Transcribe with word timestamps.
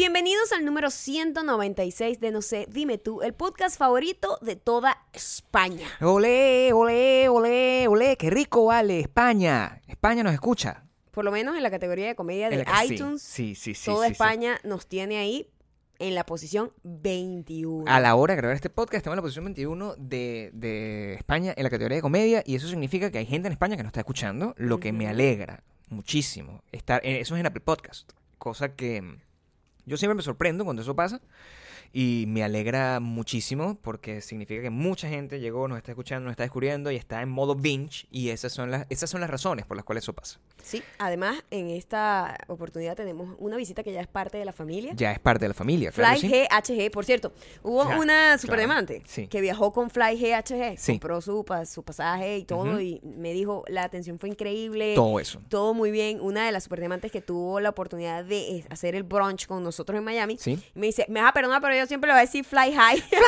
Bienvenidos 0.00 0.50
al 0.52 0.64
número 0.64 0.88
196 0.88 2.20
de 2.20 2.30
No 2.30 2.40
sé, 2.40 2.66
dime 2.70 2.96
tú, 2.96 3.20
el 3.20 3.34
podcast 3.34 3.78
favorito 3.78 4.38
de 4.40 4.56
toda 4.56 4.96
España. 5.12 5.86
Olé, 6.00 6.72
olé, 6.72 7.28
olé, 7.28 7.86
olé, 7.86 8.16
qué 8.16 8.30
rico 8.30 8.64
vale, 8.64 9.00
España. 9.00 9.82
España 9.88 10.22
nos 10.22 10.32
escucha. 10.32 10.84
Por 11.10 11.26
lo 11.26 11.30
menos 11.30 11.54
en 11.54 11.62
la 11.62 11.70
categoría 11.70 12.06
de 12.06 12.14
comedia 12.14 12.48
de 12.48 12.64
la 12.64 12.84
iTunes, 12.86 13.20
Sí, 13.20 13.54
sí, 13.54 13.74
sí. 13.74 13.90
toda. 13.90 14.06
España 14.06 14.58
nos 14.64 14.86
tiene 14.86 15.18
ahí 15.18 15.50
en 15.98 16.14
la 16.14 16.24
posición 16.24 16.72
21. 16.82 17.84
A 17.86 18.00
la 18.00 18.14
hora 18.14 18.32
de 18.32 18.38
grabar 18.38 18.56
este 18.56 18.70
podcast 18.70 19.00
estamos 19.00 19.16
en 19.16 19.18
la 19.18 19.22
posición 19.22 19.44
21 19.44 19.96
de, 19.98 20.48
de 20.54 21.12
España 21.12 21.52
en 21.54 21.62
la 21.62 21.68
categoría 21.68 21.96
de 21.96 22.02
comedia 22.02 22.42
y 22.46 22.54
eso 22.54 22.68
significa 22.68 23.10
que 23.10 23.18
hay 23.18 23.26
gente 23.26 23.48
en 23.48 23.52
España 23.52 23.76
que 23.76 23.82
nos 23.82 23.90
está 23.90 24.00
escuchando, 24.00 24.54
lo 24.56 24.80
que 24.80 24.92
me 24.92 25.08
alegra 25.08 25.62
muchísimo. 25.90 26.62
Estar, 26.72 27.04
eh, 27.04 27.20
eso 27.20 27.34
es 27.34 27.40
en 27.40 27.44
Apple 27.44 27.60
Podcast, 27.60 28.12
cosa 28.38 28.74
que 28.74 29.18
yo 29.86 29.96
siempre 29.96 30.14
me 30.14 30.22
sorprendo 30.22 30.64
cuando 30.64 30.82
eso 30.82 30.94
pasa 30.94 31.20
y 31.92 32.24
me 32.28 32.44
alegra 32.44 33.00
muchísimo 33.00 33.78
porque 33.82 34.20
significa 34.20 34.62
que 34.62 34.70
mucha 34.70 35.08
gente 35.08 35.40
llegó, 35.40 35.66
nos 35.68 35.78
está 35.78 35.92
escuchando, 35.92 36.24
nos 36.24 36.32
está 36.32 36.44
descubriendo 36.44 36.90
y 36.90 36.96
está 36.96 37.22
en 37.22 37.28
modo 37.28 37.54
binge 37.54 38.06
y 38.10 38.30
esas 38.30 38.52
son 38.52 38.70
las, 38.70 38.86
esas 38.90 39.10
son 39.10 39.20
las 39.20 39.30
razones 39.30 39.66
por 39.66 39.76
las 39.76 39.84
cuales 39.84 40.04
eso 40.04 40.12
pasa. 40.12 40.38
Sí, 40.62 40.82
además 40.98 41.42
en 41.50 41.70
esta 41.70 42.36
oportunidad 42.48 42.96
tenemos 42.96 43.34
una 43.38 43.56
visita 43.56 43.82
que 43.82 43.92
ya 43.92 44.00
es 44.00 44.06
parte 44.06 44.38
de 44.38 44.44
la 44.44 44.52
familia. 44.52 44.92
Ya 44.94 45.12
es 45.12 45.18
parte 45.18 45.44
de 45.44 45.48
la 45.48 45.54
familia, 45.54 45.90
claro 45.92 46.18
Fly 46.18 46.28
sí. 46.30 46.46
GHG, 46.48 46.90
por 46.90 47.04
cierto, 47.04 47.32
hubo 47.62 47.88
Ya, 47.88 47.98
una 47.98 48.38
superdiamante 48.38 49.02
sí. 49.06 49.26
que 49.28 49.40
viajó 49.40 49.72
con 49.72 49.90
Fly 49.90 50.16
GHG, 50.18 50.78
Sí. 50.78 50.92
compró 50.92 51.20
su, 51.20 51.44
su 51.66 51.82
pasaje 51.82 52.38
y 52.38 52.44
todo, 52.44 52.80
y 52.80 53.00
me 53.02 53.32
dijo, 53.32 53.64
la 53.68 53.84
atención 53.84 54.18
fue 54.18 54.28
increíble, 54.28 54.94
Todo 54.94 55.18
eso. 55.20 55.40
todo 55.48 55.74
muy 55.74 55.90
bien. 55.90 56.18
Una 56.20 56.44
de 56.46 56.52
las 56.52 56.64
superdiamantes 56.64 57.10
que 57.10 57.20
tuvo 57.20 57.60
la 57.60 57.70
oportunidad 57.70 58.24
de 58.24 58.64
hacer 58.70 58.94
el 58.94 59.02
brunch 59.02 59.46
con 59.46 59.62
nosotros 59.62 59.98
en 59.98 60.04
Miami, 60.04 60.38
me 60.74 60.86
dice, 60.86 61.06
me 61.08 61.20
vas 61.20 61.30
a 61.30 61.32
perdonar, 61.32 61.60
pero 61.60 61.74
yo 61.74 61.86
siempre 61.86 62.08
le 62.08 62.14
voy 62.14 62.18
a 62.18 62.24
decir 62.26 62.44
Fly 62.44 62.72
High. 62.72 63.00
Fly 63.00 63.18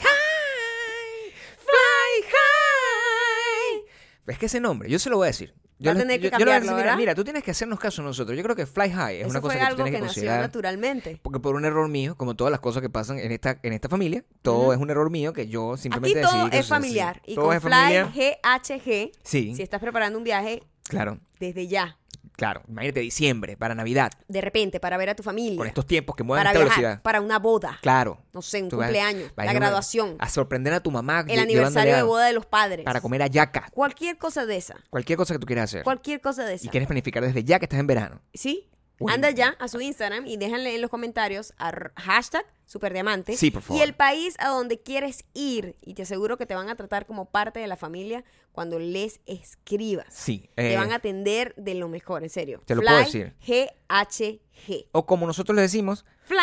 high, 0.00 1.32
fly 1.56 2.30
high. 2.30 3.84
Es 4.26 4.38
que 4.38 4.46
ese 4.46 4.60
nombre, 4.60 4.88
yo 4.88 4.98
se 4.98 5.10
lo 5.10 5.16
voy 5.16 5.26
a 5.26 5.28
decir. 5.28 5.54
Yo 5.82 5.86
Va 5.88 5.92
a 5.92 5.94
le- 5.94 6.00
tener 6.00 6.20
que 6.20 6.30
yo- 6.30 6.38
yo 6.38 6.96
mira, 6.96 7.14
tú 7.14 7.24
tienes 7.24 7.42
que 7.42 7.52
hacernos 7.52 7.80
caso 7.80 8.02
a 8.02 8.04
nosotros. 8.04 8.36
Yo 8.36 8.42
creo 8.44 8.54
que 8.54 8.66
Fly 8.66 8.90
High 8.90 9.14
es 9.16 9.20
Eso 9.22 9.30
una 9.30 9.40
cosa 9.40 9.52
fue 9.54 9.54
que 9.54 9.60
tú 9.60 9.66
algo 9.66 9.76
tienes 9.84 9.92
que 9.92 10.20
que 10.20 10.26
nació 10.26 10.40
naturalmente. 10.42 11.18
Porque 11.22 11.40
por 11.40 11.54
un 11.54 11.64
error 11.64 11.88
mío, 11.88 12.16
como 12.16 12.36
todas 12.36 12.50
las 12.50 12.60
cosas 12.60 12.82
que 12.82 12.90
pasan 12.90 13.18
en 13.18 13.32
esta, 13.32 13.58
en 13.62 13.72
esta 13.72 13.88
familia, 13.88 14.22
todo 14.42 14.74
es 14.74 14.78
un 14.78 14.90
error 14.90 15.08
mío 15.10 15.32
que 15.32 15.48
yo 15.48 15.72
Aquí 15.72 15.82
simplemente 15.82 16.20
todo 16.20 16.32
decidí 16.32 16.50
que 16.50 16.56
es 16.58 16.60
así. 16.60 16.68
familiar. 16.68 17.22
Y 17.26 17.34
Todo 17.34 17.46
con 17.46 17.60
Fly 17.62 17.70
familia. 17.70 18.12
GHG, 18.14 19.12
Sí, 19.24 19.54
si 19.56 19.62
estás 19.62 19.80
preparando 19.80 20.18
un 20.18 20.24
viaje 20.24 20.62
claro, 20.84 21.18
desde 21.38 21.66
ya, 21.66 21.96
claro. 22.40 22.62
Imagínate 22.68 23.00
diciembre, 23.00 23.56
para 23.56 23.74
Navidad, 23.74 24.10
de 24.26 24.40
repente, 24.40 24.80
para 24.80 24.96
ver 24.96 25.10
a 25.10 25.14
tu 25.14 25.22
familia, 25.22 25.58
con 25.58 25.66
estos 25.66 25.86
tiempos 25.86 26.16
que 26.16 26.22
mueven 26.24 26.46
a 26.46 26.50
para 26.50 26.52
esta 26.58 26.64
viajar, 26.64 26.80
velocidad. 26.82 27.02
para 27.02 27.20
una 27.20 27.38
boda, 27.38 27.78
Claro. 27.82 28.18
no 28.32 28.40
sé, 28.42 28.62
un 28.62 28.70
Tú 28.70 28.78
cumpleaños, 28.78 29.30
vas 29.36 29.44
a 29.44 29.44
la 29.44 29.50
a 29.50 29.52
una- 29.54 29.60
graduación, 29.66 30.16
A 30.18 30.28
sorprender 30.30 30.72
a 30.72 30.80
tu 30.80 30.90
mamá. 30.90 31.24
el 31.28 31.38
aniversario 31.38 31.94
de 31.94 32.00
a- 32.00 32.04
boda 32.04 32.26
de 32.26 32.32
los 32.32 32.46
padres. 32.46 32.84
Para 32.86 33.00
comer 33.02 33.22
ayaca. 33.22 33.68
Cualquier 33.72 34.16
cosa 34.16 34.46
de 34.46 34.56
esa. 34.56 34.76
Cualquier 34.88 35.18
cosa 35.18 35.34
que 35.34 35.38
tú 35.40 35.46
quieras 35.46 35.64
hacer. 35.70 35.84
Cualquier 35.84 36.20
cosa 36.22 36.44
de 36.44 36.52
Y 36.52 36.56
esa. 36.56 36.70
quieres 36.70 36.86
planificar 36.86 37.22
desde 37.22 37.44
ya 37.44 37.58
que 37.58 37.66
estás 37.66 37.78
en 37.78 37.86
verano. 37.86 38.20
¿Sí? 38.32 38.69
Uy. 39.00 39.12
Anda 39.12 39.30
ya 39.30 39.56
a 39.58 39.66
su 39.66 39.80
Instagram 39.80 40.26
y 40.26 40.36
déjanle 40.36 40.74
en 40.76 40.80
los 40.82 40.90
comentarios 40.90 41.52
ar- 41.58 41.92
hashtag 41.96 42.44
superdiamante. 42.66 43.36
Sí, 43.36 43.50
por 43.50 43.62
favor. 43.62 43.80
Y 43.80 43.82
el 43.82 43.94
país 43.94 44.36
a 44.38 44.48
donde 44.48 44.80
quieres 44.80 45.24
ir. 45.34 45.74
Y 45.80 45.94
te 45.94 46.02
aseguro 46.02 46.36
que 46.36 46.46
te 46.46 46.54
van 46.54 46.68
a 46.68 46.76
tratar 46.76 47.06
como 47.06 47.24
parte 47.30 47.58
de 47.58 47.66
la 47.66 47.76
familia 47.76 48.22
cuando 48.52 48.78
les 48.78 49.20
escribas. 49.26 50.06
Sí. 50.10 50.48
Te 50.54 50.74
eh, 50.74 50.76
van 50.76 50.92
a 50.92 50.96
atender 50.96 51.54
de 51.56 51.74
lo 51.74 51.88
mejor, 51.88 52.22
en 52.22 52.30
serio. 52.30 52.62
Te 52.66 52.74
lo 52.76 52.82
Fly 52.82 52.88
puedo 52.90 53.04
decir. 53.04 53.34
GHG. 53.44 54.88
O 54.92 55.06
como 55.06 55.26
nosotros 55.26 55.56
le 55.56 55.62
decimos, 55.62 56.04
Fly, 56.22 56.38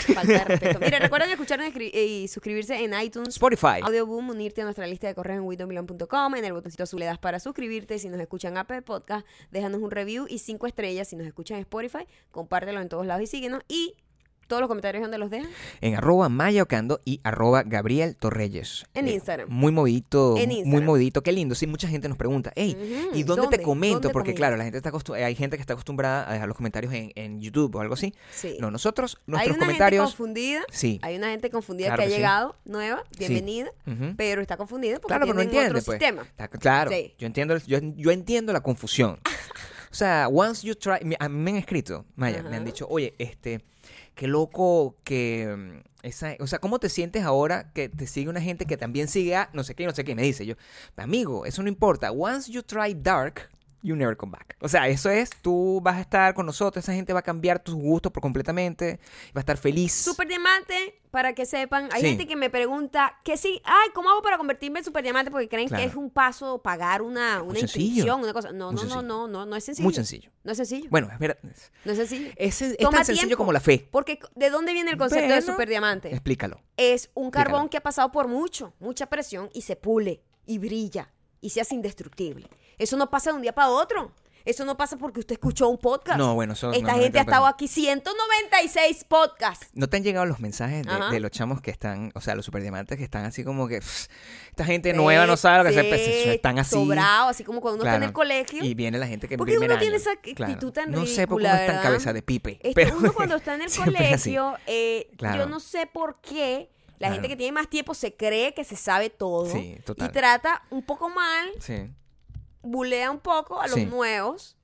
Falta 0.14 0.44
respeto. 0.44 0.78
Mira, 0.80 0.98
recuerden 0.98 1.30
escucharnos 1.30 1.68
y 1.76 2.28
suscribirse 2.28 2.82
en 2.82 2.98
iTunes. 3.00 3.28
Spotify. 3.28 3.80
Audioboom, 3.82 4.30
unirte 4.30 4.62
a 4.62 4.64
nuestra 4.64 4.86
lista 4.86 5.06
de 5.06 5.14
correos 5.14 5.38
en 5.38 5.44
widowmilan.com. 5.44 6.34
En 6.34 6.44
el 6.44 6.52
botoncito 6.52 6.84
azul 6.84 7.00
le 7.00 7.06
das 7.06 7.18
para 7.18 7.40
suscribirte. 7.40 7.98
Si 7.98 8.08
nos 8.08 8.20
escuchan 8.20 8.56
Apple 8.56 8.82
Podcast, 8.82 9.26
déjanos 9.50 9.80
un 9.80 9.90
review 9.90 10.26
y 10.28 10.38
cinco 10.38 10.66
estrellas. 10.66 11.08
Si 11.08 11.16
nos 11.16 11.26
escuchan 11.26 11.56
en 11.56 11.62
Spotify, 11.62 12.06
compártelo 12.30 12.80
en 12.80 12.88
todos 12.88 13.06
lados 13.06 13.22
y 13.22 13.26
síguenos. 13.26 13.62
Y 13.68 13.96
todos 14.50 14.60
los 14.60 14.68
comentarios, 14.68 15.00
¿dónde 15.00 15.16
los 15.16 15.30
dejan? 15.30 15.48
En 15.80 15.94
arroba 15.94 16.28
Maya 16.28 16.62
Ocando 16.64 17.00
y 17.06 17.20
arroba 17.24 17.62
Gabriel 17.62 18.16
Torreyes. 18.16 18.84
En 18.92 19.08
Eh, 19.08 19.12
Instagram. 19.14 19.48
Muy 19.48 19.72
movidito. 19.72 20.36
En 20.36 20.48
Muy 20.48 20.58
Instagram. 20.58 20.84
movidito. 20.84 21.22
Qué 21.22 21.32
lindo. 21.32 21.54
Sí, 21.54 21.66
mucha 21.66 21.88
gente 21.88 22.08
nos 22.08 22.18
pregunta, 22.18 22.52
hey, 22.56 22.76
¿y 23.14 23.22
dónde, 23.22 23.42
¿dónde? 23.42 23.56
te 23.58 23.62
comento? 23.62 23.94
¿Dónde 24.00 24.10
Porque 24.10 24.30
comento? 24.32 24.36
claro, 24.38 24.56
la 24.56 24.64
gente 24.64 24.78
está 24.78 24.90
hay 25.24 25.34
gente 25.34 25.56
que 25.56 25.60
está 25.60 25.72
acostumbrada 25.74 26.28
a 26.28 26.32
dejar 26.34 26.48
los 26.48 26.56
comentarios 26.56 26.92
en, 26.92 27.12
en 27.14 27.40
YouTube 27.40 27.74
o 27.76 27.80
algo 27.80 27.94
así. 27.94 28.12
Sí. 28.32 28.56
No, 28.60 28.70
nosotros, 28.70 29.16
Hay 29.18 29.22
nuestros 29.28 29.52
gente 29.56 29.64
comentarios... 29.66 30.04
confundida. 30.06 30.60
Sí. 30.72 30.98
Hay 31.02 31.16
una 31.16 31.30
gente 31.30 31.48
confundida 31.50 31.86
Claro 31.88 32.00
que 32.02 32.06
ha 32.06 32.10
sí. 32.10 32.16
llegado, 32.16 32.56
nueva, 32.64 33.04
bienvenida, 33.18 33.70
pero 34.16 34.42
está 34.42 34.56
confundida 34.56 34.98
porque 34.98 35.14
Claro, 35.16 35.32
no 35.32 35.40
entiende, 35.40 35.70
otro 35.70 35.82
pues. 35.84 35.98
sistema. 36.00 36.22
Está- 36.22 36.48
claro, 36.48 36.90
Sí. 36.90 37.14
yo 37.18 37.26
entiendo, 37.26 37.56
yo, 37.58 37.78
yo 37.80 38.10
entiendo 38.10 38.52
la 38.52 38.60
confusión. 38.62 39.20
o 39.92 39.94
sea, 39.94 40.26
once 40.28 40.66
you 40.66 40.74
try, 40.74 40.96
a 41.18 41.28
mí 41.28 41.38
me 41.38 41.50
han 41.52 41.56
escrito, 41.56 42.04
Maya, 42.16 42.42
me 42.42 42.56
han 42.56 42.64
dicho, 42.64 42.86
oye, 42.90 43.14
este, 43.18 43.60
qué 44.14 44.26
loco 44.26 44.96
que 45.04 45.54
mm, 45.56 45.90
esa, 46.02 46.36
o 46.40 46.46
sea, 46.46 46.58
¿cómo 46.58 46.78
te 46.78 46.88
sientes 46.88 47.24
ahora 47.24 47.72
que 47.72 47.88
te 47.88 48.06
sigue 48.06 48.30
una 48.30 48.40
gente 48.40 48.66
que 48.66 48.76
también 48.76 49.08
sigue 49.08 49.36
a 49.36 49.50
no 49.52 49.64
sé 49.64 49.74
qué, 49.74 49.86
no 49.86 49.94
sé 49.94 50.04
qué? 50.04 50.14
Me 50.14 50.22
dice 50.22 50.46
yo, 50.46 50.54
amigo, 50.96 51.46
eso 51.46 51.62
no 51.62 51.68
importa. 51.68 52.10
Once 52.12 52.50
you 52.50 52.62
try 52.62 52.94
dark, 52.94 53.50
you 53.82 53.96
never 53.96 54.16
come 54.16 54.32
back. 54.32 54.56
O 54.60 54.68
sea, 54.68 54.88
eso 54.88 55.08
es, 55.10 55.30
tú 55.42 55.80
vas 55.82 55.96
a 55.96 56.00
estar 56.00 56.34
con 56.34 56.46
nosotros, 56.46 56.84
esa 56.84 56.92
gente 56.92 57.12
va 57.12 57.20
a 57.20 57.22
cambiar 57.22 57.62
tus 57.62 57.74
gustos 57.74 58.12
por 58.12 58.20
completamente, 58.22 59.00
va 59.36 59.38
a 59.38 59.40
estar 59.40 59.56
feliz. 59.56 59.92
Super 59.92 60.28
diamante, 60.28 61.00
para 61.10 61.34
que 61.34 61.46
sepan, 61.46 61.88
hay 61.92 62.02
Sí. 62.02 62.08
gente 62.08 62.26
que 62.26 62.36
me 62.36 62.50
pregunta 62.50 63.18
que 63.24 63.36
sí, 63.36 63.60
ay, 63.64 63.88
¿cómo 63.94 64.10
hago 64.10 64.22
para 64.22 64.36
convertirme 64.38 64.78
en 64.80 64.84
super 64.84 65.02
diamante? 65.02 65.30
Porque 65.30 65.48
creen 65.48 65.68
Claro. 65.68 65.82
que 65.82 65.88
es 65.88 65.96
un 65.96 66.10
paso 66.10 66.62
pagar 66.62 67.02
una, 67.02 67.42
una 67.42 67.58
inscripción, 67.58 68.20
una 68.20 68.32
cosa. 68.32 68.52
No, 68.52 68.70
no, 68.72 68.84
no, 68.84 69.02
no, 69.02 69.26
no, 69.26 69.46
no 69.46 69.56
es 69.56 69.64
sencillo. 69.64 69.84
Muy 69.84 69.94
sencillo. 69.94 70.30
No 70.44 70.52
es 70.52 70.58
sencillo. 70.58 70.88
Bueno, 70.90 71.08
espera, 71.10 71.36
No 71.84 71.92
es 71.92 71.98
sencillo. 71.98 72.30
es, 72.36 72.62
es 72.62 72.76
Toma 72.76 72.98
tan 72.98 73.06
sencillo 73.06 73.28
tiempo. 73.28 73.38
como 73.38 73.52
la 73.52 73.60
fe. 73.60 73.88
Porque 73.90 74.20
¿de 74.36 74.50
dónde 74.50 74.72
viene 74.72 74.90
el 74.90 74.98
concepto 74.98 75.32
de 75.34 75.42
super 75.42 75.68
diamante? 75.68 76.10
Explícalo. 76.10 76.60
Es 76.76 77.10
un 77.14 77.30
carbón 77.30 77.62
Explícalo. 77.64 77.70
que 77.70 77.76
ha 77.78 77.82
pasado 77.82 78.12
por 78.12 78.28
mucho, 78.28 78.74
mucha 78.78 79.06
presión 79.06 79.50
y 79.52 79.62
se 79.62 79.76
pule 79.76 80.22
y 80.46 80.58
brilla 80.58 81.12
y 81.40 81.50
se 81.50 81.60
hace 81.60 81.74
indestructible. 81.74 82.48
Eso 82.78 82.96
no 82.96 83.10
pasa 83.10 83.30
de 83.30 83.36
un 83.36 83.42
día 83.42 83.54
para 83.54 83.68
otro. 83.70 84.12
Eso 84.46 84.64
no 84.64 84.74
pasa 84.78 84.96
porque 84.96 85.20
usted 85.20 85.34
escuchó 85.34 85.68
un 85.68 85.76
podcast. 85.76 86.18
No, 86.18 86.34
bueno, 86.34 86.54
eso 86.54 86.72
Esta 86.72 86.92
no, 86.94 86.98
gente 86.98 87.18
ha 87.18 87.22
estado 87.22 87.46
aquí 87.46 87.68
196 87.68 89.04
podcasts. 89.04 89.68
¿No 89.74 89.86
te 89.88 89.98
han 89.98 90.02
llegado 90.02 90.24
los 90.24 90.40
mensajes 90.40 90.86
de, 91.10 91.20
los 91.20 91.30
chamos 91.30 91.60
que 91.60 91.70
están, 91.70 92.10
o 92.14 92.22
sea, 92.22 92.34
los 92.34 92.46
superdiamantes 92.46 92.96
que 92.96 93.04
están 93.04 93.26
así 93.26 93.44
como 93.44 93.68
que 93.68 93.80
pff, 93.80 94.06
esta 94.48 94.64
gente 94.64 94.94
nueva 94.94 95.26
no 95.26 95.36
sabe 95.36 95.58
lo 95.58 95.64
que 95.64 95.70
Sí, 95.74 95.82
se 95.82 95.88
pues, 95.88 96.26
están 96.36 96.58
así? 96.58 96.70
Sobrado, 96.74 97.28
así 97.28 97.44
como 97.44 97.60
cuando 97.60 97.82
uno 97.82 97.84
está 97.84 97.96
en 97.96 98.00
Claro. 98.00 98.08
el 98.08 98.14
colegio. 98.14 98.64
Y 98.64 98.72
viene 98.74 98.98
la 98.98 99.06
gente 99.06 99.28
que 99.28 99.34
en 99.34 99.38
¿Por 99.38 99.46
qué 99.46 99.52
primer 99.52 99.72
uno 99.72 99.78
tiene 99.78 99.96
esa 99.96 100.12
actitud 100.12 100.72
tan 100.72 100.90
No 100.90 101.04
sé 101.04 101.26
por 101.26 101.40
qué 101.42 101.46
uno 101.46 101.56
está 101.56 101.76
en 101.76 101.82
cabeza 101.82 102.12
de 102.14 102.22
pipe. 102.22 102.52
Este, 102.62 102.72
pero 102.74 102.96
uno 102.96 103.12
cuando 103.12 103.36
está 103.36 103.54
en 103.54 103.62
el 103.62 103.70
colegio, 103.76 104.56
eh, 104.66 105.10
Claro. 105.18 105.38
yo 105.40 105.46
no 105.50 105.60
sé 105.60 105.86
por 105.86 106.20
qué 106.22 106.70
la 107.00 107.08
Claro. 107.08 107.14
gente 107.14 107.28
que 107.28 107.36
tiene 107.36 107.50
más 107.52 107.68
tiempo 107.68 107.94
se 107.94 108.14
cree 108.14 108.54
que 108.54 108.62
se 108.62 108.76
sabe 108.76 109.10
todo 109.10 109.46
Sí, 109.50 109.78
total. 109.84 110.08
y 110.08 110.12
trata 110.12 110.62
un 110.70 110.82
poco 110.84 111.08
mal, 111.08 111.50
Sí. 111.58 111.90
bulea 112.62 113.10
un 113.10 113.18
poco 113.20 113.60
a 113.60 113.66
los 113.66 113.74
Sí. 113.76 113.86
nuevos 113.86 114.56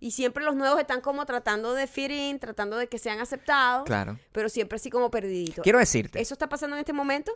y 0.00 0.10
siempre 0.12 0.42
los 0.44 0.56
nuevos 0.56 0.80
están 0.80 1.00
como 1.00 1.24
tratando 1.26 1.74
de 1.74 1.86
fit 1.86 2.10
in, 2.10 2.38
tratando 2.40 2.76
de 2.78 2.88
que 2.88 2.98
sean 2.98 3.20
aceptados, 3.20 3.84
Claro. 3.84 4.18
pero 4.32 4.48
siempre 4.48 4.76
así 4.76 4.90
como 4.90 5.10
perdiditos. 5.10 5.62
Quiero 5.62 5.78
decirte. 5.78 6.20
Eso 6.20 6.34
está 6.34 6.48
pasando 6.48 6.74
en 6.76 6.80
este 6.80 6.92
momento. 6.92 7.32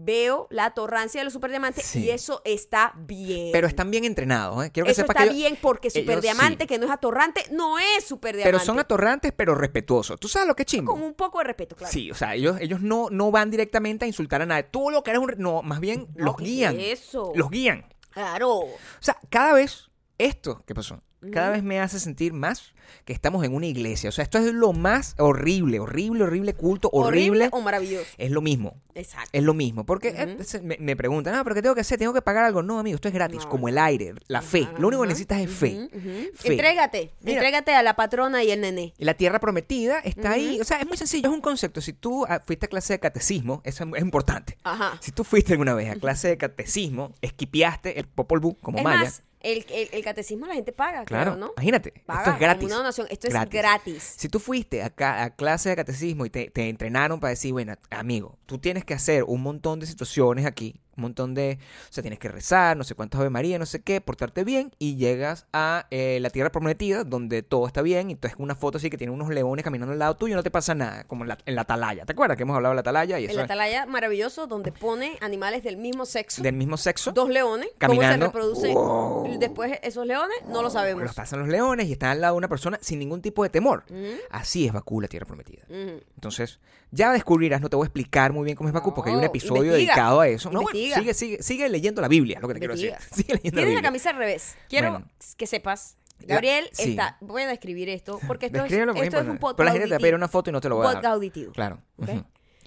Veo 0.00 0.46
la 0.50 0.70
torrancia 0.70 1.20
de 1.20 1.24
los 1.24 1.32
superdiamantes 1.32 1.84
Sí. 1.84 2.04
y 2.04 2.10
eso 2.10 2.40
está 2.44 2.92
bien. 2.96 3.50
Pero 3.52 3.66
están 3.66 3.90
bien 3.90 4.04
entrenados, 4.04 4.64
¿eh? 4.64 4.70
Quiero 4.70 4.86
que 4.86 4.92
Eso 4.92 5.02
sepas 5.02 5.16
está 5.16 5.24
que 5.24 5.30
ellos- 5.30 5.36
bien 5.50 5.58
porque 5.60 5.90
superdiamante, 5.90 6.64
sí. 6.64 6.68
que 6.68 6.78
no 6.78 6.86
es 6.86 6.92
atorrante, 6.92 7.44
no 7.50 7.78
es 7.78 8.04
superdiamante. 8.04 8.52
Pero 8.52 8.64
son 8.64 8.78
atorrantes, 8.78 9.32
pero 9.36 9.54
respetuosos. 9.54 10.18
¿Tú 10.20 10.28
sabes 10.28 10.46
lo 10.48 10.54
que 10.54 10.62
es 10.62 10.66
chimbo? 10.66 10.92
Con 10.92 11.02
un 11.02 11.14
poco 11.14 11.38
de 11.38 11.44
respeto, 11.44 11.74
claro. 11.76 11.92
Sí, 11.92 12.10
o 12.10 12.14
sea, 12.14 12.34
ellos, 12.34 12.58
ellos 12.60 12.80
no, 12.80 13.08
no 13.10 13.30
van 13.30 13.50
directamente 13.50 14.04
a 14.04 14.08
insultar 14.08 14.42
a 14.42 14.46
nadie. 14.46 14.64
Tú 14.64 14.90
lo 14.90 15.02
que 15.02 15.10
eres 15.10 15.22
un... 15.22 15.34
No, 15.38 15.62
más 15.62 15.80
bien 15.80 16.08
No, 16.14 16.26
los 16.26 16.36
¿qué 16.36 16.44
guían. 16.44 16.78
es 16.78 17.00
eso? 17.00 17.32
Los 17.34 17.50
guían. 17.50 17.86
Claro. 18.10 18.50
O 18.58 18.68
sea, 19.00 19.16
cada 19.30 19.52
vez 19.54 19.90
esto, 20.16 20.62
¿qué 20.66 20.74
pasó? 20.74 21.02
Cada 21.32 21.50
vez 21.50 21.62
me 21.62 21.80
hace 21.80 21.98
sentir 21.98 22.32
más 22.32 22.72
que 23.04 23.12
estamos 23.12 23.44
en 23.44 23.54
una 23.54 23.66
iglesia. 23.66 24.08
O 24.08 24.12
sea, 24.12 24.22
esto 24.22 24.38
es 24.38 24.52
lo 24.52 24.72
más 24.72 25.14
horrible, 25.18 25.80
horrible, 25.80 26.24
horrible, 26.24 26.54
culto, 26.54 26.88
horrible. 26.92 27.48
o 27.52 27.60
maravilloso. 27.60 28.06
Es 28.16 28.30
lo 28.30 28.40
mismo. 28.40 28.76
Exacto. 28.94 29.30
Es 29.32 29.42
lo 29.42 29.52
mismo. 29.52 29.84
Porque 29.84 30.14
eh, 30.16 30.36
me, 30.62 30.76
me 30.78 30.96
preguntan, 30.96 31.34
ah, 31.34 31.42
pero 31.44 31.54
¿qué 31.54 31.62
tengo 31.62 31.74
que 31.74 31.80
hacer? 31.82 31.98
¿Tengo 31.98 32.14
que 32.14 32.22
pagar 32.22 32.44
algo? 32.44 32.62
No, 32.62 32.78
amigo, 32.78 32.94
esto 32.94 33.08
es 33.08 33.14
gratis. 33.14 33.44
No. 33.44 33.48
Como 33.48 33.68
el 33.68 33.78
aire, 33.78 34.14
la 34.28 34.42
fe. 34.42 34.68
Lo 34.78 34.88
único 34.88 35.02
que 35.02 35.08
necesitas 35.08 35.40
es 35.40 35.50
fe. 35.50 35.88
Ujú. 35.92 36.10
Fe. 36.34 36.52
Entrégate. 36.52 37.10
Mira. 37.20 37.38
Entrégate 37.38 37.74
a 37.74 37.82
la 37.82 37.96
patrona 37.96 38.44
y 38.44 38.50
el 38.50 38.60
nené. 38.60 38.94
La 38.98 39.14
tierra 39.14 39.40
prometida 39.40 39.98
está 39.98 40.32
ahí. 40.32 40.60
O 40.60 40.64
sea, 40.64 40.78
es 40.78 40.86
muy 40.86 40.96
sencillo. 40.96 41.28
Es 41.28 41.34
un 41.34 41.40
concepto. 41.40 41.80
Si 41.80 41.92
tú 41.92 42.24
ah, 42.28 42.40
fuiste 42.44 42.66
a 42.66 42.68
clase 42.68 42.94
de 42.94 43.00
catecismo, 43.00 43.60
eso 43.64 43.84
es, 43.84 43.90
es 43.94 44.02
importante. 44.02 44.56
Ajá. 44.62 44.98
Si 45.00 45.12
tú 45.12 45.24
fuiste 45.24 45.52
alguna 45.52 45.74
vez 45.74 45.90
a 45.90 45.96
clase 45.96 46.28
de 46.28 46.38
catecismo, 46.38 47.12
esquipiaste 47.20 47.98
el 47.98 48.06
Popol 48.06 48.40
Vuh 48.40 48.56
como 48.60 48.78
es 48.78 48.84
maya. 48.84 49.00
más, 49.04 49.22
El, 49.40 49.64
el, 49.70 49.88
el 49.92 50.02
catecismo 50.04 50.46
la 50.46 50.54
gente 50.54 50.72
paga, 50.72 51.04
claro, 51.04 51.36
¿no? 51.36 51.52
imagínate, 51.56 51.92
Paga 52.06 52.20
esto 52.20 52.30
es 52.32 52.38
gratis. 52.40 52.64
una 52.66 52.76
donación. 52.76 53.06
Esto 53.10 53.28
Gratis. 53.28 53.54
es 53.54 53.60
gratis. 53.62 54.14
Si 54.16 54.28
tú 54.28 54.40
fuiste 54.40 54.82
a, 54.82 54.90
ca- 54.90 55.22
a 55.22 55.30
clase 55.30 55.68
de 55.68 55.76
catecismo 55.76 56.26
y 56.26 56.30
te, 56.30 56.50
te 56.50 56.68
entrenaron 56.68 57.20
para 57.20 57.30
decir, 57.30 57.52
bueno, 57.52 57.74
amigo, 57.90 58.36
tú 58.46 58.58
tienes 58.58 58.84
que 58.84 58.94
hacer 58.94 59.22
un 59.24 59.42
montón 59.42 59.78
de 59.78 59.86
situaciones 59.86 60.44
aquí, 60.44 60.80
un 60.98 61.02
montón 61.02 61.32
de, 61.34 61.58
o 61.88 61.92
sea, 61.92 62.02
tienes 62.02 62.18
que 62.18 62.28
rezar, 62.28 62.76
no 62.76 62.84
sé 62.84 62.94
cuántas 62.94 63.20
Ave 63.20 63.30
María, 63.30 63.58
no 63.58 63.66
sé 63.66 63.80
qué, 63.80 64.00
portarte 64.00 64.44
bien 64.44 64.72
y 64.78 64.96
llegas 64.96 65.46
a 65.52 65.86
eh, 65.90 66.18
la 66.20 66.28
tierra 66.30 66.50
prometida 66.50 67.04
donde 67.04 67.42
todo 67.42 67.66
está 67.66 67.80
bien 67.82 68.10
y 68.10 68.16
tú 68.16 68.26
es 68.28 68.34
una 68.38 68.54
foto 68.54 68.78
así 68.78 68.90
que 68.90 68.98
tiene 68.98 69.12
unos 69.12 69.28
leones 69.30 69.64
caminando 69.64 69.92
al 69.92 69.98
lado 69.98 70.16
tuyo 70.16 70.34
y 70.34 70.36
no 70.36 70.42
te 70.42 70.50
pasa 70.50 70.74
nada, 70.74 71.04
como 71.04 71.24
en 71.24 71.28
la, 71.28 71.38
en 71.46 71.54
la 71.54 71.62
atalaya. 71.62 72.04
¿Te 72.04 72.12
acuerdas 72.12 72.36
que 72.36 72.42
hemos 72.42 72.56
hablado 72.56 72.72
de 72.72 72.76
la 72.76 72.80
atalaya? 72.80 73.18
Y 73.20 73.24
eso 73.26 73.38
es 73.38 73.44
atalaya 73.44 73.86
maravilloso 73.86 74.46
donde 74.46 74.72
pone 74.72 75.16
animales 75.20 75.62
del 75.62 75.76
mismo 75.76 76.04
sexo. 76.04 76.42
del 76.42 76.54
mismo 76.54 76.76
sexo. 76.76 77.12
Dos 77.12 77.28
leones. 77.28 77.68
Caminando. 77.78 78.30
¿Cómo 78.32 78.42
se 78.44 78.52
reproducen 78.52 78.74
Wow. 78.74 79.38
después 79.38 79.78
esos 79.82 80.06
leones? 80.06 80.36
No 80.48 80.62
lo 80.62 80.70
sabemos. 80.70 81.02
Los 81.04 81.14
pasan 81.14 81.38
los 81.40 81.48
leones 81.48 81.86
y 81.86 81.92
están 81.92 82.10
al 82.10 82.20
lado 82.20 82.34
de 82.34 82.38
una 82.38 82.48
persona 82.48 82.78
sin 82.82 82.98
ningún 82.98 83.22
tipo 83.22 83.42
de 83.44 83.50
temor. 83.50 83.84
Así 84.30 84.66
es 84.66 84.72
Bakú, 84.72 85.00
la 85.00 85.08
tierra 85.08 85.26
prometida. 85.26 85.62
Entonces, 85.68 86.58
ya 86.90 87.12
descubrirás, 87.12 87.60
no 87.60 87.68
te 87.68 87.76
voy 87.76 87.84
a 87.84 87.86
explicar 87.88 88.32
muy 88.32 88.44
bien 88.44 88.56
cómo 88.56 88.68
es 88.68 88.72
Bakú, 88.74 88.94
porque 88.94 89.10
hay 89.10 89.16
un 89.16 89.24
episodio 89.24 89.64
investiga, 89.64 89.92
dedicado 89.94 90.20
a 90.20 90.28
eso. 90.28 90.50
No, 90.50 90.62
bueno, 90.62 90.78
sigue, 90.96 91.14
sigue, 91.14 91.42
sigue 91.42 91.68
leyendo 91.68 92.00
la 92.02 92.08
Biblia, 92.08 92.38
lo 92.40 92.48
que 92.48 92.54
te 92.54 92.60
quiero 92.60 92.74
decir. 92.74 92.94
Sigue 93.14 93.34
leyendo 93.34 93.58
Tienes 93.60 93.74
la 93.74 93.82
camisa 93.82 94.10
al 94.10 94.16
revés. 94.16 94.56
Quiero 94.68 94.90
Bueno. 94.92 95.08
que 95.36 95.46
sepas. 95.46 95.96
La- 96.20 96.34
Gabriel 96.34 96.68
sí. 96.72 96.90
está. 96.90 97.16
Voy 97.20 97.42
a 97.42 97.46
describir 97.46 97.88
esto 97.88 98.18
porque 98.26 98.46
esto, 98.46 98.64
es, 98.64 98.72
esto 98.72 99.18
es 99.18 99.28
un 99.28 99.38
podcast. 99.38 99.56
Pero 99.58 99.64
la 99.66 99.72
gente 99.72 99.86
te 99.86 99.90
va 99.90 99.96
a 99.96 99.98
pedir 100.00 100.14
auditivo. 100.14 100.16
una 100.16 100.28
foto 100.28 100.50
y 100.50 100.52
no 100.52 100.60
te 100.60 100.68
lo 100.68 100.76
voy 100.76 100.84
a 100.84 100.88
podcast 100.88 101.04
dar. 101.04 101.12
auditivo. 101.12 101.52
Claro. 101.52 101.80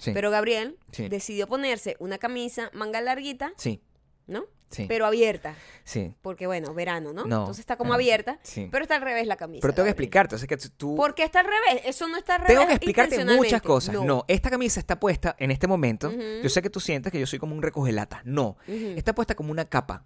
Pero 0.04 0.30
Gabriel 0.30 0.78
Sí. 0.90 1.08
decidió 1.08 1.46
ponerse 1.46 1.96
una 2.00 2.18
camisa 2.18 2.70
manga 2.72 3.00
larguita, 3.00 3.52
sí, 3.56 3.80
¿no? 4.26 4.44
sí, 4.70 4.86
Pero 4.88 5.06
abierta. 5.06 5.54
sí. 5.84 6.14
Porque, 6.22 6.46
bueno, 6.46 6.72
verano, 6.74 7.12
¿no? 7.12 7.24
No, 7.26 7.40
Entonces 7.40 7.60
está 7.60 7.76
como 7.76 7.88
no, 7.88 7.94
abierta. 7.94 8.38
sí. 8.42 8.68
Pero 8.70 8.82
está 8.82 8.96
al 8.96 9.02
revés 9.02 9.26
la 9.26 9.36
camisa. 9.36 9.60
Pero 9.62 9.74
tengo 9.74 9.84
que 9.84 9.90
explicarte, 9.90 10.34
o 10.34 10.38
sea 10.38 10.48
que 10.48 10.56
tú... 10.56 10.96
¿Por 10.96 11.14
qué 11.14 11.24
está 11.24 11.40
al 11.40 11.46
revés? 11.46 11.82
Eso 11.84 12.08
no 12.08 12.16
está 12.16 12.36
al 12.36 12.40
revés. 12.42 12.54
Tengo 12.56 12.66
que 12.66 12.74
explicarte 12.74 13.24
muchas 13.24 13.62
cosas. 13.62 13.94
No. 13.94 14.04
No. 14.04 14.24
esta 14.28 14.50
camisa 14.50 14.80
está 14.80 14.98
puesta 14.98 15.36
en 15.38 15.50
este 15.50 15.66
momento. 15.66 16.10
Yo 16.42 16.48
sé 16.48 16.62
que 16.62 16.70
tú 16.70 16.80
sientes 16.80 17.12
que 17.12 17.20
yo 17.20 17.26
soy 17.26 17.38
como 17.38 17.54
un 17.54 17.62
recogelata. 17.62 18.22
No, 18.24 18.56
está 18.66 19.14
puesta 19.14 19.34
como 19.34 19.50
una 19.50 19.64
capa. 19.66 20.04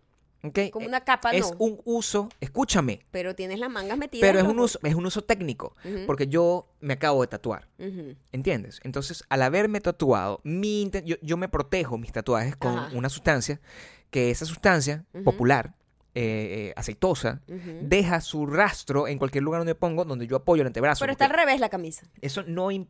Como 0.73 0.87
una 0.87 1.01
capa, 1.03 1.31
Es 1.33 1.51
no. 1.51 1.57
un 1.59 1.81
uso, 1.85 2.29
escúchame, 2.41 3.01
Pero 3.11 3.35
tienes 3.35 3.59
las 3.59 3.71
mangas 3.71 3.99
metidas. 3.99 4.27
pero 4.29 4.39
es 4.41 4.45
un 4.47 4.59
uso, 4.61 4.79
es 4.83 4.95
un 4.95 5.07
uso 5.07 5.23
técnico, 5.23 5.75
porque 6.07 6.27
yo 6.27 6.69
me 6.81 6.95
acabo 6.95 7.21
de 7.23 7.29
tatuar. 7.29 7.69
¿Entiendes? 8.33 8.81
Entonces, 8.85 9.25
al 9.29 9.43
haberme 9.43 9.81
tatuado, 9.81 10.41
mi 10.45 10.91
yo, 11.05 11.17
yo 11.23 11.37
me 11.37 11.49
protejo 11.49 11.99
mis 11.99 12.13
tatuajes 12.13 12.57
con 12.57 12.79
Ajá. 12.79 12.97
una 12.97 13.09
sustancia, 13.09 13.61
que 14.11 14.31
esa 14.31 14.45
sustancia 14.45 15.05
popular, 15.25 15.75
eh, 16.15 16.69
eh, 16.71 16.73
aceitosa, 16.77 17.43
deja 17.83 18.21
su 18.21 18.47
rastro 18.47 19.07
en 19.09 19.19
cualquier 19.19 19.45
lugar 19.45 19.61
donde 19.61 19.75
pongo, 19.75 20.05
donde 20.05 20.27
yo 20.27 20.37
apoyo 20.37 20.63
el 20.63 20.67
antebrazo. 20.69 21.01
Pero 21.01 21.13
está 21.13 21.27
al 21.27 21.33
revés 21.33 21.61
la 21.61 21.69
camisa. 21.69 22.07
eso 22.23 22.43
no 22.45 22.71
im- 22.71 22.87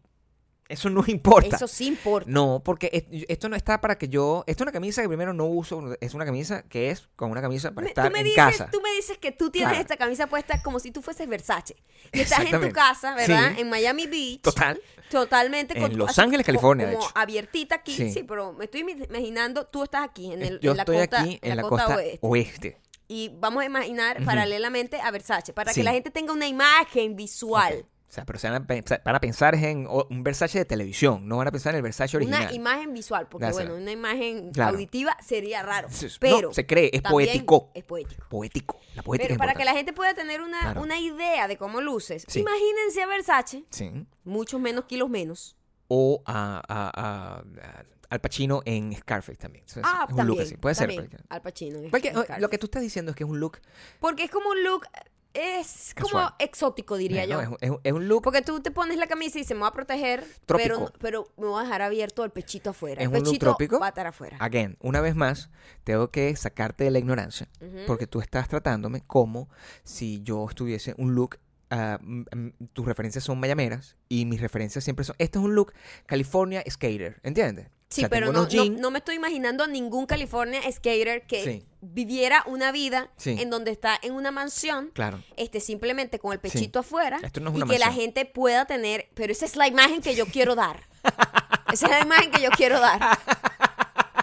eso 0.69 0.91
no 0.91 1.05
importa. 1.07 1.57
Eso 1.57 1.67
sí 1.69 1.87
importa. 1.87 2.29
No, 2.31 2.61
porque 2.65 2.91
es- 2.93 3.25
esto 3.29 3.49
no 3.49 3.57
está 3.57 3.81
para 3.81 3.97
que 3.99 4.09
yo. 4.09 4.45
Esto 4.47 4.63
es 4.63 4.67
una 4.67 4.73
camisa 4.73 5.03
que 5.03 5.09
primero 5.09 5.33
no 5.33 5.47
uso. 5.47 5.97
Es 6.01 6.15
una 6.15 6.25
camisa 6.25 6.63
que 6.63 6.91
es 6.91 7.09
como 7.17 7.33
una 7.33 7.41
camisa 7.43 7.73
para 7.73 7.85
Me- 7.85 7.89
estar 7.91 8.13
me 8.13 8.19
en 8.21 8.25
dices, 8.25 8.37
casa. 8.37 8.69
tú 8.71 8.81
me 8.81 8.91
dices 8.95 9.19
que 9.19 9.33
tú 9.33 9.51
tienes 9.51 9.71
Claro. 9.71 9.83
esta 9.83 9.97
camisa 9.97 10.27
puesta 10.27 10.63
como 10.63 10.81
si 10.81 10.91
tú 10.91 11.03
fueses 11.03 11.29
Versace. 11.29 11.77
Y 12.13 12.21
estás 12.21 12.41
en 12.53 12.61
tu 12.61 12.71
casa, 12.73 13.15
¿verdad? 13.15 13.53
Sí. 13.55 13.61
En 13.61 13.69
Miami 13.71 14.07
Beach. 14.07 14.41
Total. 14.43 14.81
Totalmente. 15.11 15.79
En 15.79 15.97
Los 15.97 16.11
así 16.11 16.21
Ángeles, 16.21 16.45
California, 16.45 16.87
de 16.87 16.95
Como 16.95 17.07
hecho. 17.07 17.13
abiertita 17.17 17.77
aquí. 17.77 17.95
Sí. 17.97 18.11
Sí. 18.13 18.23
pero 18.25 18.53
me 18.53 18.65
estoy 18.65 18.81
imaginando, 18.81 19.67
tú 19.67 19.85
estás 19.85 20.05
aquí 20.05 20.33
en, 20.33 20.43
el, 20.43 20.61
yo 20.61 20.73
en 20.73 20.77
la 20.79 20.83
estoy 20.83 20.97
costa, 20.99 21.21
aquí 21.21 21.39
en 21.43 21.57
la, 21.57 21.63
costa, 21.63 21.99
oeste. 22.21 22.81
Y 23.09 23.31
vamos 23.39 23.63
a 23.63 23.67
imaginar 23.67 24.25
paralelamente 24.25 25.01
a 25.01 25.11
Versace, 25.13 25.53
para 25.53 25.73
que 25.73 25.85
la 25.85 25.93
gente 25.93 26.11
tenga 26.11 26.33
una 26.33 26.49
imagen 26.49 27.15
visual. 27.15 27.87
O 28.09 28.13
sea, 28.17 28.25
pero 28.25 28.39
se 28.39 28.49
van 28.49 28.63
a, 28.63 28.67
pensar, 28.67 29.03
van 29.05 29.17
a 29.17 29.21
pensar 29.21 29.55
en 29.57 29.87
un 29.89 30.23
Versace 30.23 30.59
de 30.59 30.65
televisión. 30.65 31.27
No 31.27 31.39
van 31.39 31.49
a 31.49 31.51
pensar 31.51 31.73
en 31.75 31.79
el 31.79 31.83
Versace 31.83 32.17
original. 32.17 32.43
Una 32.45 32.53
imagen 32.53 32.95
visual, 32.95 33.27
porque 33.29 33.51
bueno, 33.51 33.75
una 33.75 33.91
imagen 33.91 34.53
Claro. 34.53 34.71
auditiva 34.77 35.17
sería 35.27 35.63
raro. 35.63 35.89
No, 35.89 36.09
Pero 36.21 36.53
se 36.53 36.65
cree, 36.67 36.91
es 36.93 37.03
poético. 37.03 37.71
Es 37.75 37.83
poético. 37.85 38.25
Poético. 38.29 38.81
La 38.95 39.03
poética 39.03 39.25
Pero 39.27 39.35
es 39.35 39.39
para 39.39 39.55
que 39.55 39.65
la 39.65 39.73
gente 39.73 39.93
pueda 39.93 40.15
tener 40.15 40.41
una, 40.41 40.61
Claro. 40.61 40.83
una 40.83 40.99
idea 41.01 41.49
de 41.49 41.57
cómo 41.57 41.81
luces, 41.81 42.25
Sí. 42.29 42.41
imagínense 42.41 43.03
a 43.03 43.07
Versace, 43.07 43.65
Sí. 43.71 44.07
muchos 44.25 44.61
menos 44.61 44.85
kilos 44.85 45.11
menos. 45.11 45.57
O 45.89 46.23
a, 46.27 46.63
a- 46.69 46.91
a- 46.95 47.41
a- 47.41 47.85
Al 48.09 48.21
Pacino 48.21 48.63
en 48.67 48.95
Scarface 48.97 49.37
también. 49.37 49.65
Es- 49.67 49.79
Ah, 49.83 50.05
es 50.07 50.11
un 50.13 50.17
también. 50.17 50.27
look 50.29 50.41
así. 50.41 50.57
Puede 50.57 50.77
ser. 50.77 50.87
también. 50.95 51.11
Al 51.29 51.43
Pacino. 51.43 51.79
en 51.81 51.89
Scarface. 51.89 52.41
lo 52.41 52.49
que 52.51 52.57
tú 52.59 52.67
estás 52.67 52.81
diciendo 52.83 53.11
es 53.11 53.17
que 53.17 53.25
es 53.25 53.29
un 53.31 53.41
look. 53.41 53.59
Porque 53.99 54.23
es 54.23 54.31
como 54.31 54.49
un 54.51 54.63
look, 54.63 54.87
es 55.37 55.95
como 56.01 56.31
exótico, 56.39 56.97
diría 56.97 57.27
bueno, 57.27 57.35
yo. 57.35 57.41
es, 57.43 57.49
un- 57.49 57.57
es 57.61 57.71
un- 57.71 57.81
es 57.85 57.93
un 57.93 58.09
look. 58.09 58.23
Porque 58.23 58.43
tú 58.43 58.61
te 58.61 58.71
pones 58.71 58.97
la 58.99 59.07
camisa 59.07 59.39
y 59.39 59.45
se 59.45 59.55
me 59.55 59.61
va 59.61 59.69
a 59.69 59.73
proteger, 59.73 60.25
pero, 60.47 60.93
pero 60.99 61.33
me 61.37 61.47
voy 61.47 61.61
a 61.61 61.65
dejar 61.65 61.83
abierto 61.83 62.25
el 62.25 62.31
pechito 62.31 62.71
afuera. 62.71 63.01
Es 63.03 63.09
el 63.11 63.17
un 63.17 63.25
look 63.25 63.39
trópico. 63.39 63.79
va 63.79 63.87
a 63.87 63.89
estar 63.91 64.07
afuera. 64.07 64.37
Again, 64.41 64.77
una 64.81 65.01
vez 65.01 65.15
más, 65.15 65.51
tengo 65.85 66.11
que 66.11 66.35
sacarte 66.37 66.85
de 66.85 66.91
la 66.91 66.99
ignorancia. 66.99 67.49
Porque 67.87 68.07
tú 68.07 68.21
estás 68.21 68.49
tratándome 68.49 69.03
como 69.07 69.49
si 69.85 70.23
yo 70.23 70.47
estuviese 70.49 70.95
un 70.99 71.15
look. 71.15 71.39
mm, 71.71 72.49
tus 72.73 72.87
referencias 72.87 73.25
son 73.25 73.41
mayameras 73.41 73.97
y 74.09 74.25
mis 74.25 74.41
referencias 74.41 74.85
siempre 74.85 75.05
son. 75.05 75.17
Este 75.19 75.39
es 75.39 75.45
un 75.45 75.55
look 75.57 75.73
California 76.07 76.63
Skater, 76.71 77.21
¿entiendes? 77.25 77.69
Sí, 77.89 78.01
O 78.01 78.03
sea, 78.03 78.09
pero 78.09 78.33
no, 78.33 78.49
no, 78.81 78.91
me 78.91 78.99
estoy 78.99 79.15
imaginando 79.15 79.63
a 79.63 79.69
ningún 79.69 80.07
California 80.07 80.61
skater 80.73 81.25
que 81.27 81.45
Sí. 81.45 81.67
viviera 81.81 82.43
una 82.47 82.73
vida 82.73 83.11
Sí. 83.17 83.37
en 83.41 83.49
donde 83.49 83.71
está 83.71 83.97
en 84.03 84.13
una 84.13 84.33
mansión, 84.33 84.91
Claro. 84.93 85.23
este, 85.37 85.61
simplemente 85.61 86.19
con 86.19 86.33
el 86.33 86.41
pechito 86.41 86.81
afuera 86.81 87.21
Esto 87.23 87.39
no 87.41 87.51
es 87.51 87.57
y 87.65 87.69
que 87.69 87.79
la 87.79 87.93
gente 87.93 88.25
pueda 88.25 88.65
tener, 88.65 89.09
pero 89.15 89.31
esa 89.33 89.45
es 89.45 89.55
la 89.55 89.69
imagen 89.69 90.01
que 90.03 90.17
yo 90.17 90.27
quiero 90.27 90.57
dar. 90.57 90.89
esa 91.73 91.87
es 91.87 91.91
la 91.93 92.01
imagen 92.01 92.31
que 92.33 92.43
yo 92.43 92.51
quiero 92.51 92.81
dar. 92.81 93.01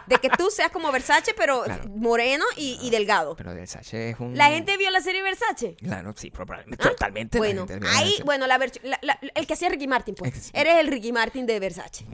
De 0.07 0.17
que 0.17 0.29
tú 0.29 0.49
seas 0.51 0.69
como 0.69 0.91
Versace, 0.91 1.33
pero 1.33 1.63
Claro. 1.63 1.87
moreno 1.87 2.43
y, 2.57 2.77
y 2.81 2.89
delgado. 2.89 3.37
Pero 3.37 3.53
Versace 3.55 4.09
es 4.09 4.19
un. 4.19 4.37
La 4.37 4.47
gente 4.49 4.75
vio 4.75 4.91
la 4.91 4.99
serie 4.99 5.23
Versace. 5.23 5.75
Claro, 5.77 6.13
sí, 6.17 6.29
probablemente. 6.29 6.83
Totalmente. 6.83 7.37
la 7.37 7.39
Bueno, 7.39 7.65
ahí, 7.95 8.13
bueno, 8.25 8.45
la 8.45 8.57
la- 8.57 8.99
la- 9.01 9.19
el 9.33 9.47
que 9.47 9.53
hacía 9.53 9.69
Ricky 9.69 9.87
Martin, 9.87 10.13
pues. 10.15 10.51
Eres 10.53 10.77
el 10.79 10.87
Ricky 10.87 11.13
Martin 11.13 11.45
de 11.45 11.57
Versace. 11.61 12.05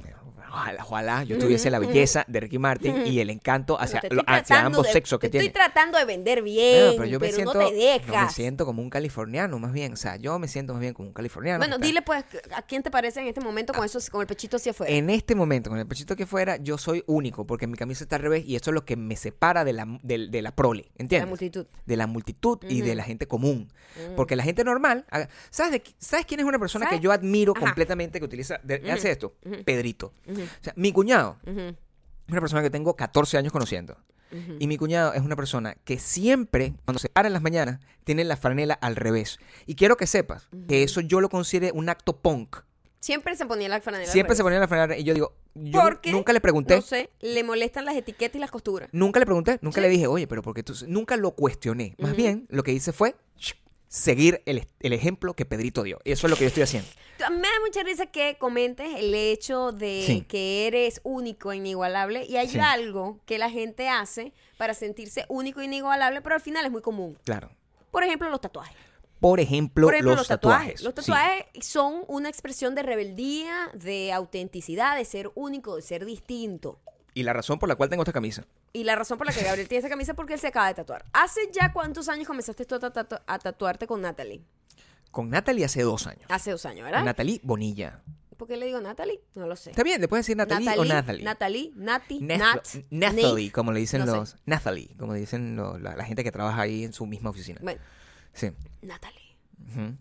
Ojalá, 0.51 0.83
ojalá 0.83 1.23
yo 1.23 1.37
tuviese 1.37 1.69
la 1.69 1.79
belleza 1.79 2.25
de 2.27 2.39
Ricky 2.39 2.57
Martin 2.59 3.05
y 3.07 3.19
el 3.19 3.29
encanto 3.29 3.79
hacia, 3.79 4.01
lo- 4.09 4.23
hacia 4.27 4.65
ambos 4.65 4.87
de- 4.87 4.93
sexos 4.93 5.19
que 5.19 5.27
te 5.27 5.31
tiene. 5.31 5.45
Estoy 5.47 5.61
tratando 5.61 5.97
de 5.97 6.05
vender 6.05 6.41
bien, 6.41 6.93
pero 6.97 7.05
yo 7.05 7.19
me 7.19 7.27
pero 7.27 7.35
siento, 7.35 7.53
no 7.53 7.59
te 7.59 7.71
no, 7.71 7.77
dejas. 7.77 8.25
me 8.27 8.31
siento 8.33 8.65
como 8.65 8.81
un 8.81 8.89
californiano, 8.89 9.57
más 9.59 9.71
bien. 9.73 9.93
O 9.93 9.95
sea, 9.95 10.15
yo 10.17 10.37
me 10.39 10.47
siento 10.47 10.73
más 10.73 10.81
bien 10.81 10.93
como 10.93 11.07
un 11.09 11.13
californiano. 11.13 11.59
bueno, 11.59 11.77
dile 11.77 12.01
pues, 12.01 12.23
¿a 12.55 12.61
quién 12.63 12.83
te 12.83 12.91
parece 12.91 13.19
en 13.21 13.27
este 13.27 13.41
momento 13.41 13.73
con, 13.73 13.85
eso, 13.85 13.99
con 14.11 14.21
el 14.21 14.27
pechito 14.27 14.57
hacia 14.57 14.71
afuera? 14.71 14.91
En 14.93 15.09
este 15.09 15.35
momento, 15.35 15.69
con 15.69 15.79
el 15.79 15.87
pechito 15.87 16.15
que 16.15 16.25
fuera, 16.25 16.57
yo 16.57 16.77
soy 16.77 17.03
único, 17.07 17.45
porque 17.45 17.67
mi 17.67 17.77
camisa 17.77 18.03
está 18.03 18.15
al 18.17 18.21
revés 18.23 18.43
y 18.45 18.55
eso 18.55 18.71
es 18.71 18.73
lo 18.75 18.85
que 18.85 18.95
me 18.95 19.15
separa 19.15 19.63
de 19.63 19.73
la, 19.73 19.99
de, 20.03 20.41
la 20.41 20.51
prole, 20.55 20.89
¿entiendes? 20.97 21.21
La 21.21 21.29
multitud. 21.29 21.65
De 21.85 21.95
la 21.97 22.07
multitud 22.07 22.59
y 22.67 22.81
de 22.81 22.95
la 22.95 23.03
gente 23.03 23.27
común. 23.27 23.71
Porque 24.15 24.35
la 24.35 24.43
gente 24.43 24.63
normal, 24.63 25.05
haga- 25.09 25.29
¿sabes, 25.49 25.71
de 25.73 25.83
¿sabes 25.97 26.25
quién 26.25 26.39
es 26.39 26.45
una 26.45 26.59
persona 26.59 26.85
¿Sabes? 26.85 26.99
que 26.99 27.03
yo 27.03 27.11
admiro 27.11 27.53
Ajá. 27.55 27.65
completamente 27.65 28.19
que 28.19 28.25
utiliza, 28.25 28.59
de- 28.63 28.89
hace 28.91 29.11
esto? 29.11 29.33
Pedrito. 29.65 30.13
O 30.43 30.63
sea, 30.63 30.73
mi 30.75 30.91
cuñado 30.91 31.37
es 31.45 31.73
una 32.27 32.41
persona 32.41 32.61
que 32.61 32.69
tengo 32.69 32.95
14 32.95 33.37
años 33.37 33.51
conociendo. 33.51 33.97
Y 34.59 34.67
mi 34.67 34.77
cuñado 34.77 35.13
es 35.13 35.21
una 35.23 35.35
persona 35.35 35.75
que 35.83 35.97
siempre, 35.97 36.73
cuando 36.85 36.99
se 36.99 37.09
para 37.09 37.27
en 37.27 37.33
las 37.33 37.41
mañanas, 37.41 37.79
tiene 38.03 38.23
la 38.23 38.37
franela 38.37 38.75
al 38.75 38.95
revés. 38.95 39.39
Y 39.65 39.73
quiero 39.73 39.97
que 39.97 40.05
sepas 40.05 40.47
que 40.67 40.83
eso 40.83 41.01
yo 41.01 41.19
lo 41.19 41.29
considero 41.29 41.73
un 41.75 41.89
acto 41.89 42.17
punk. 42.21 42.57
Siempre 42.99 43.35
se 43.35 43.45
ponía 43.47 43.67
la 43.69 43.81
franela. 43.81 44.03
al 44.03 44.09
Siempre 44.11 44.35
se 44.35 44.43
ponía 44.43 44.59
la 44.59 44.67
franela 44.67 44.95
y 44.97 45.03
yo 45.03 45.15
digo, 45.15 45.33
yo 45.55 45.81
Porque, 45.81 46.11
nunca 46.11 46.31
le 46.31 46.41
pregunté. 46.41 46.75
No 46.75 46.81
sé, 46.83 47.09
le 47.21 47.43
molestan 47.43 47.85
las 47.85 47.95
etiquetas 47.95 48.35
y 48.35 48.39
las 48.39 48.51
costuras. 48.51 48.89
Nunca 48.91 49.19
le 49.19 49.25
pregunté, 49.25 49.57
nunca 49.63 49.75
Sí. 49.77 49.81
le 49.81 49.89
dije, 49.89 50.05
oye, 50.05 50.27
pero 50.27 50.43
porque 50.43 50.61
tú 50.61 50.73
nunca 50.87 51.17
lo 51.17 51.31
cuestioné. 51.31 51.95
Más 51.97 52.15
bien, 52.15 52.45
lo 52.49 52.61
que 52.61 52.71
hice 52.71 52.91
fue 52.93 53.15
seguir 53.89 54.41
el, 54.45 54.65
el 54.79 54.93
ejemplo 54.93 55.33
que 55.33 55.45
Pedrito 55.45 55.83
dio. 55.83 55.99
Y 56.05 56.11
eso 56.13 56.27
es 56.27 56.31
lo 56.31 56.37
que 56.37 56.43
yo 56.43 56.47
estoy 56.47 56.63
haciendo. 56.63 56.87
Me 57.31 57.41
da 57.41 57.59
mucha 57.65 57.83
risa 57.83 58.05
que 58.05 58.37
comentes 58.39 58.87
el 58.95 59.13
hecho 59.13 59.73
de 59.73 60.03
Sí. 60.05 60.21
que 60.21 60.67
eres 60.67 61.01
único 61.03 61.51
e 61.51 61.57
inigualable 61.57 62.23
y 62.25 62.37
hay 62.37 62.47
Sí. 62.47 62.59
algo 62.59 63.19
que 63.25 63.37
la 63.37 63.49
gente 63.49 63.89
hace 63.89 64.31
para 64.57 64.73
sentirse 64.73 65.25
único 65.27 65.59
e 65.59 65.65
inigualable, 65.65 66.21
pero 66.21 66.35
al 66.35 66.41
final 66.41 66.63
es 66.65 66.71
muy 66.71 66.81
común. 66.81 67.17
Claro. 67.25 67.49
Por 67.91 68.03
ejemplo, 68.03 68.29
los 68.29 68.39
tatuajes. 68.39 68.77
Por 69.19 69.41
ejemplo, 69.41 69.87
Por 69.87 69.95
ejemplo, 69.95 70.15
los, 70.15 70.27
tatuajes. 70.29 70.81
Los 70.81 70.93
Sí. 70.93 71.01
tatuajes 71.01 71.45
son 71.67 72.05
una 72.07 72.29
expresión 72.29 72.73
de 72.75 72.83
rebeldía, 72.83 73.69
de 73.73 74.13
autenticidad, 74.13 74.95
de 74.95 75.03
ser 75.03 75.29
único, 75.35 75.75
de 75.75 75.81
ser 75.81 76.05
distinto. 76.05 76.79
Y 77.13 77.23
la 77.23 77.33
razón 77.33 77.59
por 77.59 77.67
la 77.69 77.75
cual 77.75 77.89
tengo 77.89 78.03
esta 78.03 78.13
camisa. 78.13 78.45
Y 78.73 78.83
la 78.83 78.95
razón 78.95 79.17
por 79.17 79.27
la 79.27 79.33
que 79.33 79.43
Gabriel 79.43 79.67
tiene 79.67 79.79
esa 79.79 79.89
camisa 79.89 80.11
es 80.11 80.15
porque 80.15 80.33
él 80.35 80.39
se 80.39 80.47
acaba 80.47 80.67
de 80.67 80.73
tatuar. 80.75 81.05
¿Hace 81.13 81.41
ya 81.51 81.73
cuántos 81.73 82.07
años 82.09 82.27
comenzaste 82.27 82.65
tú 82.65 82.75
a, 82.75 82.79
tatu- 82.79 83.21
a 83.25 83.39
tatuarte 83.39 83.87
con 83.87 84.01
Natalie? 84.01 84.41
Con 85.11 85.29
Natalie 85.29 85.65
hace 85.65 85.81
dos 85.81 86.05
años. 86.07 86.25
Hace 86.29 86.51
dos 86.51 86.65
años, 86.65 86.85
¿verdad? 86.85 87.03
Natalie 87.03 87.39
Bonilla. 87.43 88.01
¿Por 88.37 88.47
qué 88.47 88.55
le 88.55 88.67
digo 88.67 88.79
Natalie? 88.79 89.19
No 89.35 89.47
lo 89.47 89.55
sé. 89.57 89.71
Está 89.71 89.83
bien, 89.83 89.99
le 89.99 90.07
puedes 90.07 90.25
decir 90.25 90.37
Natalie, 90.37 90.69
o 90.77 90.85
Natalie. 90.85 91.23
Natalie, 91.25 91.71
Nati, 91.75 92.19
Nat, 92.21 92.39
Nathalie, 92.89 93.23
Nate. 93.47 93.51
como 93.51 93.71
le 93.73 93.79
dicen 93.81 94.05
No 94.05 94.11
sé. 94.11 94.17
los. 94.17 94.37
Nathalie, 94.45 94.95
como 94.97 95.13
dicen 95.13 95.55
lo- 95.57 95.77
la, 95.77 95.95
la 95.97 96.05
gente 96.05 96.23
que 96.23 96.31
trabaja 96.31 96.61
ahí 96.61 96.85
en 96.85 96.93
su 96.93 97.05
misma 97.05 97.31
oficina. 97.31 97.59
Bueno, 97.61 97.81
Sí. 98.33 98.51
Natalie. 98.81 99.19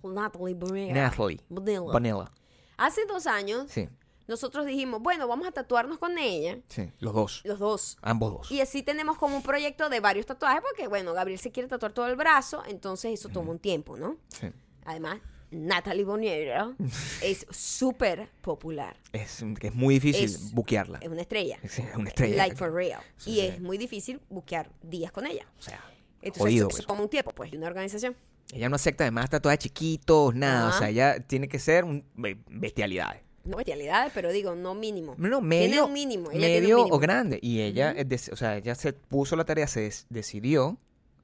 Natalie 0.05 0.55
Bonilla. 0.55 0.93
Nathalie. 0.95 1.41
Bonilla. 1.49 2.31
Hace 2.77 3.07
dos 3.07 3.27
años, 3.27 3.67
Sí, 3.71 3.89
nosotros 4.29 4.65
dijimos, 4.67 5.03
bueno, 5.03 5.27
vamos 5.27 5.49
a 5.49 5.51
tatuarnos 5.53 5.99
con 5.99 6.17
ella, 6.19 6.59
sí. 6.69 6.91
Los 7.01 7.15
dos. 7.15 7.41
los 7.45 7.59
dos. 7.59 7.97
Ambos 8.03 8.33
dos. 8.33 8.51
Y 8.53 8.61
así 8.61 8.83
tenemos 8.83 9.19
como 9.19 9.37
un 9.37 9.43
proyecto 9.43 9.89
de 9.89 9.99
varios 10.01 10.27
tatuajes, 10.27 10.61
porque 10.63 10.87
bueno, 10.87 11.13
Gabriel 11.15 11.41
se 11.41 11.51
quiere 11.51 11.69
tatuar 11.69 11.93
todo 11.93 12.07
el 12.07 12.15
brazo, 12.17 12.63
entonces 12.69 13.13
eso 13.19 13.29
toma 13.31 13.51
un 13.51 13.59
tiempo, 13.59 13.97
¿no? 13.97 14.17
Sí. 14.29 14.49
Además, 14.85 15.19
Natalie 15.51 16.05
Bonilla 16.05 16.75
es 17.23 17.47
súper 17.51 18.29
popular. 18.43 18.97
Es, 19.13 19.43
es 19.63 19.75
muy 19.75 19.95
difícil 19.95 20.25
Es- 20.27 20.53
buquearla. 20.53 20.99
Es 21.03 21.09
una 21.09 21.23
estrella. 21.23 21.59
Sí, 21.69 21.83
es 21.83 21.97
una 21.97 22.09
estrella. 22.11 22.37
Like 22.37 22.57
for 22.57 22.73
real. 22.73 23.01
Sí, 23.17 23.31
y 23.31 23.35
sí. 23.35 23.41
es 23.47 23.61
muy 23.61 23.79
difícil 23.79 24.21
buquear 24.29 24.71
días 24.83 25.11
con 25.11 25.27
ella. 25.27 25.47
O 25.59 25.63
sea, 25.63 25.83
Entonces, 26.21 26.43
jodido. 26.43 26.69
eso, 26.69 26.77
eso 26.77 26.77
pues. 26.79 26.87
toma 26.87 27.03
un 27.03 27.09
tiempo, 27.09 27.33
pues, 27.33 27.53
y 27.53 27.57
una 27.57 27.67
organización. 27.67 28.15
Ella 28.53 28.69
no 28.71 28.77
acepta 28.77 29.05
además 29.05 29.29
tatuajes 29.31 29.59
chiquitos, 29.61 30.35
nada. 30.35 30.69
O 30.75 30.79
sea, 30.79 30.89
ella 30.89 31.21
tiene 31.21 31.49
que 31.49 31.59
ser 31.59 31.85
un, 31.85 32.05
be- 32.15 32.39
bestialidades. 32.49 33.23
No 33.49 33.57
bestialidades, 33.57 34.13
pero 34.15 34.31
digo, 34.31 34.55
no 34.55 34.75
mínimo. 34.75 35.15
No, 35.19 35.39
Tiene 35.41 35.47
medio, 35.47 35.87
un 35.87 35.93
mínimo. 35.93 36.31
ella 36.31 36.41
tiene 36.41 36.57
un 36.57 36.63
medio 36.63 36.77
mínimo. 36.79 36.97
o 36.97 36.99
grande. 36.99 37.39
Y 37.43 37.61
ella, 37.63 37.95
o 38.33 38.37
sea, 38.37 38.57
ella 38.57 38.75
se 38.75 38.93
puso 38.93 39.35
la 39.37 39.45
tarea, 39.45 39.67
se 39.67 39.91
decidió 40.11 40.77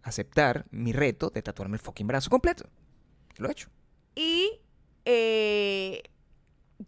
aceptar 0.03 0.67
mi 0.71 0.93
reto 0.93 1.31
de 1.31 1.43
tatuarme 1.43 1.77
el 1.77 1.81
fucking 1.83 2.07
brazo 2.07 2.31
completo. 2.31 2.69
Lo 3.37 3.49
he 3.49 3.53
hecho. 3.53 3.69
Y 4.15 4.61
eh, 5.05 6.03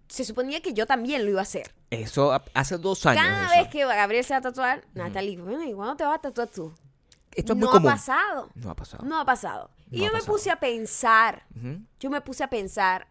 se 0.08 0.24
suponía 0.24 0.60
que 0.60 0.72
yo 0.72 0.86
también 0.86 1.24
lo 1.24 1.30
iba 1.30 1.40
a 1.40 1.42
hacer. 1.42 1.72
Eso 1.90 2.38
hace 2.54 2.78
dos 2.78 3.04
años. 3.06 3.22
Cada 3.22 3.46
eso. 3.46 3.62
vez 3.62 3.68
que 3.68 3.84
Gabriel 3.84 4.24
se 4.24 4.34
va 4.34 4.38
a 4.38 4.42
tatuar, 4.42 4.84
Natalie, 4.94 5.36
bueno, 5.38 5.64
¿y 5.64 5.72
cuándo 5.72 5.96
te 5.96 6.04
vas 6.04 6.18
a 6.18 6.22
tatuar 6.22 6.48
tú? 6.48 6.72
Esto 7.34 7.52
es 7.52 7.58
no 7.58 7.66
muy 7.66 7.72
común. 7.74 7.90
ha 7.90 7.94
pasado. 7.94 8.50
No 8.54 8.70
ha 8.70 8.74
pasado. 8.74 9.04
No 9.04 9.20
ha 9.20 9.24
pasado. 9.24 9.70
Y 9.90 10.02
ha 10.02 10.06
yo 10.08 10.12
me 10.14 10.22
puse 10.22 10.50
a 10.50 10.56
pensar, 10.58 11.44
yo 12.00 12.10
me 12.10 12.20
puse 12.22 12.42
a 12.42 12.48
pensar, 12.48 13.06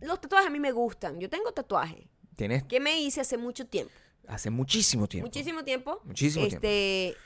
los 0.00 0.20
tatuajes 0.20 0.48
a 0.48 0.50
mí 0.50 0.60
me 0.60 0.72
gustan. 0.72 1.18
Yo 1.20 1.28
tengo 1.28 1.52
tatuajes 1.52 2.06
Tienes 2.36 2.62
que 2.64 2.78
me 2.80 3.00
hice 3.00 3.20
hace 3.20 3.36
mucho 3.36 3.66
tiempo. 3.66 3.92
hace 4.26 4.50
muchísimo 4.50 5.06
tiempo. 5.08 5.26
Muchísimo 5.26 5.64
tiempo. 5.64 6.00
Muchísimo 6.04 6.46
este, 6.46 7.16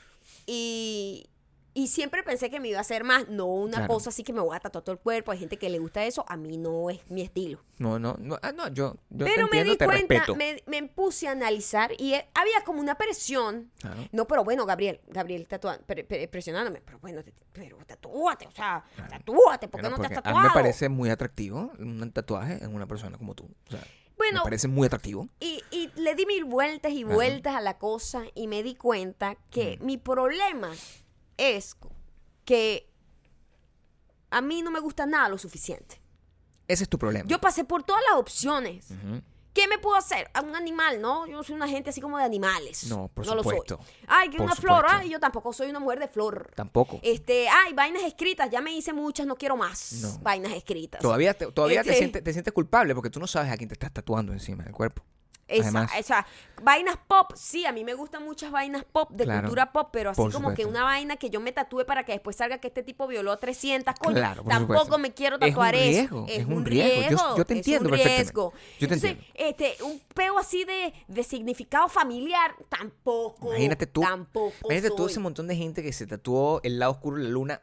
Y, 0.47 1.29
y 1.73 1.87
siempre 1.87 2.23
pensé 2.23 2.49
que 2.49 2.59
me 2.59 2.67
iba 2.69 2.77
a 2.77 2.81
hacer 2.81 3.03
más. 3.03 3.27
No 3.29 3.45
una 3.47 3.77
Claro. 3.77 3.93
cosa 3.93 4.09
así 4.09 4.23
que 4.23 4.31
me 4.33 4.41
voy 4.41 4.55
a 4.55 4.59
tatuar 4.59 4.83
todo 4.83 4.93
el 4.93 4.99
cuerpo. 4.99 5.31
Hay 5.31 5.39
gente 5.39 5.57
que 5.57 5.69
le 5.69 5.79
gusta 5.79 6.03
eso. 6.05 6.23
A 6.27 6.37
mí 6.37 6.57
no 6.57 6.89
es 6.89 6.99
mi 7.09 7.21
estilo. 7.21 7.63
No, 7.79 7.97
no, 7.99 8.15
no, 8.19 8.37
ah, 8.41 8.51
no, 8.51 8.67
yo, 8.69 8.95
yo 9.09 9.25
Pero 9.25 9.47
te 9.47 9.55
me 9.57 9.63
di 9.63 9.75
te 9.77 9.85
cuenta, 9.85 10.25
me, 10.35 10.61
me 10.67 10.83
puse 10.87 11.27
a 11.27 11.31
analizar 11.31 11.91
y 11.97 12.13
eh, 12.13 12.27
había 12.35 12.63
como 12.63 12.79
una 12.79 12.95
presión. 12.95 13.71
Claro. 13.79 14.07
No, 14.11 14.27
pero 14.27 14.43
bueno, 14.43 14.65
Gabriel, 14.65 15.01
Gabriel 15.07 15.47
tatua- 15.47 15.79
pre- 15.79 16.03
pre- 16.03 16.27
presionándome. 16.27 16.81
Pero 16.85 16.99
bueno, 16.99 17.23
te- 17.23 17.33
pero 17.51 17.77
tatúate, 17.85 18.47
o 18.47 18.51
sea, 18.51 18.83
tatúate, 19.09 19.67
¿por 19.67 19.81
qué 19.81 19.89
no 19.89 19.97
te 19.99 20.07
has 20.07 20.13
tatuado? 20.13 20.37
a 20.37 20.41
mí 20.41 20.47
me 20.47 20.53
parece 20.53 20.89
muy 20.89 21.09
atractivo 21.09 21.71
un 21.79 22.11
tatuaje 22.11 22.63
en 22.63 22.73
una 22.75 22.85
persona 22.87 23.17
como 23.17 23.33
tú. 23.35 23.45
O 23.67 23.71
sea, 23.71 23.81
Bueno, 24.15 24.39
me 24.39 24.43
parece 24.43 24.67
muy 24.67 24.85
atractivo. 24.85 25.27
Y, 25.39 25.61
y 25.71 25.89
le 25.95 26.13
di 26.15 26.25
mil 26.27 26.45
vueltas 26.45 26.91
y 26.91 27.03
Ajá. 27.03 27.13
vueltas 27.13 27.55
a 27.55 27.61
la 27.61 27.77
cosa 27.79 28.23
y 28.35 28.47
me 28.47 28.61
di 28.63 28.75
cuenta 28.75 29.35
que 29.49 29.77
mi 29.81 29.97
problema 29.97 30.71
es 31.37 31.75
que 32.45 32.89
a 34.29 34.41
mí 34.41 34.61
no 34.61 34.71
me 34.71 34.79
gusta 34.79 35.05
nada 35.05 35.29
lo 35.29 35.37
suficiente. 35.37 36.01
Ese 36.67 36.83
es 36.83 36.89
tu 36.89 36.97
problema. 36.97 37.27
Yo 37.27 37.39
pasé 37.39 37.63
por 37.63 37.83
todas 37.83 38.01
las 38.09 38.19
opciones. 38.19 38.87
¿Qué 39.53 39.67
me 39.67 39.77
puedo 39.77 39.95
hacer? 39.95 40.31
A 40.33 40.41
un 40.41 40.55
animal, 40.55 40.99
¿no? 40.99 41.27
Yo 41.27 41.37
no 41.37 41.43
soy 41.43 41.53
una 41.53 41.67
gente 41.67 41.91
así 41.91 42.01
como 42.01 42.17
de 42.17 42.23
animales. 42.23 42.85
No, 42.87 43.09
por 43.09 43.23
lo 43.27 43.33
soy. 43.43 43.43
supuesto. 43.43 43.79
Ay, 44.07 44.29
que 44.31 44.37
Por 44.37 44.47
una 44.47 44.55
flor. 44.55 44.77
supuesto. 44.77 44.97
Ay, 45.01 45.09
yo 45.11 45.19
tampoco 45.19 45.53
soy 45.53 45.69
una 45.69 45.79
mujer 45.79 45.99
de 45.99 46.07
flor. 46.07 46.51
Tampoco. 46.55 46.99
Este, 47.03 47.47
ay, 47.49 47.73
vainas 47.73 48.01
escritas. 48.01 48.49
Ya 48.49 48.61
me 48.61 48.73
hice 48.73 48.93
muchas, 48.93 49.27
no 49.27 49.35
quiero 49.35 49.55
más 49.55 49.93
No. 50.01 50.17
vainas 50.23 50.53
escritas. 50.53 51.01
Todavía, 51.01 51.35
te, 51.35 51.51
todavía 51.51 51.83
te, 51.83 51.89
Este- 51.89 51.99
sientes, 51.99 52.23
te 52.23 52.33
sientes 52.33 52.51
culpable 52.51 52.95
porque 52.95 53.11
tú 53.11 53.19
no 53.19 53.27
sabes 53.27 53.51
a 53.51 53.57
quién 53.57 53.69
te 53.69 53.73
estás 53.73 53.91
tatuando 53.93 54.33
encima 54.33 54.63
del 54.63 54.73
cuerpo. 54.73 55.03
Esa, 55.59 55.85
esa- 55.97 56.25
vainas 56.61 56.97
pop, 57.07 57.31
sí, 57.35 57.65
a 57.65 57.71
mí 57.71 57.83
me 57.83 57.93
gustan 57.93 58.23
muchas 58.23 58.51
vainas 58.51 58.83
pop, 58.85 59.11
de 59.11 59.23
Claro, 59.25 59.41
cultura 59.41 59.71
pop, 59.71 59.89
pero 59.91 60.11
así 60.11 60.21
como 60.31 60.53
que 60.53 60.65
una 60.65 60.83
vaina 60.83 61.15
que 61.17 61.29
yo 61.29 61.39
me 61.39 61.51
tatúe 61.51 61.85
para 61.85 62.03
que 62.03 62.11
después 62.13 62.35
salga 62.35 62.57
que 62.59 62.67
este 62.67 62.83
tipo 62.83 63.07
violó 63.07 63.31
a 63.31 63.39
300, 63.39 63.93
coño, 63.99 64.15
Claro, 64.15 64.43
tampoco 64.43 64.79
supuesto. 64.81 64.97
me 64.99 65.13
quiero 65.13 65.35
Es 65.37 65.41
un 65.41 65.49
tatuar 65.49 65.73
riesgo, 65.75 66.25
eso. 66.27 66.41
es 66.41 66.45
un 66.47 66.65
riesgo. 66.65 67.09
Yo- 67.11 67.37
yo 67.37 67.45
te 67.45 67.53
es 67.53 67.57
entiendo 67.59 67.85
un 67.85 67.91
perfectamente. 67.91 68.23
riesgo. 68.23 68.53
Yo 68.79 68.87
te 68.87 68.93
Entonces, 68.95 69.11
entiendo. 69.11 69.33
este, 69.35 69.83
un 69.83 69.99
peo 70.13 70.37
así 70.39 70.63
de, 70.65 70.93
de 71.07 71.23
significado 71.23 71.87
familiar, 71.89 72.55
tampoco. 72.69 73.49
imagínate 73.49 73.87
tú. 73.87 74.01
Tampoco 74.01 74.53
Imagínate 74.65 74.89
tú 74.91 75.03
soy. 75.03 75.11
ese 75.11 75.19
montón 75.19 75.47
de 75.47 75.55
gente 75.55 75.83
que 75.83 75.93
se 75.93 76.07
tatuó 76.07 76.59
el 76.63 76.79
lado 76.79 76.91
oscuro 76.93 77.17
de 77.17 77.23
la 77.23 77.29
luna 77.29 77.61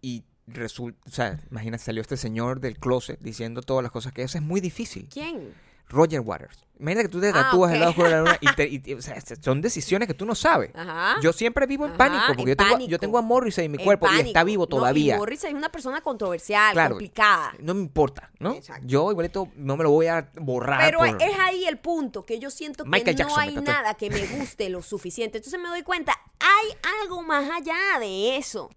y 0.00 0.24
resulta, 0.46 0.98
o 1.06 1.10
sea, 1.12 1.38
imagínate, 1.50 1.84
salió 1.84 2.02
este 2.02 2.16
señor 2.16 2.60
del 2.60 2.78
closet 2.78 3.18
diciendo 3.20 3.62
todas 3.62 3.82
las 3.82 3.92
cosas 3.92 4.12
que 4.12 4.22
eso 4.22 4.36
es 4.38 4.42
muy 4.44 4.60
difícil. 4.60 5.08
¿Quién? 5.10 5.54
Roger 5.92 6.20
Waters. 6.20 6.58
Imagínate 6.80 7.06
que 7.08 7.12
tú 7.12 7.20
te 7.20 7.28
Ah, 7.28 7.32
tatúas 7.32 7.72
el 7.72 7.78
lado 7.78 7.90
oscuro 7.90 8.08
de 8.08 8.14
la 8.14 8.20
luna 8.22 8.38
y, 8.40 8.52
te- 8.56 8.66
y- 8.68 8.82
y- 8.84 8.94
o 8.94 9.02
sea, 9.02 9.16
son 9.40 9.60
decisiones 9.60 10.08
que 10.08 10.14
tú 10.14 10.26
no 10.26 10.34
sabes. 10.34 10.70
Ajá. 10.74 11.14
Yo 11.22 11.32
siempre 11.32 11.64
vivo 11.66 11.84
en 11.84 11.90
Ajá, 11.92 11.98
pánico 11.98 12.24
porque 12.34 12.50
yo, 12.50 12.56
tengo, 12.56 12.70
pánico. 12.72 12.90
yo 12.90 12.98
tengo 12.98 13.18
a 13.18 13.22
Morrissey 13.22 13.66
en 13.66 13.72
mi 13.72 13.78
cuerpo 13.78 14.08
y 14.16 14.20
está 14.20 14.42
vivo 14.42 14.64
No, 14.64 14.68
todavía. 14.68 15.14
y 15.14 15.18
Morrissey 15.18 15.50
es 15.50 15.54
una 15.56 15.68
persona 15.70 16.00
controversial, 16.00 16.72
Claro. 16.72 16.94
complicada. 16.96 17.52
No 17.60 17.74
me 17.74 17.80
importa, 17.82 18.30
¿no? 18.40 18.54
Exacto. 18.54 18.82
Yo 18.86 19.10
igualito 19.12 19.48
no 19.54 19.76
me 19.76 19.84
lo 19.84 19.90
voy 19.92 20.08
a 20.08 20.28
borrar. 20.40 20.80
Pero 20.80 20.98
por- 20.98 21.22
es 21.22 21.38
ahí 21.38 21.66
el 21.66 21.78
punto, 21.78 22.24
que 22.24 22.40
yo 22.40 22.50
siento 22.50 22.82
que 22.84 22.90
no 23.14 23.36
hay 23.36 23.54
nada 23.56 23.94
que 23.94 24.10
me 24.10 24.26
guste 24.38 24.68
lo 24.68 24.82
suficiente. 24.82 25.38
Entonces 25.38 25.60
me 25.60 25.68
doy 25.68 25.82
cuenta, 25.82 26.18
hay 26.40 26.76
algo 27.02 27.22
más 27.22 27.48
allá 27.48 28.00
de 28.00 28.36
eso. 28.38 28.70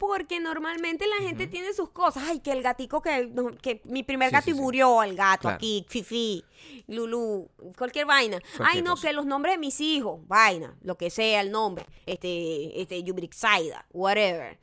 Porque 0.00 0.40
normalmente 0.40 1.06
la 1.06 1.16
gente 1.26 1.46
tiene 1.46 1.74
sus 1.74 1.90
cosas. 1.90 2.24
Ay, 2.26 2.40
que 2.40 2.52
el 2.52 2.62
gatico 2.62 3.02
que, 3.02 3.30
que 3.60 3.82
mi 3.84 4.02
primer 4.02 4.30
Sí, 4.30 4.32
gato 4.32 4.44
sí, 4.46 4.50
y 4.52 4.54
sí. 4.54 4.60
murió, 4.60 5.02
el 5.02 5.14
gato 5.14 5.42
Claro. 5.42 5.56
aquí, 5.56 5.84
Fifi, 5.90 6.42
Lulu, 6.88 7.48
cualquier 7.76 8.06
vaina. 8.06 8.40
Cualquier 8.56 8.68
Ay, 8.78 8.82
no, 8.82 8.92
cosa. 8.92 9.08
que 9.08 9.12
los 9.12 9.26
nombres 9.26 9.54
de 9.54 9.58
mis 9.58 9.78
hijos, 9.82 10.26
vaina, 10.26 10.74
lo 10.82 10.96
que 10.96 11.10
sea 11.10 11.42
el 11.42 11.50
nombre, 11.52 11.84
este, 12.06 12.80
este, 12.80 13.02
Yubrixaida, 13.04 13.84
whatever. 13.92 14.58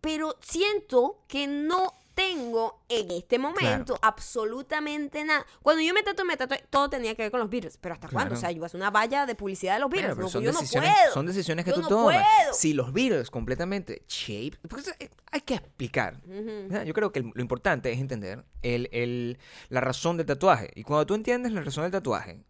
Pero 0.00 0.36
siento 0.40 1.24
que 1.26 1.48
no 1.48 1.92
tengo 2.14 2.82
en 2.88 3.10
este 3.10 3.38
momento 3.38 3.98
absolutamente 4.02 5.24
nada. 5.24 5.44
Cuando 5.62 5.82
yo 5.82 5.94
me 5.94 6.02
tatué, 6.02 6.24
me 6.24 6.36
tatué, 6.36 6.64
todo 6.70 6.90
tenía 6.90 7.14
que 7.14 7.22
ver 7.22 7.30
con 7.30 7.40
los 7.40 7.48
Beatles. 7.50 7.78
Pero 7.80 7.94
¿hasta 7.94 8.08
cuándo? 8.08 8.34
O 8.34 8.38
sea, 8.38 8.50
yo 8.50 8.64
hacer 8.64 8.78
una 8.80 8.90
valla 8.90 9.26
de 9.26 9.34
publicidad 9.34 9.74
de 9.74 9.80
los 9.80 9.90
Beatles. 9.90 10.16
No, 10.16 10.28
son, 10.28 10.42
yo 10.42 10.52
no 10.52 10.58
decisiones, 10.60 10.90
puedo. 10.94 11.14
son 11.14 11.26
decisiones 11.26 11.64
que 11.64 11.70
Yo 11.70 11.76
tú 11.76 11.82
no 11.82 11.88
tomas. 11.88 12.16
puedo. 12.16 12.54
Si 12.54 12.72
los 12.74 12.92
Beatles 12.92 13.30
completamente 13.30 14.04
shape, 14.08 14.58
porque 14.68 14.90
eh, 15.00 15.10
hay 15.30 15.40
que 15.42 15.54
explicar. 15.54 16.20
Yo 16.84 16.94
creo 16.94 17.12
que 17.12 17.20
lo 17.20 17.40
importante 17.40 17.92
es 17.92 17.98
entender 18.00 18.44
el, 18.62 18.88
el- 18.92 19.38
la 19.68 19.80
razón 19.80 20.16
del 20.16 20.26
tatuaje. 20.26 20.70
Y 20.74 20.82
cuando 20.84 21.06
tú 21.06 21.14
entiendes 21.14 21.52
la 21.52 21.62
razón 21.62 21.82
del 21.84 21.92
tatuaje, 21.92 22.42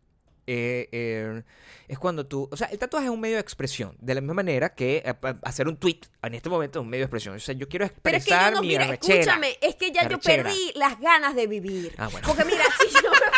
eh, 0.47 0.89
eh, 0.93 1.43
es 1.89 1.99
cuando 1.99 2.27
tú. 2.27 2.49
O 2.51 2.57
sea, 2.57 2.69
el 2.69 2.79
tatuaje 2.79 3.07
es 3.07 3.13
un 3.13 3.21
medio 3.21 3.37
de 3.37 3.41
expresión. 3.41 3.97
De 4.01 4.15
la 4.15 4.21
misma 4.21 4.35
manera 4.35 4.75
que 4.75 5.03
eh, 5.05 5.15
hacer 5.43 5.69
un 5.69 5.77
tweet 5.77 6.01
en 6.23 6.35
este 6.35 6.49
momento 6.49 6.79
es 6.79 6.83
un 6.85 6.89
medio 6.91 7.03
de 7.03 7.07
expresión. 7.07 7.35
O 7.37 7.41
sea, 7.41 7.55
yo 7.55 7.69
quiero 7.69 7.89
Pero 8.03 8.17
es 8.17 8.25
que 8.25 8.31
expresar 8.31 8.53
no, 8.55 8.61
mi 8.63 8.69
mira, 8.69 8.85
arrechera. 8.85 9.21
escúchame, 9.21 9.59
es 9.61 9.75
que 9.77 9.91
ya 9.93 10.03
yo 10.03 10.07
arrechera. 10.17 10.43
perdí 10.45 10.73
las 10.75 10.99
ganas 11.01 11.35
de 11.35 11.47
vivir. 11.47 11.95
Ah, 11.99 12.09
bueno. 12.11 12.27
Porque 12.27 12.45
mira, 12.45 12.65
si 12.81 12.89
yo, 12.93 13.11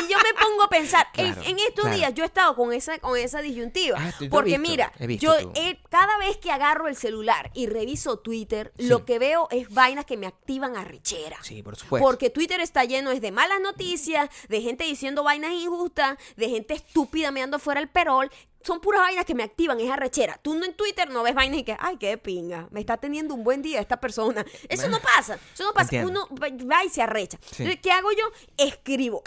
si 0.00 0.08
yo 0.08 0.18
me 0.18 0.34
pongo 0.40 0.62
a 0.64 0.68
pensar, 0.68 1.08
en- 1.14 1.32
Claro, 1.34 1.48
en, 1.48 1.58
estos 1.58 1.84
claro. 1.84 1.96
días 1.96 2.14
yo 2.14 2.24
he 2.24 2.26
estado 2.26 2.54
con 2.56 2.72
esa, 2.72 2.98
con 2.98 3.16
esa 3.18 3.40
disyuntiva. 3.40 3.98
Ah, 4.00 4.12
porque 4.30 4.58
visto, 4.58 4.70
mira, 4.70 4.92
yo 5.18 5.34
he- 5.54 5.78
cada 5.90 6.18
vez 6.18 6.36
que 6.38 6.50
agarro 6.50 6.88
el 6.88 6.96
celular 6.96 7.50
y 7.54 7.66
reviso 7.66 8.18
Twitter, 8.18 8.72
Sí. 8.78 8.86
lo 8.86 9.04
que 9.04 9.18
veo 9.18 9.48
es 9.50 9.68
vainas 9.72 10.04
que 10.04 10.16
me 10.16 10.26
activan 10.26 10.76
arrechera. 10.76 11.38
Sí, 11.42 11.62
por 11.62 11.76
supuesto. 11.76 12.06
Porque 12.06 12.30
Twitter 12.30 12.60
está 12.60 12.84
lleno 12.84 13.10
es 13.10 13.20
de 13.20 13.32
malas 13.32 13.60
noticias, 13.60 14.28
de 14.48 14.60
gente 14.62 14.84
diciendo 14.84 15.22
vainas 15.22 15.52
injustas, 15.52 16.18
de 16.36 16.48
gente 16.48 16.74
estúpida 16.74 17.30
meando 17.30 17.58
fuera 17.58 17.80
el 17.80 17.88
perol. 17.88 18.30
Son 18.66 18.80
puras 18.80 19.00
vainas 19.00 19.24
que 19.24 19.34
me 19.36 19.44
activan 19.44 19.78
esa 19.78 19.94
arrechera. 19.94 20.40
Tú 20.42 20.56
no 20.56 20.64
en 20.64 20.74
Twitter 20.74 21.08
no 21.08 21.22
ves 21.22 21.36
vainas 21.36 21.60
y 21.60 21.62
que, 21.62 21.76
ay, 21.78 21.98
qué 21.98 22.08
de 22.08 22.18
pinga, 22.18 22.66
me 22.72 22.80
está 22.80 22.96
teniendo 22.96 23.32
un 23.32 23.44
buen 23.44 23.62
día 23.62 23.78
esta 23.80 24.00
persona. 24.00 24.44
Eso 24.68 24.88
no 24.88 24.98
pasa, 25.00 25.38
eso 25.54 25.62
no 25.62 25.72
pasa. 25.72 25.96
Entiendo. 25.96 26.10
Uno 26.10 26.28
va 26.68 26.84
y 26.84 26.88
se 26.88 27.00
arrecha. 27.00 27.38
Sí. 27.42 27.62
Entonces, 27.62 27.80
¿qué 27.80 27.92
hago 27.92 28.10
yo? 28.10 28.24
Escribo, 28.56 29.22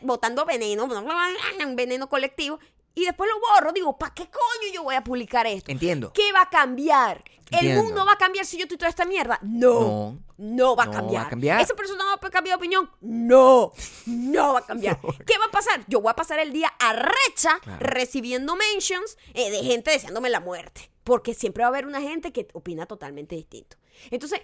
botando 0.00 0.46
veneno, 0.46 0.84
un 0.84 1.76
veneno 1.76 2.08
colectivo, 2.08 2.58
y 2.96 3.04
después 3.04 3.30
lo 3.32 3.38
borro. 3.38 3.72
Digo, 3.72 3.96
¿para 3.96 4.12
qué 4.12 4.24
coño 4.24 4.72
yo 4.74 4.82
voy 4.82 4.96
a 4.96 5.04
publicar 5.04 5.46
esto? 5.46 5.70
Entiendo. 5.70 6.12
¿Qué 6.12 6.32
va 6.32 6.40
a 6.42 6.50
cambiar? 6.50 7.22
¿El 7.52 7.58
Entiendo. 7.58 7.84
mundo 7.84 8.04
va 8.04 8.14
a 8.14 8.18
cambiar 8.18 8.44
si 8.44 8.58
yo 8.58 8.66
tuiteo 8.66 8.88
esta 8.88 9.04
mierda? 9.04 9.38
No. 9.42 9.80
No. 9.80 10.18
No 10.38 10.76
va 10.76 10.82
a 10.82 10.86
No 10.86 10.92
va 10.92 10.98
a 10.98 11.00
cambiar. 11.00 11.28
cambiar. 11.30 11.60
¿Esa 11.60 11.74
persona 11.74 12.04
va 12.04 12.14
a 12.14 12.30
cambiar 12.30 12.56
de 12.58 12.64
opinión? 12.64 12.90
No. 13.00 13.72
No 14.06 14.54
va 14.54 14.58
a 14.58 14.66
cambiar. 14.66 14.98
¿Qué 15.26 15.38
va 15.38 15.44
a 15.44 15.50
pasar? 15.52 15.84
Yo 15.86 16.00
voy 16.00 16.10
a 16.10 16.16
pasar 16.16 16.40
el 16.40 16.52
día 16.52 16.68
arrecha 16.80 17.58
Claro. 17.62 17.78
recibiendo 17.80 18.56
mentions 18.56 19.16
eh, 19.34 19.50
de 19.52 19.58
gente 19.62 19.92
deseándome 19.92 20.28
la 20.28 20.40
muerte. 20.40 20.90
Porque 21.04 21.34
siempre 21.34 21.62
va 21.62 21.68
a 21.68 21.70
haber 21.70 21.86
una 21.86 22.00
gente 22.00 22.32
que 22.32 22.48
opina 22.54 22.86
totalmente 22.86 23.36
distinto. 23.36 23.76
Entonces, 24.10 24.40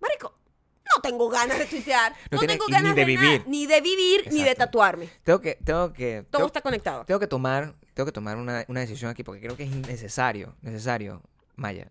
Marico, 0.00 0.36
no 0.94 1.00
tengo 1.00 1.28
ganas 1.30 1.58
de 1.58 1.64
tuitear, 1.64 2.14
No 2.30 2.40
tengo 2.40 2.66
ganas 2.68 2.94
ni 2.94 3.00
de 3.00 3.06
de, 3.06 3.14
nada, 3.14 3.26
vivir. 3.28 3.44
ni 3.48 3.66
de 3.66 3.80
vivir, 3.80 4.28
ni 4.32 4.42
de 4.42 4.54
tatuarme. 4.54 5.08
Tengo 5.24 5.40
que, 5.40 5.54
tengo 5.64 5.92
que, 5.94 6.24
Todo 6.30 6.40
tengo, 6.40 6.46
está 6.48 6.60
conectado. 6.60 7.04
tengo 7.06 7.18
que 7.18 7.26
tomar, 7.26 7.74
tengo 7.94 8.06
que 8.06 8.12
tomar 8.12 8.36
una, 8.36 8.64
una 8.68 8.80
decisión 8.80 9.10
aquí 9.10 9.22
porque 9.24 9.40
creo 9.40 9.56
que 9.56 9.64
es 9.64 9.70
necesario, 9.74 10.56
necesario, 10.62 11.22
Maya, 11.56 11.90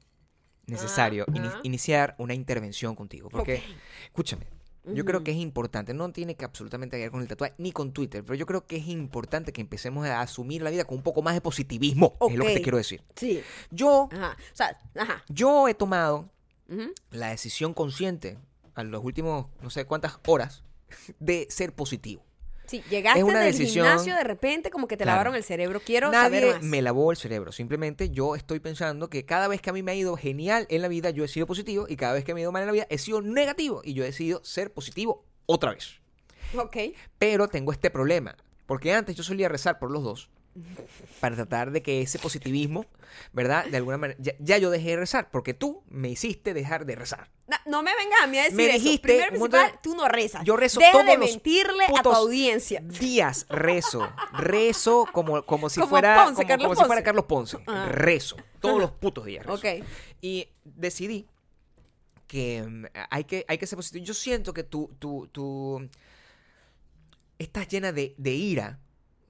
necesario 0.67 1.25
ini- 1.27 1.47
ajá. 1.47 1.59
iniciar 1.63 2.15
una 2.17 2.33
intervención 2.33 2.95
contigo. 2.95 3.29
Porque, 3.29 3.61
escúchame, 4.05 4.45
yo 4.85 5.05
creo 5.05 5.23
que 5.23 5.31
es 5.31 5.37
importante, 5.37 5.93
no 5.93 6.11
tiene 6.11 6.35
que 6.35 6.43
absolutamente 6.43 6.97
ver 6.97 7.09
con 7.09 7.21
el 7.21 7.27
tatuaje 7.27 7.53
ni 7.57 7.71
con 7.71 7.93
Twitter, 7.93 8.21
pero 8.23 8.35
yo 8.35 8.45
creo 8.45 8.65
que 8.67 8.75
es 8.75 8.87
importante 8.87 9.53
que 9.53 9.61
empecemos 9.61 10.05
a 10.07 10.19
asumir 10.21 10.61
la 10.61 10.69
vida 10.71 10.83
con 10.83 10.97
un 10.97 11.03
poco 11.03 11.21
más 11.21 11.33
de 11.35 11.41
positivismo, 11.41 12.17
es 12.29 12.35
lo 12.35 12.43
que 12.45 12.55
te 12.55 12.61
quiero 12.61 12.77
decir. 12.77 13.01
Sí. 13.15 13.41
Yo, 13.71 14.09
Ajá. 14.11 14.35
O 14.37 14.55
sea, 14.55 14.77
ajá. 14.99 15.23
yo 15.29 15.67
he 15.69 15.73
tomado 15.73 16.29
la 17.11 17.29
decisión 17.29 17.73
consciente 17.73 18.37
a 18.75 18.83
los 18.83 19.03
últimos 19.03 19.45
no 19.61 19.69
sé 19.69 19.85
cuántas 19.85 20.19
horas 20.27 20.63
de 21.19 21.47
ser 21.49 21.73
positivo. 21.73 22.25
Sí, 22.65 22.81
llegaste 22.89 23.19
Es 23.19 23.25
una 23.25 23.39
del 23.41 23.51
decisión- 23.51 23.85
gimnasio 23.85 24.15
de 24.15 24.23
repente 24.23 24.69
como 24.69 24.87
que 24.87 24.95
te 24.97 25.03
Claro. 25.03 25.17
lavaron 25.17 25.35
el 25.35 25.43
cerebro. 25.43 25.81
Quiero 25.81 26.11
saber 26.11 26.43
Nadie 26.43 26.53
más. 26.55 26.63
me 26.63 26.81
lavó 26.81 27.11
el 27.11 27.17
cerebro. 27.17 27.51
Simplemente 27.51 28.09
yo 28.09 28.35
estoy 28.35 28.59
pensando 28.59 29.09
que 29.09 29.25
cada 29.25 29.47
vez 29.47 29.61
que 29.61 29.69
a 29.69 29.73
mí 29.73 29.83
me 29.83 29.91
ha 29.91 29.95
ido 29.95 30.15
genial 30.15 30.65
en 30.69 30.81
la 30.81 30.87
vida, 30.87 31.09
yo 31.09 31.23
he 31.23 31.27
sido 31.27 31.45
positivo. 31.45 31.85
Y 31.89 31.97
cada 31.97 32.13
vez 32.13 32.23
que 32.23 32.33
me 32.33 32.39
ha 32.39 32.43
ido 32.43 32.51
mal 32.51 32.61
en 32.63 32.67
la 32.67 32.73
vida, 32.73 32.87
he 32.89 32.97
sido 32.97 33.21
negativo. 33.21 33.81
Y 33.83 33.93
yo 33.93 34.03
he 34.03 34.07
decidido 34.07 34.41
ser 34.43 34.71
positivo 34.73 35.25
otra 35.45 35.71
vez. 35.71 35.99
Ok. 36.57 36.77
Pero 37.19 37.47
tengo 37.47 37.71
este 37.71 37.89
problema. 37.89 38.35
Porque 38.65 38.93
antes 38.93 39.15
yo 39.15 39.23
solía 39.23 39.49
rezar 39.49 39.77
por 39.77 39.91
los 39.91 40.03
dos. 40.03 40.29
Para 41.19 41.35
tratar 41.35 41.71
de 41.71 41.81
que 41.81 42.01
ese 42.01 42.19
positivismo, 42.19 42.85
¿verdad? 43.31 43.65
De 43.65 43.77
alguna 43.77 43.97
manera. 43.97 44.19
Ya, 44.21 44.33
ya 44.39 44.57
yo 44.57 44.69
dejé 44.69 44.89
de 44.91 44.97
rezar. 44.97 45.31
Porque 45.31 45.53
tú 45.53 45.83
me 45.89 46.09
hiciste 46.09 46.53
dejar 46.53 46.85
de 46.85 46.95
rezar. 46.95 47.29
No 47.65 47.81
me 47.83 47.91
vengas 47.95 48.21
a 48.21 48.27
mí 48.27 48.37
a 48.37 48.43
decir 48.43 48.57
Me 48.57 48.65
eso. 48.65 48.73
dijiste 48.83 49.07
Primero 49.07 49.29
principal, 49.31 49.71
de- 49.71 49.77
tú 49.81 49.95
no 49.95 50.07
rezas. 50.07 50.43
Yo 50.43 50.55
rezo 50.57 50.79
Deja 50.79 50.91
todos 50.91 51.05
de 51.05 51.17
los 51.17 51.29
mentirle 51.29 51.85
a 51.97 52.01
tu 52.03 52.11
audiencia. 52.11 52.81
Días 52.81 53.45
rezo. 53.49 54.07
Rezo 54.33 55.07
como, 55.11 55.43
como 55.43 55.69
si 55.69 55.79
Como 55.79 55.89
fuera. 55.89 56.23
Ponce, 56.25 56.45
como, 56.45 56.75
si 56.75 56.83
fuera. 56.85 57.03
Carlos 57.03 57.25
Ponce. 57.25 57.57
Ah. 57.67 57.87
Rezo. 57.89 58.37
Todos 58.59 58.79
los 58.79 58.91
putos 58.91 59.25
días. 59.25 59.45
rezo. 59.45 59.55
Ok. 59.57 59.85
Y 60.21 60.47
decidí 60.63 61.27
que 62.27 62.63
mm, 62.63 62.85
hay 63.09 63.23
que, 63.25 63.45
hay 63.47 63.57
que 63.57 63.67
ser 63.67 63.75
positivo. 63.77 64.05
Yo 64.05 64.13
siento 64.13 64.53
que 64.53 64.63
tú, 64.63 64.89
tú, 64.99 65.27
tú 65.31 65.87
estás 67.37 67.67
llena 67.67 67.91
de, 67.91 68.15
de 68.17 68.31
ira, 68.31 68.79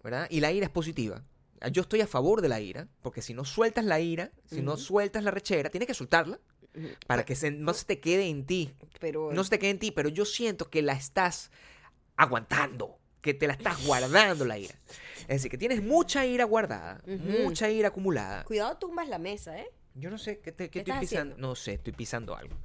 ¿verdad? 0.03 0.27
Y 0.29 0.39
la 0.41 0.51
ira 0.51 0.65
es 0.65 0.71
positiva. 0.71 1.23
Yo 1.71 1.83
estoy 1.83 2.01
a 2.01 2.07
favor 2.07 2.41
de 2.41 2.49
la 2.49 2.59
ira, 2.59 2.87
porque 3.01 3.21
si 3.21 3.33
no 3.33 3.45
sueltas 3.45 3.85
la 3.85 3.99
ira, 4.01 4.31
si 4.49 4.61
no 4.61 4.75
sueltas 4.75 5.23
la 5.23 5.31
rechera, 5.31 5.69
tienes 5.69 5.87
que 5.87 5.93
soltarla 5.93 6.39
para 7.07 7.23
que 7.23 7.35
se- 7.35 7.51
no 7.51 7.73
se 7.73 7.85
te 7.85 7.99
quede 8.01 8.27
en 8.27 8.45
ti. 8.45 8.73
Pero 8.99 9.31
No 9.31 9.43
se 9.45 9.51
te 9.51 9.59
quede 9.59 9.69
en 9.71 9.79
ti, 9.79 9.91
pero 9.91 10.09
yo 10.09 10.25
siento 10.25 10.69
que 10.69 10.81
la 10.81 10.91
estás 10.93 11.51
aguantando, 12.17 12.99
que 13.21 13.33
te 13.33 13.47
la 13.47 13.53
estás 13.53 13.85
guardando 13.85 14.43
la 14.45 14.57
ira. 14.59 14.75
Es 15.21 15.27
decir, 15.27 15.49
que 15.51 15.57
tienes 15.57 15.81
mucha 15.81 16.25
ira 16.25 16.43
guardada, 16.43 17.01
mucha 17.05 17.69
ira 17.69 17.87
acumulada. 17.89 18.43
cuidado 18.43 18.77
tumbas 18.77 19.07
la 19.07 19.17
mesa, 19.19 19.57
¿eh? 19.57 19.67
Yo 19.95 20.09
no 20.09 20.17
sé 20.17 20.39
qué, 20.39 20.51
te- 20.51 20.65
qué 20.69 20.83
¿Qué 20.83 20.91
estoy 20.91 20.99
pisando. 20.99 21.31
haciendo? 21.33 21.47
No 21.47 21.55
sé, 21.55 21.73
estoy 21.75 21.93
pisando 21.93 22.35
algo. 22.35 22.55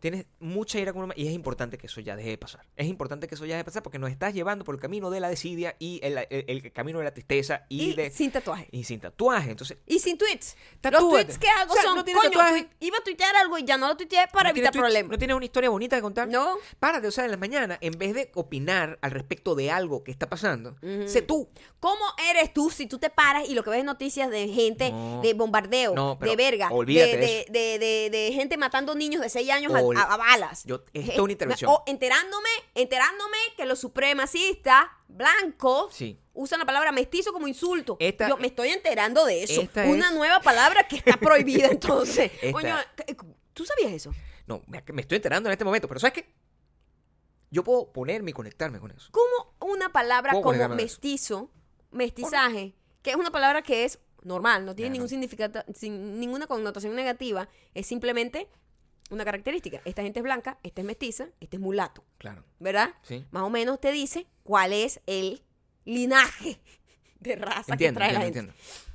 Tienes 0.00 0.26
mucha 0.38 0.78
ira 0.78 0.90
acumulada 0.90 1.20
y 1.20 1.26
es 1.26 1.32
importante 1.32 1.76
que 1.78 1.86
eso 1.88 2.00
ya 2.00 2.14
deje 2.16 2.30
de 2.30 2.38
pasar. 2.38 2.66
Es 2.76 2.86
importante 2.86 3.26
que 3.28 3.34
eso 3.34 3.44
ya 3.44 3.54
deje 3.54 3.58
de 3.58 3.64
pasar 3.64 3.82
porque 3.82 3.98
nos 3.98 4.10
estás 4.10 4.32
llevando 4.34 4.64
por 4.64 4.74
el 4.74 4.80
camino 4.80 5.10
de 5.10 5.20
la 5.20 5.28
desidia 5.28 5.74
y 5.78 6.00
el, 6.02 6.18
el- 6.30 6.44
el 6.48 6.72
camino 6.72 6.98
de 6.98 7.04
la 7.04 7.12
tristeza 7.12 7.64
y, 7.68 7.90
Y, 7.90 7.94
de 7.94 8.10
sin 8.10 8.30
tatuaje. 8.30 8.68
y 8.70 8.84
sin 8.84 9.00
tatuaje. 9.00 9.50
Entonces, 9.50 9.78
Y 9.86 9.98
sin 9.98 10.16
tweets. 10.18 10.56
Los 10.82 11.08
tweets 11.10 11.38
que 11.38 11.48
hago 11.48 11.72
O 11.72 11.74
sea, 11.74 11.82
son, 11.82 11.96
no 11.96 12.04
coño, 12.04 12.20
tatuaje. 12.22 12.62
tui- 12.64 12.68
iba 12.86 12.98
a 12.98 13.02
tuitear 13.02 13.34
algo 13.36 13.58
y 13.58 13.64
ya 13.64 13.76
no 13.76 13.88
lo 13.88 13.96
tuiteé 13.96 14.26
para 14.32 14.50
¿no 14.50 14.54
tienes 14.54 14.68
evitar 14.68 14.72
tweets? 14.72 14.82
problemas. 14.84 15.10
¿No 15.12 15.18
tienes 15.18 15.36
una 15.36 15.44
historia 15.44 15.70
bonita 15.70 15.96
de 15.96 16.02
contar? 16.02 16.28
No. 16.28 16.56
Párate, 16.78 17.06
o 17.08 17.10
sea, 17.10 17.24
en 17.24 17.30
la 17.32 17.36
mañana, 17.36 17.78
en 17.80 17.98
vez 17.98 18.14
de 18.14 18.30
opinar 18.34 18.98
al 19.02 19.10
respecto 19.10 19.54
de 19.54 19.70
algo 19.70 20.04
que 20.04 20.10
está 20.10 20.28
pasando, 20.28 20.76
sé 21.06 21.22
tú. 21.22 21.48
¿Cómo 21.80 22.04
eres 22.30 22.52
tú 22.52 22.70
si 22.70 22.86
tú 22.86 22.98
te 22.98 23.10
paras 23.10 23.48
y 23.48 23.54
lo 23.54 23.62
que 23.64 23.70
ves 23.70 23.80
es 23.80 23.84
noticias 23.84 24.30
de 24.30 24.48
gente, 24.48 24.90
No. 24.92 25.20
de 25.22 25.34
bombardeo, 25.34 26.16
de 26.20 26.36
verga, 26.36 26.68
de, 26.68 26.74
olvídate 26.74 27.46
de 27.50 28.30
gente 28.34 28.56
matando 28.56 28.94
niños 28.94 29.22
de 29.22 29.28
6 29.28 29.50
años 29.50 29.72
a- 29.74 29.80
A, 29.96 30.02
a 30.02 30.16
balas? 30.16 30.64
Yo- 30.64 30.82
esto 30.92 31.10
es 31.12 31.16
Eh, 31.16 31.20
una 31.20 31.32
intervención. 31.32 31.70
O 31.70 31.82
enterándome, 31.86 32.48
enterándome 32.74 33.36
que 33.56 33.64
los 33.64 33.78
supremacistas 33.78 34.86
blancos 35.08 35.94
Sí. 35.94 36.18
usan 36.34 36.58
la 36.58 36.66
palabra 36.66 36.92
mestizo 36.92 37.32
como 37.32 37.48
insulto. 37.48 37.96
Esta- 38.00 38.28
Yo 38.28 38.36
me 38.36 38.48
estoy 38.48 38.68
enterando 38.70 39.24
de 39.24 39.42
eso. 39.44 39.60
Esta 39.60 39.84
Una 39.86 40.08
es- 40.08 40.14
nueva 40.14 40.40
palabra 40.40 40.86
que 40.88 40.96
está 40.96 41.16
prohibida 41.16 41.66
entonces. 41.70 42.30
Esta- 42.42 42.52
Coño, 42.52 42.76
¿qué- 42.96 43.16
¿tú 43.54 43.64
sabías 43.64 43.92
eso? 43.92 44.12
No, 44.46 44.62
me, 44.66 44.78
estoy 45.00 45.16
enterando 45.16 45.48
en 45.48 45.52
este 45.52 45.64
momento, 45.64 45.88
pero 45.88 46.00
¿sabes 46.00 46.14
qué? 46.14 46.34
Yo 47.50 47.64
puedo 47.64 47.92
ponerme 47.92 48.30
y 48.30 48.34
conectarme 48.34 48.78
con 48.78 48.90
eso. 48.90 49.08
¿Cómo 49.10 49.54
una 49.72 49.90
palabra 49.90 50.32
¿Cómo 50.32 50.42
como 50.44 50.68
mestizo, 50.70 51.50
mestizaje, 51.90 52.74
que 53.02 53.10
es 53.10 53.16
una 53.16 53.30
palabra 53.30 53.62
que 53.62 53.84
es 53.84 53.98
normal, 54.22 54.66
no 54.66 54.74
tiene 54.74 54.88
Claro. 54.88 54.92
ningún 54.94 55.08
significado, 55.08 55.64
sin 55.74 56.18
ninguna 56.20 56.46
connotación 56.46 56.94
negativa, 56.94 57.48
es 57.74 57.86
simplemente 57.86 58.48
una 59.10 59.24
característica. 59.24 59.80
Esta 59.84 60.02
gente 60.02 60.20
es 60.20 60.24
blanca, 60.24 60.58
esta 60.62 60.80
es 60.80 60.86
mestiza, 60.86 61.28
este 61.40 61.56
es 61.56 61.60
mulato, 61.60 62.04
Claro. 62.18 62.44
¿verdad? 62.58 62.90
Sí. 63.02 63.24
Más 63.30 63.42
o 63.44 63.50
menos 63.50 63.80
te 63.80 63.92
dice 63.92 64.26
cuál 64.42 64.72
es 64.72 65.00
el 65.06 65.42
linaje 65.84 66.60
de 67.20 67.36
raza 67.36 67.72
Entiendo, 67.72 67.98
que 68.00 68.06
trae 68.06 68.12
la 68.12 68.26
entiendo, 68.26 68.52
gente. 68.52 68.62
entiendo. 68.62 68.87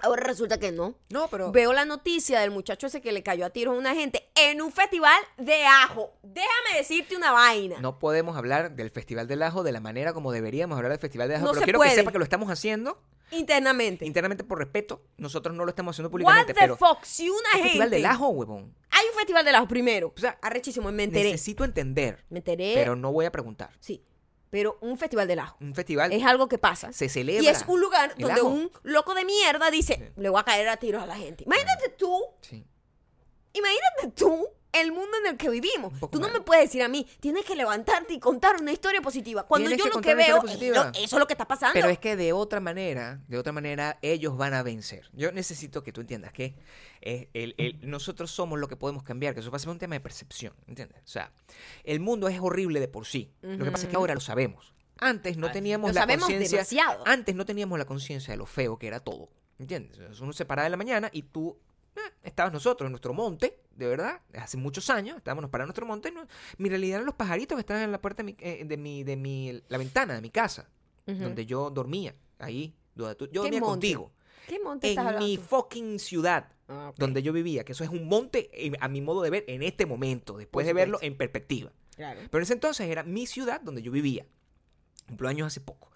Ahora 0.00 0.22
resulta 0.24 0.58
que 0.58 0.72
no. 0.72 0.94
No, 1.08 1.28
pero. 1.28 1.50
Veo 1.52 1.72
la 1.72 1.84
noticia 1.84 2.40
del 2.40 2.50
muchacho 2.50 2.86
ese 2.86 3.00
que 3.00 3.12
le 3.12 3.22
cayó 3.22 3.46
a 3.46 3.50
tiros 3.50 3.74
a 3.74 3.78
una 3.78 3.94
gente 3.94 4.28
en 4.34 4.60
un 4.60 4.70
festival 4.72 5.18
de 5.38 5.64
ajo. 5.64 6.12
Déjame 6.22 6.76
decirte 6.78 7.16
una 7.16 7.32
vaina. 7.32 7.76
No 7.80 7.98
podemos 7.98 8.36
hablar 8.36 8.72
del 8.76 8.90
Festival 8.90 9.26
del 9.26 9.42
Ajo 9.42 9.62
de 9.62 9.72
la 9.72 9.80
manera 9.80 10.12
como 10.12 10.32
deberíamos 10.32 10.76
hablar 10.76 10.92
del 10.92 11.00
Festival 11.00 11.28
del 11.28 11.38
Ajo, 11.38 11.46
No 11.46 11.52
pero 11.52 11.60
se 11.60 11.64
quiero 11.64 11.78
puede. 11.78 11.90
que 11.90 11.96
sepa 11.96 12.12
que 12.12 12.18
lo 12.18 12.24
estamos 12.24 12.50
haciendo 12.50 13.00
Internamente. 13.30 14.04
internamente 14.04 14.44
por 14.44 14.58
respeto. 14.58 15.02
Nosotros 15.16 15.54
no 15.56 15.64
lo 15.64 15.70
estamos 15.70 15.94
haciendo 15.94 16.08
What 16.08 16.12
públicamente, 16.12 16.52
the 16.54 16.60
pero 16.60 16.76
fuck? 16.76 17.02
Si 17.04 17.28
una 17.28 17.48
gente. 17.52 17.62
Festival 17.64 17.90
del 17.90 18.06
Ajo, 18.06 18.28
huevón. 18.28 18.74
Hay 18.90 19.06
un 19.12 19.14
festival 19.18 19.44
del 19.44 19.54
ajo 19.56 19.68
primero. 19.68 20.12
O 20.16 20.20
sea, 20.20 20.38
Arrechísimo, 20.42 20.90
me 20.92 21.04
enteré. 21.04 21.32
Necesito 21.32 21.64
entender, 21.64 22.24
Me 22.30 22.38
enteré. 22.38 22.72
pero 22.74 22.96
no 22.96 23.12
voy 23.12 23.24
a 23.26 23.32
preguntar. 23.32 23.70
Sí. 23.80 24.02
Pero 24.50 24.78
un 24.80 24.96
festival 24.96 25.26
del 25.28 25.40
ajo. 25.40 25.56
Un 25.60 25.74
festival 25.74 26.12
Es 26.12 26.24
algo 26.24 26.48
que 26.48 26.58
pasa. 26.58 26.92
se 26.92 27.08
celebra. 27.08 27.42
Y 27.42 27.48
es 27.48 27.64
un 27.66 27.80
lugar 27.80 28.14
donde 28.16 28.40
ajo. 28.40 28.48
un 28.48 28.70
loco 28.84 29.14
de 29.14 29.24
mierda 29.24 29.70
dice, 29.70 30.12
le 30.16 30.28
voy 30.28 30.40
a 30.40 30.44
caer 30.44 30.68
a 30.68 30.76
tiros 30.76 31.02
a 31.02 31.06
la 31.06 31.16
gente. 31.16 31.44
Imagínate 31.44 31.88
tú, 31.90 32.22
Sí. 32.40 32.64
imagínate 33.52 34.08
tú 34.14 34.48
el 34.72 34.92
mundo 34.92 35.16
en 35.24 35.32
el 35.32 35.36
que 35.36 35.48
vivimos. 35.48 35.92
Tú 36.10 36.18
no 36.18 36.28
mal. 36.28 36.32
me 36.34 36.40
puedes 36.40 36.64
decir 36.64 36.82
a 36.82 36.88
mí, 36.88 37.06
tienes 37.20 37.44
que 37.44 37.54
levantarte 37.56 38.12
y 38.14 38.20
contar 38.20 38.56
una 38.60 38.72
historia 38.72 39.00
positiva. 39.00 39.44
Cuando 39.46 39.70
yo 39.70 39.84
que 39.84 39.90
lo 39.90 40.00
que 40.00 40.14
veo, 40.14 40.42
lo- 40.42 40.88
eso 40.90 40.92
es 41.02 41.12
lo 41.12 41.26
que 41.26 41.32
está 41.34 41.46
pasando. 41.48 41.72
Pero 41.74 41.88
es 41.88 41.98
que 41.98 42.16
de 42.16 42.32
otra 42.32 42.60
manera, 42.60 43.20
de 43.28 43.38
otra 43.38 43.52
manera, 43.52 43.98
ellos 44.02 44.36
van 44.36 44.52
a 44.54 44.62
vencer. 44.62 45.08
Yo 45.12 45.32
necesito 45.32 45.82
que 45.82 45.92
tú 45.92 46.00
entiendas 46.02 46.32
que 46.32 46.54
eh, 47.00 47.28
el- 47.34 47.54
el- 47.58 47.88
nosotros 47.88 48.30
somos 48.30 48.58
lo 48.58 48.68
que 48.68 48.76
podemos 48.76 49.02
cambiar, 49.02 49.32
que 49.34 49.40
eso 49.40 49.50
va 49.50 49.56
a 49.56 49.60
ser 49.60 49.70
un 49.70 49.78
tema 49.78 49.94
de 49.94 50.00
percepción, 50.00 50.52
¿entiendes? 50.66 50.98
O 51.04 51.08
sea, 51.08 51.32
el 51.84 52.00
mundo 52.00 52.28
es 52.28 52.38
horrible 52.40 52.80
de 52.80 52.88
por 52.88 53.06
sí. 53.06 53.32
Lo 53.42 53.64
que 53.64 53.70
pasa 53.70 53.84
es 53.86 53.90
que 53.90 53.96
ahora 53.96 54.14
lo 54.14 54.20
sabemos. 54.20 54.74
Antes 54.98 55.36
no 55.36 55.48
Ah, 55.48 55.52
teníamos 55.52 55.90
lo 55.94 56.00
la 56.00 56.06
conciencia. 56.06 56.64
Antes 57.04 57.34
no 57.34 57.44
teníamos 57.44 57.78
la 57.78 57.84
conciencia 57.84 58.32
de 58.32 58.38
lo 58.38 58.46
feo 58.46 58.78
que 58.78 58.86
era 58.86 59.00
todo. 59.00 59.28
¿Entiendes? 59.58 60.20
Uno 60.20 60.32
se 60.32 60.44
paraba 60.44 60.64
de 60.64 60.70
la 60.70 60.76
mañana 60.76 61.08
y 61.12 61.22
tú 61.22 61.58
eh, 61.96 62.12
estabas 62.22 62.52
nosotros 62.52 62.86
en 62.86 62.92
nuestro 62.92 63.12
monte, 63.14 63.60
de 63.74 63.86
verdad, 63.86 64.20
hace 64.34 64.56
muchos 64.56 64.88
años, 64.90 65.16
estábamos 65.16 65.50
en 65.52 65.58
nuestro 65.60 65.86
monte. 65.86 66.10
no- 66.12 66.26
mi 66.58 66.68
realidad 66.68 66.96
eran 66.96 67.06
los 67.06 67.14
pajaritos 67.14 67.56
que 67.56 67.60
estaban 67.60 67.82
en 67.82 67.92
la 67.92 68.00
puerta 68.00 68.22
de 68.22 68.24
mi, 68.32 68.36
eh, 68.38 68.64
de 68.64 68.76
mi, 68.76 69.04
de 69.04 69.16
mi- 69.16 69.62
la 69.68 69.78
ventana 69.78 70.14
de 70.14 70.20
mi 70.20 70.30
casa, 70.30 70.68
donde 71.06 71.46
yo 71.46 71.70
dormía, 71.70 72.14
ahí, 72.38 72.74
donde 72.94 73.14
tú- 73.14 73.26
yo 73.26 73.42
¿Qué 73.42 73.50
dormía 73.50 73.60
monte? 73.60 73.72
contigo, 73.94 74.12
¿Qué 74.48 74.58
monte 74.60 74.92
en 74.92 75.18
mi 75.18 75.36
fucking 75.36 75.98
ciudad. 75.98 76.52
Ah. 76.68 76.92
Donde 76.96 77.22
yo 77.22 77.32
vivía, 77.32 77.64
que 77.64 77.72
eso 77.72 77.84
es 77.84 77.90
un 77.90 78.08
monte 78.08 78.50
eh, 78.52 78.72
a 78.80 78.88
mi 78.88 79.00
modo 79.00 79.22
de 79.22 79.30
ver 79.30 79.44
en 79.46 79.62
este 79.62 79.86
momento, 79.86 80.36
después 80.36 80.66
de 80.66 80.72
verlo 80.72 80.98
en 81.00 81.16
perspectiva. 81.16 81.70
Claro. 81.94 82.20
Pero 82.28 82.38
en 82.38 82.42
ese 82.42 82.52
entonces 82.54 82.88
era 82.88 83.04
mi 83.04 83.26
ciudad 83.26 83.60
donde 83.60 83.82
yo 83.82 83.92
vivía. 83.92 84.26
Cumplo 85.06 85.28
años 85.28 85.46
hace 85.46 85.60
poco. 85.60 85.90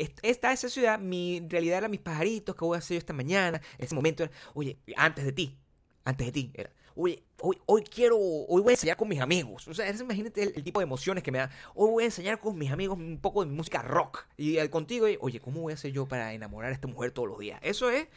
Est- 0.00 0.18
Esta 0.22 0.52
esa 0.52 0.68
ciudad, 0.68 0.98
mi 0.98 1.42
realidad 1.48 1.78
era 1.78 1.88
mis 1.88 2.00
pajaritos, 2.00 2.54
¿qué 2.56 2.64
voy 2.64 2.76
a 2.76 2.78
hacer 2.78 2.94
yo 2.96 2.98
esta 2.98 3.12
mañana? 3.12 3.60
En 3.78 3.84
ese 3.84 3.94
momento 3.94 4.22
era, 4.22 4.32
oye, 4.54 4.78
antes 4.96 5.24
de 5.24 5.32
ti, 5.32 5.56
antes 6.04 6.26
de 6.26 6.32
ti, 6.32 6.50
era, 6.54 6.70
oye, 6.94 7.22
hoy, 7.40 7.58
hoy 7.66 7.82
quiero, 7.82 8.16
hoy 8.18 8.62
voy 8.62 8.70
a 8.70 8.74
enseñar 8.74 8.96
con 8.96 9.08
mis 9.08 9.20
amigos. 9.20 9.68
O 9.68 9.74
sea, 9.74 9.88
es- 9.88 10.00
imagínate 10.00 10.42
el, 10.42 10.52
el 10.56 10.64
tipo 10.64 10.80
de 10.80 10.84
emociones 10.84 11.22
que 11.22 11.30
me 11.30 11.38
da. 11.38 11.50
Hoy 11.74 11.90
voy 11.90 12.02
a 12.04 12.06
enseñar 12.06 12.40
con 12.40 12.56
mis 12.58 12.70
amigos 12.70 12.98
un 12.98 13.18
poco 13.20 13.44
de 13.44 13.50
música 13.50 13.82
rock. 13.82 14.26
Y 14.36 14.56
eh, 14.58 14.68
contigo, 14.70 15.06
y, 15.08 15.16
oye, 15.20 15.38
¿cómo 15.40 15.60
voy 15.60 15.72
a 15.72 15.74
hacer 15.74 15.92
yo 15.92 16.06
para 16.08 16.32
enamorar 16.34 16.70
a 16.70 16.74
esta 16.74 16.88
mujer 16.88 17.10
todos 17.12 17.28
los 17.28 17.38
días? 17.38 17.60
Eso 17.62 17.90
es 17.90 18.08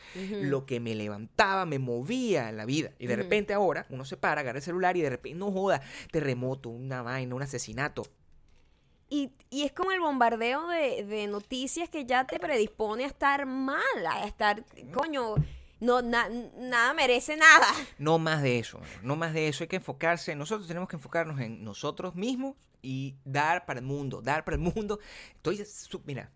lo 0.49 0.65
que 0.65 0.79
me 0.79 0.95
levantaba, 0.95 1.65
me 1.65 1.79
movía 1.79 2.49
en 2.49 2.57
la 2.57 2.65
vida. 2.65 2.91
Y 2.99 3.07
de 3.07 3.15
repente 3.17 3.53
ahora 3.53 3.85
uno 3.89 4.05
se 4.05 4.17
para, 4.17 4.41
agarra 4.41 4.57
el 4.59 4.63
celular 4.63 4.95
y 4.97 5.01
de 5.01 5.09
repente, 5.09 5.37
no 5.37 5.51
joda, 5.51 5.81
terremoto, 6.11 6.69
una 6.69 7.01
vaina, 7.01 7.35
un 7.35 7.41
asesinato. 7.41 8.03
Y, 9.09 9.31
y 9.49 9.63
es 9.63 9.71
como 9.71 9.91
el 9.91 9.99
bombardeo 9.99 10.67
de, 10.67 11.03
de 11.05 11.27
noticias 11.27 11.89
que 11.89 12.05
ya 12.05 12.25
te 12.25 12.39
predispone 12.39 13.03
a 13.03 13.07
estar 13.07 13.45
mal, 13.45 13.81
a 14.09 14.25
estar, 14.25 14.63
coño, 14.93 15.35
No, 15.79 16.01
na- 16.01 16.29
nada 16.57 16.93
merece 16.93 17.35
nada. 17.35 17.67
No 17.97 18.17
más 18.17 18.41
de 18.41 18.57
eso, 18.59 18.79
no 19.01 19.15
más 19.17 19.33
de 19.33 19.49
eso. 19.49 19.63
Hay 19.65 19.67
que 19.67 19.75
enfocarse, 19.75 20.33
nosotros 20.35 20.65
tenemos 20.67 20.87
que 20.87 20.95
enfocarnos 20.95 21.39
en 21.41 21.61
nosotros 21.63 22.15
mismos 22.15 22.55
y 22.81 23.15
dar 23.25 23.65
para 23.65 23.79
el 23.81 23.85
mundo, 23.85 24.21
dar 24.21 24.45
para 24.45 24.55
el 24.55 24.61
mundo. 24.61 24.99
Estoy, 25.35 25.57
su- 25.65 26.01
mira, 26.05 26.31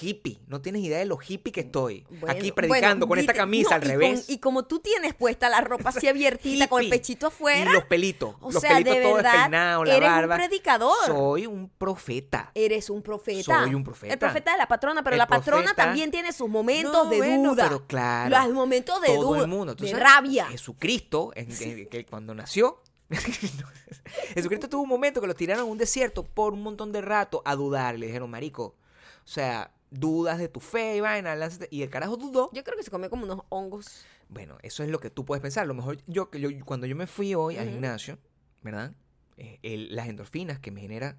hippie, 0.00 0.38
no 0.46 0.60
tienes 0.60 0.82
idea 0.82 0.98
de 0.98 1.06
lo 1.06 1.18
hippie 1.26 1.50
que 1.50 1.60
estoy. 1.60 2.04
Bueno, 2.10 2.26
Aquí 2.28 2.52
predicando 2.52 3.06
bueno, 3.06 3.08
con 3.08 3.18
esta 3.20 3.32
camisa 3.32 3.70
no, 3.70 3.76
al 3.76 3.82
y 3.82 3.86
con- 3.86 3.90
revés. 4.00 4.28
y 4.28 4.38
como 4.38 4.64
tú 4.66 4.80
tienes 4.80 5.14
puesta 5.14 5.48
la 5.48 5.62
ropa 5.62 5.88
así 5.88 6.06
abiertita 6.08 6.68
con 6.68 6.82
el 6.82 6.90
pechito 6.90 7.28
afuera. 7.28 7.70
Y 7.70 7.74
los 7.74 7.84
pelitos, 7.84 8.34
o 8.40 8.50
los 8.52 8.60
sea, 8.60 8.72
pelitos 8.74 8.94
de 8.96 9.02
todo 9.02 9.14
verdad, 9.14 9.32
despeinado, 9.32 9.84
la 9.84 9.96
eres 9.96 10.08
barba. 10.10 10.34
un 10.34 10.40
predicador. 10.40 11.06
Soy 11.06 11.46
un 11.46 11.70
profeta. 11.70 12.50
Eres 12.54 12.90
un 12.90 13.00
profeta. 13.02 13.62
Soy 13.64 13.74
un 13.74 13.82
profeta. 13.82 14.12
El 14.12 14.18
profeta 14.18 14.52
de 14.52 14.58
la 14.58 14.68
patrona, 14.68 15.02
pero 15.02 15.14
El 15.14 15.18
la 15.18 15.26
patrona 15.26 15.62
profeta- 15.62 15.84
también 15.86 16.10
tiene 16.10 16.32
sus 16.32 16.48
momentos 16.50 16.92
No, 16.92 17.10
de 17.10 17.16
bueno, 17.16 17.50
duda. 17.50 17.64
pero 17.64 17.86
claro. 17.86 18.28
Los 18.44 18.52
momentos 18.54 19.00
de 19.00 19.08
todo 19.08 19.28
duda. 19.28 19.40
el 19.40 19.48
mundo. 19.48 19.74
¿Tú 19.74 19.84
de 19.84 19.94
rabia. 19.94 20.46
Jesucristo, 20.48 21.32
en- 21.34 21.48
cuando 22.10 22.34
nació, 22.34 22.82
Jesucristo 24.34 24.68
tuvo 24.68 24.82
un 24.82 24.88
momento 24.88 25.20
que 25.20 25.26
lo 25.26 25.34
tiraron 25.34 25.62
a 25.62 25.64
un 25.66 25.78
desierto 25.78 26.24
por 26.24 26.52
un 26.52 26.62
montón 26.62 26.92
de 26.92 27.00
rato 27.00 27.42
a 27.44 27.54
dudar. 27.54 27.98
Le 27.98 28.06
dijeron, 28.06 28.30
marico, 28.30 28.64
o 28.64 28.74
sea, 29.30 29.70
dudas 29.90 30.38
de 30.38 30.48
tu 30.48 30.60
fe 30.60 30.96
y 30.96 31.00
vaina, 31.00 31.34
lánzate". 31.36 31.68
Y 31.70 31.82
el 31.82 31.90
carajo 31.90 32.16
dudó. 32.16 32.50
Yo 32.52 32.62
creo 32.64 32.76
que 32.76 32.82
se 32.82 32.90
comió 32.90 33.08
como 33.10 33.24
unos 33.24 33.40
hongos. 33.48 34.04
Bueno, 34.28 34.58
eso 34.62 34.82
es 34.82 34.90
lo 34.90 35.00
que 35.00 35.10
tú 35.10 35.24
puedes 35.24 35.40
pensar. 35.42 35.64
A 35.64 35.66
lo 35.66 35.74
mejor 35.74 35.98
yo, 36.06 36.30
que 36.30 36.40
yo 36.40 36.48
cuando 36.64 36.86
yo 36.86 36.94
me 36.96 37.06
fui 37.06 37.34
hoy 37.34 37.56
al 37.56 37.64
Ujú. 37.64 37.72
gimnasio, 37.74 38.18
¿verdad? 38.62 38.92
Eh, 39.36 39.58
el- 39.62 39.94
las 39.94 40.08
endorfinas 40.08 40.58
que 40.58 40.70
me 40.70 40.80
genera... 40.80 41.16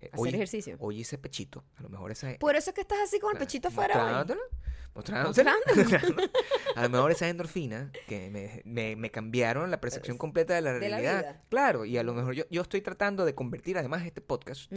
eh, 0.00 0.06
Hacer 0.12 0.20
hoy, 0.20 0.28
ejercicio. 0.30 0.76
hoy 0.78 1.00
hice 1.00 1.18
pechito. 1.18 1.64
A 1.76 1.82
lo 1.82 1.88
mejor 1.88 2.10
esa... 2.12 2.34
Por 2.38 2.54
eso 2.54 2.70
es 2.70 2.74
que 2.74 2.82
estás 2.82 2.98
así 3.00 3.18
con 3.18 3.32
el 3.32 3.38
pechito 3.38 3.68
afuera. 3.68 3.94
Mostrando. 3.94 4.36
A 6.76 6.82
lo 6.82 6.90
mejor 6.90 7.10
esas 7.12 7.30
endorfinas 7.30 7.90
que 8.06 8.28
me, 8.30 8.60
me- 8.64 8.94
me 8.96 9.10
cambiaron 9.10 9.70
la 9.70 9.80
percepción 9.80 10.18
completa 10.18 10.54
de 10.54 10.60
la 10.60 10.72
de 10.74 10.80
realidad. 10.80 11.40
Claro, 11.48 11.84
y 11.86 11.96
a 11.96 12.02
lo 12.02 12.12
mejor 12.14 12.34
yo, 12.34 12.44
yo 12.50 12.62
estoy 12.62 12.82
tratando 12.82 13.24
de 13.24 13.34
convertir 13.34 13.78
además 13.78 14.04
este 14.04 14.20
podcast. 14.20 14.70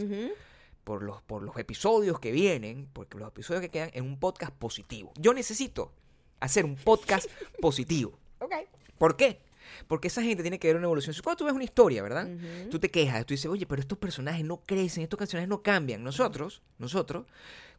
Por 0.86 1.02
los, 1.02 1.20
por 1.22 1.42
los 1.42 1.56
episodios 1.56 2.20
que 2.20 2.30
vienen, 2.30 2.88
porque 2.92 3.18
los 3.18 3.26
episodios 3.26 3.60
que 3.60 3.70
quedan, 3.70 3.90
en 3.92 4.04
un 4.04 4.20
podcast 4.20 4.52
positivo. 4.52 5.12
Yo 5.18 5.34
necesito 5.34 5.92
hacer 6.38 6.64
un 6.64 6.76
podcast 6.76 7.28
positivo. 7.60 8.16
Ok. 8.38 8.52
¿Por 8.96 9.16
qué? 9.16 9.40
Porque 9.88 10.06
esa 10.06 10.22
gente 10.22 10.44
tiene 10.44 10.60
que 10.60 10.68
ver 10.68 10.76
una 10.76 10.84
evolución. 10.84 11.12
Cuando 11.24 11.38
tú 11.38 11.44
ves 11.44 11.54
una 11.54 11.64
historia, 11.64 12.04
¿verdad? 12.04 12.28
Tú 12.70 12.78
te 12.78 12.88
quejas, 12.88 13.26
tú 13.26 13.34
dices, 13.34 13.50
oye, 13.50 13.66
pero 13.66 13.80
estos 13.80 13.98
personajes 13.98 14.44
no 14.44 14.58
crecen, 14.58 15.02
estos 15.02 15.18
personajes 15.18 15.48
no 15.48 15.60
cambian. 15.60 16.04
Nosotros, 16.04 16.62
nosotros, 16.78 17.26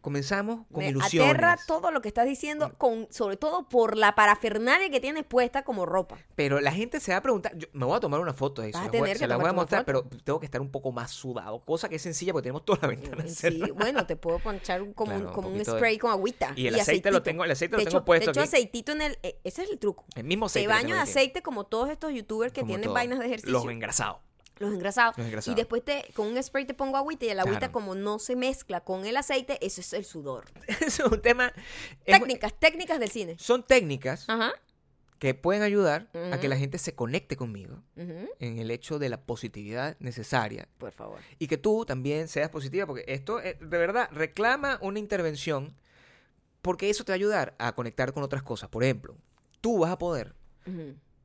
comenzamos 0.01 0.65
con 0.71 0.83
Me 0.83 0.89
ilusiones. 0.89 1.29
aterra 1.33 1.57
todo 1.67 1.91
lo 1.91 2.01
que 2.01 2.07
estás 2.07 2.25
diciendo, 2.25 2.73
con, 2.77 3.07
sobre 3.11 3.37
todo 3.37 3.67
por 3.67 3.97
la 3.97 4.15
parafernalia 4.15 4.89
que 4.89 4.99
tienes 4.99 5.23
puesta 5.25 5.63
como 5.63 5.85
ropa. 5.85 6.17
Pero 6.35 6.59
la 6.61 6.71
gente 6.71 6.99
se 6.99 7.11
va 7.11 7.17
a 7.17 7.21
preguntar, 7.21 7.57
yo 7.57 7.67
me 7.73 7.85
voy 7.85 7.97
a 7.97 7.99
tomar 7.99 8.19
una 8.19 8.33
foto 8.33 8.61
de 8.61 8.69
eso, 8.69 8.79
Vas 8.79 8.87
a 8.87 8.91
tener 8.91 9.17
se 9.17 9.23
que 9.23 9.27
las 9.27 9.37
voy 9.39 9.49
a 9.49 9.53
mostrar, 9.53 9.85
pero 9.85 10.03
tengo 10.23 10.39
que 10.39 10.45
estar 10.45 10.61
un 10.61 10.71
poco 10.71 10.91
más 10.91 11.11
sudado, 11.11 11.59
cosa 11.65 11.89
que 11.89 11.95
es 11.95 12.01
sencilla 12.01 12.33
porque 12.33 12.43
tenemos 12.43 12.65
toda 12.65 12.79
la 12.83 12.87
ventana 12.89 13.23
Sí, 13.27 13.33
cerrada. 13.35 13.73
bueno, 13.73 14.05
te 14.05 14.15
puedo 14.15 14.39
ponchar 14.39 14.81
como, 14.93 15.11
Claro, 15.11 15.27
un, 15.27 15.33
como 15.33 15.47
un 15.49 15.57
de- 15.57 15.65
spray 15.65 15.97
con 15.97 16.11
agüita. 16.11 16.53
Y 16.55 16.67
el 16.67 16.79
aceite 16.79 17.11
lo 17.11 17.21
tengo- 17.23 17.43
el 17.43 17.51
aceite 17.51 17.73
lo 17.73 17.79
Te 17.79 17.85
tengo 17.85 17.97
echo- 17.99 18.05
puesto 18.05 18.25
Te 18.25 18.31
echo 18.31 18.39
aquí. 18.41 18.47
aceitito 18.49 18.91
en 18.91 19.01
el... 19.01 19.19
eh, 19.23 19.39
Ese 19.43 19.63
es 19.63 19.69
el 19.69 19.79
truco. 19.79 20.05
El 20.15 20.23
mismo 20.25 20.45
Te 20.47 20.51
aceite. 20.51 20.67
que 20.67 20.73
baño 20.73 20.95
de 20.95 21.01
aceite 21.01 21.41
como 21.41 21.65
todos 21.65 21.89
estos 21.89 22.13
youtubers 22.13 22.51
que 22.53 22.61
como 22.61 22.69
tienen 22.71 22.85
todo. 22.85 22.93
vainas 22.93 23.19
de 23.19 23.25
ejercicio. 23.25 23.51
Los 23.51 23.65
engrasados. 23.71 24.17
Los 24.59 24.73
engrasados. 24.73 25.17
Los 25.17 25.27
engrasados. 25.27 25.53
Y 25.53 25.59
después 25.59 25.83
te, 25.83 26.05
con 26.13 26.27
un 26.27 26.41
spray 26.41 26.65
te 26.65 26.73
pongo 26.73 26.97
agüita 26.97 27.25
y 27.25 27.29
el 27.29 27.39
agüita 27.39 27.59
Claro. 27.59 27.71
como 27.73 27.95
no 27.95 28.19
se 28.19 28.35
mezcla 28.35 28.81
con 28.81 29.05
el 29.05 29.17
aceite, 29.17 29.57
eso 29.65 29.81
es 29.81 29.93
el 29.93 30.05
sudor. 30.05 30.45
Eso 30.67 31.05
es 31.05 31.11
un 31.11 31.21
tema... 31.21 31.51
es- 32.05 32.19
Técnicas, 32.19 32.53
técnicas 32.59 32.99
del 32.99 33.09
cine. 33.09 33.35
son 33.39 33.63
técnicas 33.63 34.25
Ajá. 34.29 34.53
que 35.19 35.33
pueden 35.33 35.63
ayudar 35.63 36.09
a 36.31 36.39
que 36.39 36.47
la 36.47 36.57
gente 36.57 36.77
se 36.77 36.93
conecte 36.93 37.35
conmigo 37.37 37.81
en 37.95 38.59
el 38.59 38.69
hecho 38.71 38.99
de 38.99 39.09
la 39.09 39.19
positividad 39.21 39.95
necesaria 39.99 40.67
Por 40.77 40.91
favor. 40.91 41.19
y 41.39 41.47
que 41.47 41.57
tú 41.57 41.85
también 41.85 42.27
seas 42.27 42.49
positiva, 42.49 42.85
porque 42.85 43.03
esto 43.07 43.39
eh, 43.41 43.57
de 43.59 43.77
verdad 43.77 44.09
reclama 44.11 44.77
una 44.81 44.99
intervención, 44.99 45.75
porque 46.61 46.89
eso 46.89 47.03
te 47.03 47.11
va 47.11 47.15
a 47.15 47.17
ayudar 47.17 47.55
a 47.59 47.73
conectar 47.73 48.13
con 48.13 48.23
otras 48.23 48.43
cosas. 48.43 48.69
Por 48.69 48.83
ejemplo, 48.83 49.15
tú 49.61 49.79
vas 49.79 49.91
a 49.91 49.97
poder. 49.97 50.35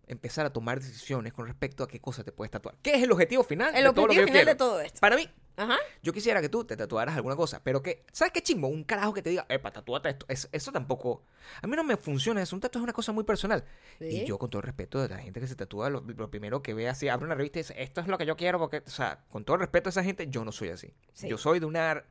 Empezar 0.07 0.45
a 0.47 0.53
tomar 0.53 0.81
decisiones 0.81 1.33
con 1.33 1.47
respecto 1.47 1.85
a 1.85 1.89
qué 1.89 2.01
cosa 2.01 2.25
te 2.25 2.33
puedes 2.33 2.51
tatuar. 2.51 2.77
¿Qué 2.83 2.95
es 2.95 3.03
el 3.03 3.13
objetivo 3.13 3.45
final? 3.45 3.75
El 3.75 3.85
de 3.85 3.93
todo 3.93 4.07
lo 4.07 4.13
que 4.13 4.21
objetivo 4.21 4.27
final 4.27 4.41
de 4.41 4.45
quiero? 4.45 4.57
todo 4.57 4.81
esto. 4.81 5.01
Para 5.01 5.17
mí, 5.17 5.29
Ajá. 5.57 5.77
yo 6.03 6.13
quisiera 6.13 6.41
que 6.41 6.49
tú 6.49 6.65
te 6.65 6.77
tatuaras 6.77 7.15
alguna 7.17 7.37
cosa, 7.37 7.63
pero 7.63 7.83
que, 7.83 8.05
¿sabes 8.13 8.33
qué 8.33 8.43
chimbo? 8.43 8.69
Un 8.69 8.85
carajo 8.85 9.13
que 9.15 9.23
te 9.23 9.31
diga, 9.31 9.47
epa, 9.49 9.71
tatúate 9.73 10.09
esto. 10.11 10.27
Es- 10.29 10.49
eso 10.53 10.73
tampoco, 10.73 11.25
a 11.63 11.67
mí 11.67 11.77
no 11.77 11.85
me 11.85 11.97
funciona 11.97 12.43
eso. 12.43 12.57
Un 12.57 12.61
tatuaje 12.61 12.83
es 12.83 12.85
una 12.85 12.93
cosa 12.93 13.13
muy 13.13 13.25
personal. 13.25 13.65
Sí. 13.99 14.07
Y 14.07 14.25
yo, 14.27 14.39
con 14.39 14.51
todo 14.51 14.61
el 14.61 14.67
respeto 14.67 15.01
de 15.01 15.09
la 15.09 15.19
gente 15.19 15.41
que 15.41 15.47
se 15.47 15.55
tatúa, 15.55 15.89
lo, 15.89 16.01
lo 16.01 16.31
primero 16.31 16.63
que 16.63 16.75
ve 16.75 16.89
así, 16.89 17.09
abre 17.09 17.25
una 17.27 17.35
revista 17.35 17.61
y 17.61 17.63
dice, 17.63 17.75
esto 17.83 18.01
es 18.01 18.07
lo 18.09 18.19
que 18.19 18.27
yo 18.27 18.37
quiero, 18.37 18.59
porque, 18.59 18.83
o 18.87 18.91
sea, 18.91 19.25
con 19.31 19.45
todo 19.45 19.55
el 19.55 19.61
respeto 19.61 19.89
a 19.89 19.91
esa 19.91 20.03
gente, 20.05 20.27
yo 20.29 20.45
no 20.45 20.53
soy 20.53 20.71
así. 20.71 20.93
Sí. 21.13 21.29
Yo 21.29 21.39
soy 21.39 21.61
de 21.61 21.67
una, 21.67 22.05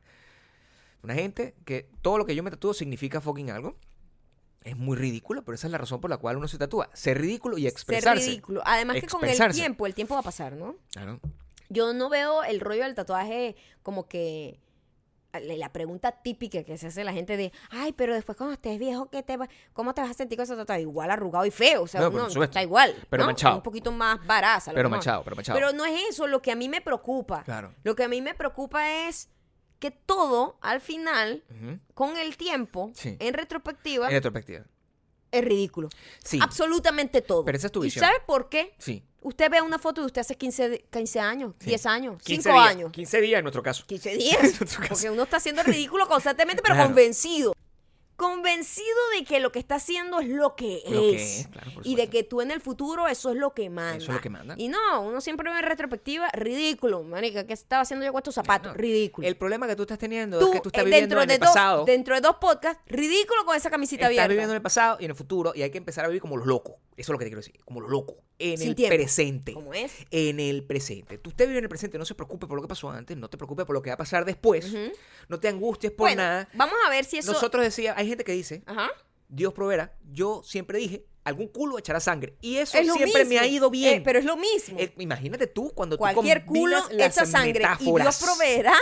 una 1.04 1.14
gente 1.14 1.56
que 1.66 1.90
todo 2.02 2.18
lo 2.18 2.26
que 2.26 2.36
yo 2.36 2.44
me 2.44 2.52
tatúo 2.52 2.74
significa 2.74 3.22
fucking 3.22 3.50
algo. 3.52 3.76
Es 4.64 4.78
muy 4.78 4.96
ridículo, 4.96 5.44
pero 5.44 5.56
esa 5.56 5.68
es 5.68 5.72
la 5.72 5.78
razón 5.80 6.00
por 6.00 6.10
la 6.10 6.18
cual 6.18 6.38
uno 6.38 6.48
se 6.48 6.58
tatúa. 6.58 6.90
Ser 6.94 7.20
ridículo 7.20 7.58
y 7.58 7.66
expresarse. 7.68 8.22
Ser 8.22 8.30
ridículo. 8.30 8.62
Además 8.66 8.98
que 8.98 9.08
con 9.08 9.26
el 9.26 9.52
tiempo, 9.52 9.88
el 9.88 9.96
tiempo 9.96 10.14
va 10.14 10.20
a 10.20 10.24
pasar, 10.24 10.54
¿no? 10.54 10.76
Claro. 10.92 11.20
Yo 11.70 11.94
no 11.94 12.10
veo 12.10 12.44
el 12.44 12.60
rollo 12.60 12.84
del 12.84 12.94
tatuaje 12.94 13.56
como 13.82 14.08
que 14.08 14.60
la 15.40 15.72
pregunta 15.72 16.12
típica 16.12 16.64
que 16.64 16.78
se 16.78 16.88
hace 16.88 17.04
la 17.04 17.14
gente 17.14 17.38
de, 17.38 17.52
ay, 17.70 17.94
pero 17.94 18.14
después 18.14 18.38
cuando 18.38 18.54
estés 18.54 18.78
viejo, 18.78 19.10
¿qué 19.10 19.24
te 19.24 19.38
va, 19.38 19.48
¿cómo 19.74 19.94
te 19.94 20.02
vas 20.02 20.12
a 20.12 20.14
sentir 20.14 20.38
con 20.38 20.44
ese 20.44 20.56
tatuaje? 20.56 20.82
Igual 20.82 21.10
arrugado 21.10 21.46
y 21.46 21.52
feo, 21.52 21.84
o 21.84 21.88
sea, 21.88 22.02
No, 22.02 22.10
uno 22.10 22.44
está 22.44 22.62
igual, 22.62 22.94
Pero 23.10 23.24
¿no? 23.24 23.28
manchado. 23.28 23.56
Un 23.56 23.64
poquito 23.64 23.92
más 23.92 24.24
baraza. 24.26 24.74
Pero 24.74 24.90
manchado, 24.90 25.24
pero 25.24 25.36
manchado. 25.36 25.58
Pero 25.58 25.72
no 25.72 25.86
es 25.86 26.10
eso, 26.10 26.28
lo 26.28 26.42
que 26.42 26.52
a 26.52 26.56
mí 26.56 26.68
me 26.68 26.82
preocupa. 26.82 27.44
Claro. 27.44 27.74
Lo 27.84 27.96
que 27.96 28.04
a 28.04 28.08
mí 28.10 28.22
me 28.22 28.34
preocupa 28.34 29.08
es 29.08 29.30
que 29.82 29.92
todo, 29.92 30.58
al 30.62 30.80
final, 30.80 31.44
Ujú. 31.50 31.80
con 31.94 32.16
el 32.18 32.38
tiempo, 32.38 32.92
Sí. 32.96 33.18
en 33.20 33.34
retrospectiva, 33.34 34.06
En 34.08 34.14
retrospectiva. 34.14 34.64
es 35.32 35.44
ridículo. 35.44 35.90
Sí. 36.24 36.40
Absolutamente 36.42 37.22
todo. 37.22 37.44
Pero 37.44 37.58
esa 37.58 37.68
es 37.68 37.74
tu 37.74 37.82
¿Y 37.84 37.88
visión. 37.88 38.06
sabe 38.06 38.18
por 38.26 38.48
qué? 38.48 38.74
Sí. 38.78 39.04
Usted 39.24 39.50
ve 39.52 39.62
una 39.62 39.78
foto 39.80 40.02
de 40.02 40.08
usted 40.08 40.22
hace 40.22 40.36
15, 40.38 40.70
de- 40.70 40.80
15 40.92 41.20
años, 41.20 41.54
Sí. 41.60 41.66
10 41.68 41.86
años, 41.86 42.22
15 42.24 42.44
5 42.50 42.58
días, 42.60 42.70
años. 42.70 42.92
15 42.92 43.22
días 43.22 43.40
en 43.40 43.44
nuestro 43.44 43.62
caso. 43.64 43.84
15 43.88 44.16
días. 44.16 44.38
En 44.54 44.58
nuestro 44.60 44.80
caso. 44.82 44.90
Porque 44.94 45.10
uno 45.10 45.24
está 45.24 45.38
haciendo 45.38 45.64
ridículo 45.64 46.08
constantemente, 46.08 46.62
pero 46.64 46.76
Claro. 46.76 46.90
convencido. 46.90 47.54
Convencido 48.22 48.86
de 49.18 49.26
que 49.26 49.40
lo 49.40 49.52
que 49.52 49.58
está 49.58 49.76
haciendo 49.76 50.20
es 50.20 50.28
lo 50.30 50.56
que 50.56 50.84
Lo 50.88 51.02
que 51.02 51.16
es. 51.16 51.40
es, 51.40 51.48
claro, 51.48 51.72
y 51.84 51.96
de 51.96 52.08
que 52.08 52.24
tú 52.24 52.42
en 52.42 52.52
el 52.52 52.62
futuro 52.62 53.08
eso 53.08 53.32
es 53.32 53.36
lo 53.36 53.56
que 53.56 53.70
manda. 53.72 53.98
Eso 53.98 54.12
es 54.12 54.16
lo 54.18 54.22
que 54.22 54.30
manda. 54.30 54.54
Y 54.60 54.68
no, 54.68 55.02
uno 55.02 55.20
siempre 55.22 55.50
ve 55.52 55.58
en 55.58 55.66
retrospectiva, 55.66 56.30
ridículo, 56.34 57.02
manica, 57.04 57.48
¿qué 57.48 57.54
estaba 57.54 57.82
haciendo 57.82 58.06
yo 58.06 58.12
con 58.12 58.20
estos 58.20 58.36
zapatos? 58.36 58.74
No, 58.74 58.78
ridículo. 58.78 59.28
El 59.28 59.36
problema 59.38 59.68
que 59.68 59.76
tú 59.76 59.82
estás 59.82 59.98
teniendo 59.98 60.38
tú, 60.38 60.50
es 60.50 60.52
que 60.54 60.60
tú 60.62 60.70
estás 60.70 60.84
eh, 60.84 60.86
viviendo 60.86 61.16
dentro 61.16 61.22
en 61.24 61.28
de 61.30 61.34
el 61.34 61.40
dos, 61.40 61.50
pasado. 61.50 61.86
Dentro 61.86 62.14
de 62.14 62.22
dos 62.22 62.36
podcasts, 62.40 62.82
ridículo 62.86 63.44
con 63.44 63.56
esa 63.56 63.72
camisita 63.72 64.02
Estás 64.04 64.10
abierta. 64.10 64.28
viviendo 64.28 64.54
en 64.54 64.58
el 64.58 64.62
pasado 64.62 64.98
y 65.00 65.06
en 65.06 65.12
el 65.12 65.18
futuro 65.18 65.54
y 65.56 65.64
hay 65.64 65.72
que 65.72 65.80
empezar 65.80 66.06
a 66.06 66.08
vivir 66.08 66.22
como 66.22 66.38
los 66.38 66.46
locos. 66.46 66.76
Eso 66.98 67.12
es 67.12 67.14
lo 67.14 67.18
que 67.18 67.26
te 67.26 67.30
quiero 67.32 67.42
decir, 67.42 67.60
como 67.66 67.82
los 67.82 67.90
locos. 67.90 68.18
En 68.44 68.58
Sin 68.58 68.70
el 68.70 68.76
tiempo. 68.76 68.96
presente. 68.96 69.54
¿Cómo 69.54 69.74
es? 69.74 69.92
En 70.10 70.40
el 70.40 70.64
presente. 70.64 71.18
Tú 71.20 71.30
usted 71.30 71.46
vive 71.48 71.60
en 71.60 71.66
el 71.66 71.70
presente, 71.70 71.98
no 71.98 72.06
se 72.06 72.16
preocupe 72.16 72.48
por 72.48 72.56
lo 72.56 72.62
que 72.64 72.68
pasó 72.68 72.90
antes, 72.90 73.16
no 73.18 73.30
te 73.30 73.38
preocupes 73.38 73.66
por 73.66 73.76
lo 73.76 73.82
que 73.82 73.90
va 73.92 73.94
a 73.96 73.98
pasar 73.98 74.26
después. 74.26 74.74
No 75.28 75.40
te 75.40 75.48
angusties 75.48 75.92
por 75.92 76.08
Bueno, 76.08 76.24
nada. 76.24 76.50
vamos 76.54 76.76
a 76.86 76.90
ver 76.90 77.06
si 77.06 77.18
eso... 77.20 77.32
Nosotros 77.34 77.64
decía, 77.64 77.94
hay 77.96 78.08
gente 78.08 78.24
que 78.24 78.32
dice, 78.32 78.64
Ajá. 78.66 78.90
Dios 79.30 79.54
proveerá. 79.54 79.96
Yo 80.12 80.42
siempre 80.44 80.80
dije, 80.80 81.06
algún 81.24 81.48
culo 81.48 81.78
echará 81.78 82.00
sangre. 82.00 82.36
Y 82.42 82.58
eso 82.58 82.78
Es 82.78 82.92
siempre 82.92 83.26
me 83.26 83.38
ha 83.40 83.46
ido 83.48 83.70
bien. 83.70 84.00
Eh, 84.00 84.02
pero 84.04 84.18
es 84.20 84.26
lo 84.26 84.36
mismo. 84.38 84.78
Eh, 84.80 84.94
imagínate 84.98 85.48
tú 85.48 85.72
cuando 85.74 85.98
Cualquier 85.98 86.42
tú 86.46 86.48
culo 86.54 86.80
combinas 86.82 87.00
las 87.08 87.18
echa 87.18 87.26
sangre 87.26 87.64
y 87.80 87.86
Dios 87.86 88.20
proveerá 88.22 88.74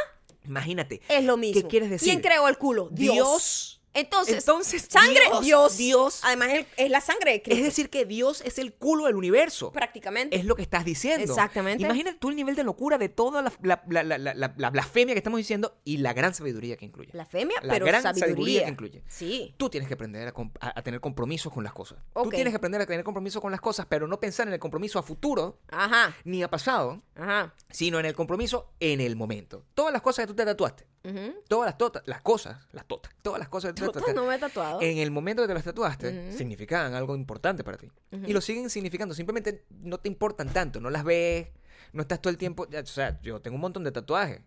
Imagínate. 0.45 1.01
es 1.07 1.23
lo 1.23 1.37
mismo. 1.37 1.61
¿Qué 1.61 1.67
quieres 1.67 1.89
decir? 1.89 2.07
¿Quién 2.09 2.21
creó 2.21 2.47
el 2.47 2.57
culo? 2.57 2.89
Dios. 2.91 3.13
Dios. 3.15 3.78
Entonces, 3.99 4.37
Entonces, 4.39 4.87
sangre, 4.89 5.21
Dios, 5.41 5.41
Dios. 5.41 5.77
Dios. 5.77 6.19
Además, 6.23 6.49
es- 6.49 6.65
es 6.77 6.89
la 6.89 7.01
sangre 7.01 7.41
de 7.45 7.53
Es 7.55 7.63
decir, 7.63 7.89
que 7.89 8.05
Dios 8.05 8.41
es 8.41 8.57
el 8.59 8.73
culo 8.73 9.05
del 9.05 9.15
universo. 9.15 9.71
prácticamente. 9.71 10.35
Es 10.37 10.45
lo 10.45 10.55
que 10.55 10.61
estás 10.61 10.85
diciendo. 10.85 11.23
Exactamente. 11.23 11.83
Imagínate 11.83 12.17
tú 12.17 12.29
el 12.29 12.35
nivel 12.35 12.55
de 12.55 12.63
locura 12.63 12.97
de 12.97 13.09
toda 13.09 13.41
la, 13.41 13.51
la- 13.61 13.81
la- 13.87 14.03
la- 14.03 14.17
la- 14.17 14.33
la- 14.33 14.53
la 14.55 14.69
blasfemia 14.69 15.13
que 15.13 15.19
estamos 15.19 15.37
diciendo 15.37 15.77
y 15.83 15.97
la 15.97 16.13
gran 16.13 16.33
sabiduría 16.33 16.77
que 16.77 16.85
incluye. 16.85 17.11
Blasfemia, 17.11 17.57
La 17.61 17.73
pero 17.73 17.85
gran 17.85 18.01
sabiduría. 18.01 18.33
sabiduría 18.35 18.63
que 18.65 18.69
incluye. 18.71 19.03
Sí. 19.07 19.53
Tú 19.57 19.69
tienes 19.69 19.87
que 19.87 19.93
aprender 19.95 20.27
a, 20.27 20.33
a- 20.61 20.79
a 20.79 20.81
tener 20.83 20.99
compromisos 21.01 21.51
con 21.53 21.63
las 21.63 21.73
cosas. 21.73 21.99
Tú 22.13 22.21
Ok. 22.21 22.31
tienes 22.33 22.51
que 22.51 22.57
aprender 22.57 22.81
a 22.81 22.85
tener 22.85 23.03
compromiso 23.03 23.41
con 23.41 23.51
las 23.51 23.61
cosas, 23.61 23.85
pero 23.87 24.07
no 24.07 24.19
pensar 24.19 24.47
en 24.47 24.53
el 24.53 24.59
compromiso 24.59 24.99
a 24.99 25.03
futuro 25.03 25.59
Ajá. 25.69 26.15
ni 26.23 26.43
a 26.43 26.49
pasado, 26.49 27.01
Ajá. 27.15 27.53
sino 27.69 27.99
en 27.99 28.05
el 28.05 28.13
compromiso 28.15 28.71
en 28.79 29.01
el 29.01 29.15
momento. 29.15 29.65
Todas 29.73 29.91
las 29.93 30.01
cosas 30.01 30.23
que 30.23 30.27
tú 30.27 30.35
te 30.35 30.45
tatuaste, 30.45 30.85
Ujú. 31.03 31.33
todas 31.47 31.67
las, 31.67 31.77
tota- 31.77 32.03
las 32.05 32.21
cosas, 32.21 32.57
las 32.73 32.85
totas, 32.85 33.13
todas 33.21 33.39
las 33.39 33.47
cosas 33.49 33.73
que 33.73 33.81
Totas 33.85 34.03
no 34.13 34.25
me 34.25 34.35
he 34.35 34.39
tatuado. 34.39 34.81
en 34.81 34.97
el 34.97 35.11
momento 35.11 35.41
que 35.43 35.47
te 35.47 35.53
las 35.53 35.63
tatuaste, 35.63 36.27
Ujú. 36.29 36.37
significaban 36.37 36.93
algo 36.93 37.15
importante 37.15 37.63
para 37.63 37.77
ti. 37.77 37.87
Ujú. 38.11 38.25
Y 38.27 38.33
lo 38.33 38.41
siguen 38.41 38.69
significando. 38.69 39.13
Simplemente 39.15 39.65
no 39.69 39.97
te 39.99 40.09
importan 40.09 40.51
tanto, 40.51 40.79
no 40.81 40.89
las 40.89 41.03
ves, 41.03 41.47
no 41.93 42.01
estás 42.01 42.21
todo 42.21 42.31
el 42.31 42.37
tiempo. 42.37 42.67
ya, 42.69 42.81
O 42.81 42.85
sea, 42.85 43.19
yo 43.21 43.39
tengo 43.41 43.55
un 43.55 43.61
montón 43.61 43.83
de 43.83 43.91
tatuajes, 43.91 44.41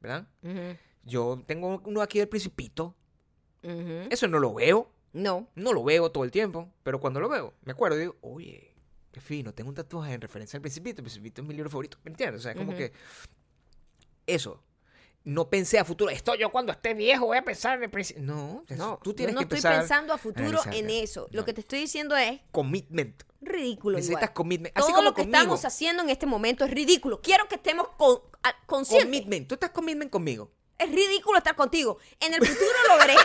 ¿verdad? 0.00 0.26
Yo 1.02 1.42
tengo 1.46 1.80
uno 1.84 2.02
aquí 2.02 2.18
del 2.18 2.28
Principito. 2.28 2.94
Eso 3.62 4.28
no 4.28 4.38
lo 4.38 4.54
veo. 4.54 4.92
No. 5.12 5.48
No 5.54 5.72
lo 5.72 5.82
veo 5.82 6.12
todo 6.12 6.24
el 6.24 6.30
tiempo, 6.30 6.70
pero 6.82 7.00
cuando 7.00 7.20
lo 7.20 7.28
veo, 7.28 7.54
me 7.64 7.72
acuerdo 7.72 7.96
y 7.96 8.00
digo, 8.00 8.16
oye, 8.20 8.74
qué 9.12 9.20
fino, 9.20 9.54
tengo 9.54 9.70
un 9.70 9.74
tatuaje 9.74 10.12
en 10.12 10.20
referencia 10.20 10.58
al 10.58 10.60
Principito. 10.60 11.00
El 11.00 11.04
Principito 11.04 11.40
es 11.40 11.48
mi 11.48 11.54
libro 11.54 11.70
favorito. 11.70 11.96
¿Me 12.04 12.10
entiendes? 12.10 12.40
O 12.40 12.42
sea, 12.42 12.54
como 12.54 12.76
que 12.76 12.92
eso. 14.26 14.62
No 15.26 15.50
pensé 15.50 15.78
a 15.80 15.84
futuro. 15.84 16.08
Esto 16.12 16.36
yo 16.36 16.50
cuando 16.52 16.70
esté 16.70 16.94
viejo 16.94 17.26
voy 17.26 17.36
a 17.36 17.42
pensar 17.44 17.76
en 17.76 17.82
el 17.82 17.90
Principito. 17.90 18.24
No, 18.24 18.64
No, 18.68 19.00
tú 19.02 19.12
tienes 19.12 19.34
yo 19.34 19.40
no 19.42 19.48
que 19.48 19.56
estoy 19.56 19.70
pensando 19.72 20.14
a 20.14 20.18
futuro 20.18 20.60
en 20.70 20.88
eso. 20.88 21.26
Lo 21.32 21.44
que 21.44 21.52
te 21.52 21.62
estoy 21.62 21.80
diciendo 21.80 22.16
es 22.16 22.40
Commitment. 22.52 23.24
ridículo. 23.40 23.96
Necesitas 23.96 24.22
igual. 24.22 24.34
commitment. 24.34 24.76
Así 24.76 24.86
Todo 24.86 24.94
como 24.96 25.02
lo 25.08 25.14
que 25.14 25.22
conmigo. 25.22 25.36
estamos 25.38 25.64
haciendo 25.64 26.02
en 26.04 26.10
este 26.10 26.26
momento 26.26 26.64
es 26.64 26.70
ridículo. 26.70 27.20
Quiero 27.20 27.48
que 27.48 27.56
estemos 27.56 27.88
con, 27.96 28.20
a- 28.44 28.56
conscientes. 28.66 29.04
Commitment. 29.06 29.48
Tú 29.48 29.54
estás 29.54 29.70
commitment 29.70 30.12
conmigo. 30.12 30.52
Es 30.78 30.88
ridículo 30.92 31.38
estar 31.38 31.56
contigo. 31.56 31.98
En 32.20 32.32
el 32.32 32.46
futuro 32.46 32.78
lo 32.88 32.96
veré. 32.98 33.14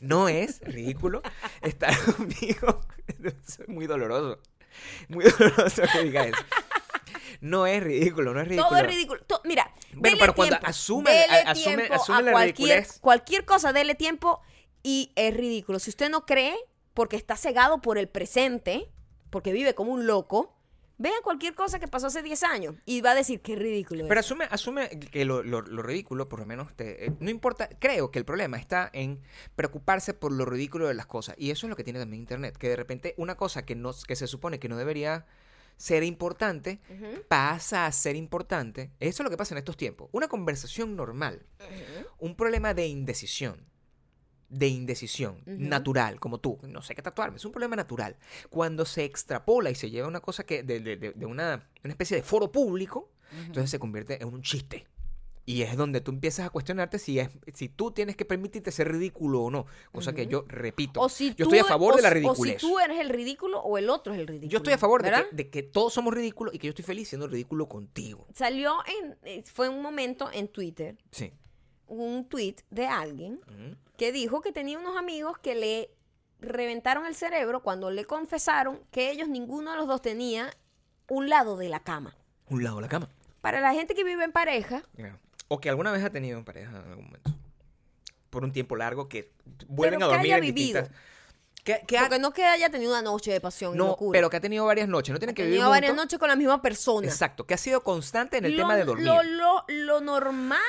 No 0.00 0.28
es 0.28 0.60
ridículo 0.60 1.22
estar 1.62 1.96
conmigo. 2.16 2.80
Es 3.24 3.68
muy 3.68 3.86
doloroso. 3.88 4.38
Muy 5.08 5.24
doloroso 5.24 5.82
que 5.92 6.04
diga 6.04 6.26
eso. 6.26 6.38
No 7.40 7.66
es 7.66 7.82
ridículo, 7.82 8.34
no 8.34 8.40
es 8.40 8.48
ridículo. 8.48 8.68
Todo 8.68 8.78
es 8.78 8.86
ridículo. 8.86 9.22
To- 9.24 9.40
mira, 9.44 9.72
Bueno, 9.94 10.16
pero 10.20 10.34
cuando 10.34 10.56
tiempo, 10.56 10.66
asume- 10.68 11.26
a- 11.28 11.52
asume- 11.52 11.76
tiempo 11.76 11.94
asume 11.94 12.18
a 12.18 12.22
la 12.22 12.32
cualquier, 12.32 12.68
ridiculez. 12.78 12.98
cualquier 13.00 13.44
cosa, 13.44 13.72
dele 13.72 13.94
tiempo 13.94 14.40
y 14.82 15.12
es 15.16 15.34
ridículo. 15.36 15.78
Si 15.78 15.90
usted 15.90 16.08
no 16.10 16.26
cree, 16.26 16.54
porque 16.94 17.16
está 17.16 17.36
cegado 17.36 17.80
por 17.80 17.98
el 17.98 18.08
presente, 18.08 18.90
porque 19.30 19.52
vive 19.52 19.74
como 19.74 19.92
un 19.92 20.06
loco, 20.06 20.56
vea 20.98 21.12
cualquier 21.22 21.54
cosa 21.54 21.78
que 21.78 21.88
pasó 21.88 22.08
hace 22.08 22.22
10 22.22 22.42
años 22.42 22.74
y 22.84 23.00
va 23.00 23.12
a 23.12 23.14
decir 23.14 23.40
que 23.40 23.54
es 23.54 23.58
ridículo. 23.58 24.04
Pero 24.06 24.20
es". 24.20 24.26
asume, 24.26 24.46
asume 24.50 24.90
que 24.90 25.24
lo, 25.24 25.42
lo- 25.42 25.62
lo 25.62 25.82
ridículo, 25.82 26.28
por 26.28 26.40
lo 26.40 26.46
menos, 26.46 26.74
te- 26.76 27.06
eh, 27.06 27.12
no 27.20 27.30
importa. 27.30 27.70
Creo 27.78 28.10
que 28.10 28.18
el 28.18 28.26
problema 28.26 28.58
está 28.58 28.90
en 28.92 29.18
preocuparse 29.56 30.12
por 30.12 30.30
lo 30.32 30.44
ridículo 30.44 30.88
de 30.88 30.94
las 30.94 31.06
cosas. 31.06 31.36
Y 31.38 31.50
eso 31.52 31.66
es 31.66 31.70
lo 31.70 31.76
que 31.76 31.84
tiene 31.84 31.98
también 32.00 32.20
Internet. 32.20 32.56
Que 32.58 32.68
de 32.68 32.76
repente 32.76 33.14
una 33.16 33.36
cosa 33.36 33.64
que, 33.64 33.74
no, 33.76 33.92
que 34.06 34.14
se 34.16 34.26
supone 34.26 34.58
que 34.58 34.68
no 34.68 34.76
debería 34.76 35.24
ser 35.80 36.02
importante, 36.04 36.78
pasa 37.28 37.86
a 37.86 37.92
ser 37.92 38.14
importante. 38.16 38.90
Eso 39.00 39.22
es 39.22 39.24
lo 39.24 39.30
que 39.30 39.36
pasa 39.38 39.54
en 39.54 39.58
estos 39.58 39.76
tiempos. 39.78 40.10
Una 40.12 40.28
conversación 40.28 40.94
normal, 40.94 41.46
un 42.18 42.36
problema 42.36 42.74
de 42.74 42.86
indecisión. 42.86 43.66
De 44.50 44.66
indecisión, 44.66 45.42
natural, 45.46 46.18
como 46.18 46.38
tú. 46.38 46.58
No 46.64 46.82
sé 46.82 46.94
qué 46.96 47.02
tatuarme, 47.02 47.36
es 47.36 47.44
un 47.44 47.52
problema 47.52 47.76
natural. 47.76 48.16
Cuando 48.50 48.84
se 48.84 49.04
extrapola 49.04 49.70
y 49.70 49.74
se 49.76 49.90
lleva 49.90 50.08
una 50.08 50.18
cosa 50.20 50.44
que 50.44 50.62
de, 50.64 50.80
de- 50.80 50.96
de- 50.96 51.12
de 51.12 51.24
una, 51.26 51.68
una 51.84 51.92
especie 51.92 52.16
de 52.16 52.22
foro 52.24 52.50
público, 52.50 53.12
entonces 53.46 53.70
se 53.70 53.78
convierte 53.78 54.20
en 54.20 54.28
un 54.28 54.42
chiste. 54.42 54.86
Y 55.50 55.62
es 55.62 55.76
donde 55.76 56.00
tú 56.00 56.12
empiezas 56.12 56.46
a 56.46 56.50
cuestionarte 56.50 56.98
si, 57.00 57.18
es, 57.18 57.28
si 57.54 57.68
tú 57.68 57.90
tienes 57.90 58.14
que 58.16 58.24
permitirte 58.24 58.70
ser 58.70 58.90
ridículo 58.92 59.42
o 59.42 59.50
no. 59.50 59.66
Cosa 59.90 60.12
que 60.12 60.26
yo 60.28 60.44
repito. 60.46 61.00
O 61.00 61.08
si 61.08 61.34
yo 61.34 61.44
estoy 61.46 61.58
a 61.58 61.64
favor 61.64 61.94
o 61.94 61.96
de 61.96 62.02
la 62.02 62.10
ridiculez. 62.10 62.56
O 62.56 62.60
si 62.60 62.66
tú 62.66 62.78
eres 62.78 63.00
el 63.00 63.08
ridículo 63.08 63.58
o 63.60 63.76
el 63.76 63.90
otro 63.90 64.12
es 64.14 64.20
el 64.20 64.28
ridículo. 64.28 64.50
yo 64.50 64.58
estoy 64.58 64.74
a 64.74 64.78
favor 64.78 65.02
de 65.02 65.10
que, 65.10 65.26
de 65.32 65.50
que 65.50 65.62
todos 65.64 65.92
somos 65.92 66.14
ridículos 66.14 66.54
y 66.54 66.58
que 66.60 66.68
yo 66.68 66.70
estoy 66.70 66.84
feliz 66.84 67.08
siendo 67.08 67.26
ridículo 67.26 67.68
contigo. 67.68 68.28
Salió 68.32 68.76
en. 69.02 69.16
eh, 69.24 69.42
Fue 69.44 69.68
un 69.68 69.82
momento 69.82 70.30
en 70.32 70.46
Twitter, 70.46 70.96
Sí. 71.10 71.32
un 71.88 72.28
tweet 72.28 72.56
de 72.70 72.86
alguien 72.86 73.40
que 73.96 74.12
dijo 74.12 74.42
que 74.42 74.52
tenía 74.52 74.78
unos 74.78 74.96
amigos 74.96 75.36
que 75.38 75.56
le 75.56 75.90
reventaron 76.38 77.06
el 77.06 77.14
cerebro 77.16 77.62
cuando 77.62 77.90
le 77.90 78.04
confesaron 78.04 78.80
que 78.92 79.10
ellos 79.10 79.28
ninguno 79.28 79.72
de 79.72 79.76
los 79.78 79.88
dos 79.88 80.00
tenía 80.00 80.50
un 81.08 81.28
lado 81.28 81.56
de 81.56 81.68
la 81.68 81.80
cama. 81.80 82.16
Un 82.48 82.62
lado 82.62 82.76
de 82.76 82.82
la 82.82 82.88
cama. 82.88 83.08
Para 83.40 83.60
la 83.60 83.72
gente 83.74 83.94
que 83.94 84.04
vive 84.04 84.22
en 84.24 84.32
pareja. 84.32 84.82
O 85.52 85.60
que 85.60 85.68
alguna 85.68 85.90
vez 85.90 86.04
ha 86.04 86.10
tenido 86.10 86.38
en 86.38 86.44
pareja 86.44 86.70
en 86.70 86.76
algún 86.90 87.06
momento. 87.06 87.32
Por 88.30 88.44
un 88.44 88.52
tiempo 88.52 88.76
largo 88.76 89.08
que 89.08 89.32
vuelven 89.66 89.98
Pero 89.98 90.06
a 90.06 90.08
que 90.10 90.14
dormir 90.16 90.32
haya 90.34 90.36
en 90.38 90.54
vivido. 90.54 90.80
distintas. 90.82 91.10
Que, 91.64 91.82
que 91.86 91.98
ha- 91.98 92.02
porque 92.02 92.18
no 92.20 92.32
que 92.32 92.44
haya 92.44 92.70
tenido 92.70 92.92
una 92.92 93.02
noche 93.02 93.32
de 93.32 93.40
pasión 93.40 93.74
y 93.74 93.76
no, 93.78 93.88
locura. 93.88 94.16
pero 94.16 94.30
que 94.30 94.36
ha 94.36 94.40
tenido 94.40 94.64
varias 94.64 94.88
noches. 94.88 95.12
No 95.12 95.18
tienen 95.18 95.34
que 95.34 95.42
vivir 95.42 95.56
tenido 95.58 95.68
varias 95.70 95.94
noches 95.94 96.18
con 96.18 96.28
la 96.28 96.36
misma 96.36 96.62
persona. 96.62 97.06
Exacto. 97.06 97.46
Que 97.46 97.52
ha 97.54 97.58
sido 97.58 97.82
constante 97.82 98.38
en 98.38 98.44
el 98.46 98.52
lo, 98.52 98.58
tema 98.58 98.76
de 98.76 98.84
dormir. 98.84 99.04
Lo, 99.06 99.22
lo- 99.24 99.64
lo 99.68 100.00
normal 100.00 100.60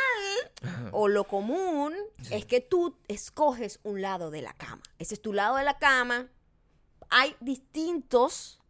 o 0.91 1.07
lo 1.07 1.23
común 1.25 1.93
es 2.31 2.45
que 2.45 2.59
tú 2.59 2.97
escoges 3.07 3.79
un 3.83 4.01
lado 4.01 4.31
de 4.31 4.41
la 4.41 4.53
cama. 4.53 4.81
Ese 4.99 5.13
es 5.13 5.21
tu 5.21 5.31
lado 5.31 5.55
de 5.57 5.63
la 5.63 5.77
cama. 5.77 6.27
Hay 7.09 7.35
distintos, 7.39 8.60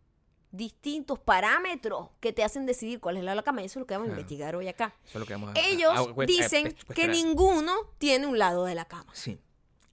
distintos 0.51 1.17
parámetros 1.19 2.09
que 2.19 2.33
te 2.33 2.43
hacen 2.43 2.65
decidir 2.65 2.99
cuál 2.99 3.15
es 3.15 3.19
el 3.21 3.25
lado 3.25 3.35
de 3.35 3.41
la 3.41 3.43
cama. 3.43 3.61
Eso 3.63 3.79
es 3.79 3.81
lo 3.81 3.87
que 3.87 3.93
vamos 3.93 4.07
a 4.07 4.09
Claro. 4.09 4.21
investigar 4.21 4.55
hoy 4.55 4.67
acá. 4.67 4.93
Eso 5.05 5.17
es 5.17 5.19
lo 5.21 5.25
que 5.25 5.33
vamos 5.33 5.55
a- 5.55 5.59
Ellos 5.59 5.91
a- 5.95 5.99
a- 5.99 6.23
a- 6.23 6.25
dicen 6.25 6.75
a- 6.89 6.93
que 6.93 7.07
ninguno 7.07 7.73
tiene 7.97 8.27
un 8.27 8.37
lado 8.37 8.65
de 8.65 8.75
la 8.75 8.85
cama. 8.85 9.11
Sí. 9.13 9.39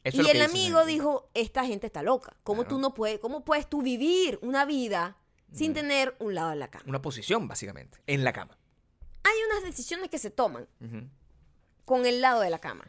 Eso 0.04 0.22
Y 0.22 0.26
es 0.26 0.34
el 0.34 0.42
amigo 0.42 0.84
dijo, 0.86 1.28
esta 1.34 1.64
gente 1.66 1.86
está 1.86 2.02
loca. 2.02 2.36
¿Cómo 2.42 2.62
Claro. 2.62 2.76
tú 2.76 2.80
no 2.80 2.94
puedes, 2.94 3.18
cómo 3.18 3.44
puedes 3.44 3.68
tú 3.68 3.82
vivir 3.82 4.38
una 4.42 4.64
vida 4.64 5.16
sin 5.52 5.72
Mm. 5.72 5.74
tener 5.74 6.16
un 6.18 6.34
lado 6.34 6.50
de 6.50 6.56
la 6.56 6.68
cama? 6.70 6.84
Una 6.88 7.02
posición, 7.02 7.46
básicamente. 7.46 7.98
En 8.06 8.24
la 8.24 8.32
cama. 8.32 8.56
Hay 9.24 9.34
unas 9.50 9.64
decisiones 9.64 10.08
que 10.08 10.18
se 10.18 10.30
toman 10.30 10.66
con 11.84 12.06
el 12.06 12.20
lado 12.20 12.40
de 12.40 12.50
la 12.50 12.58
cama. 12.58 12.84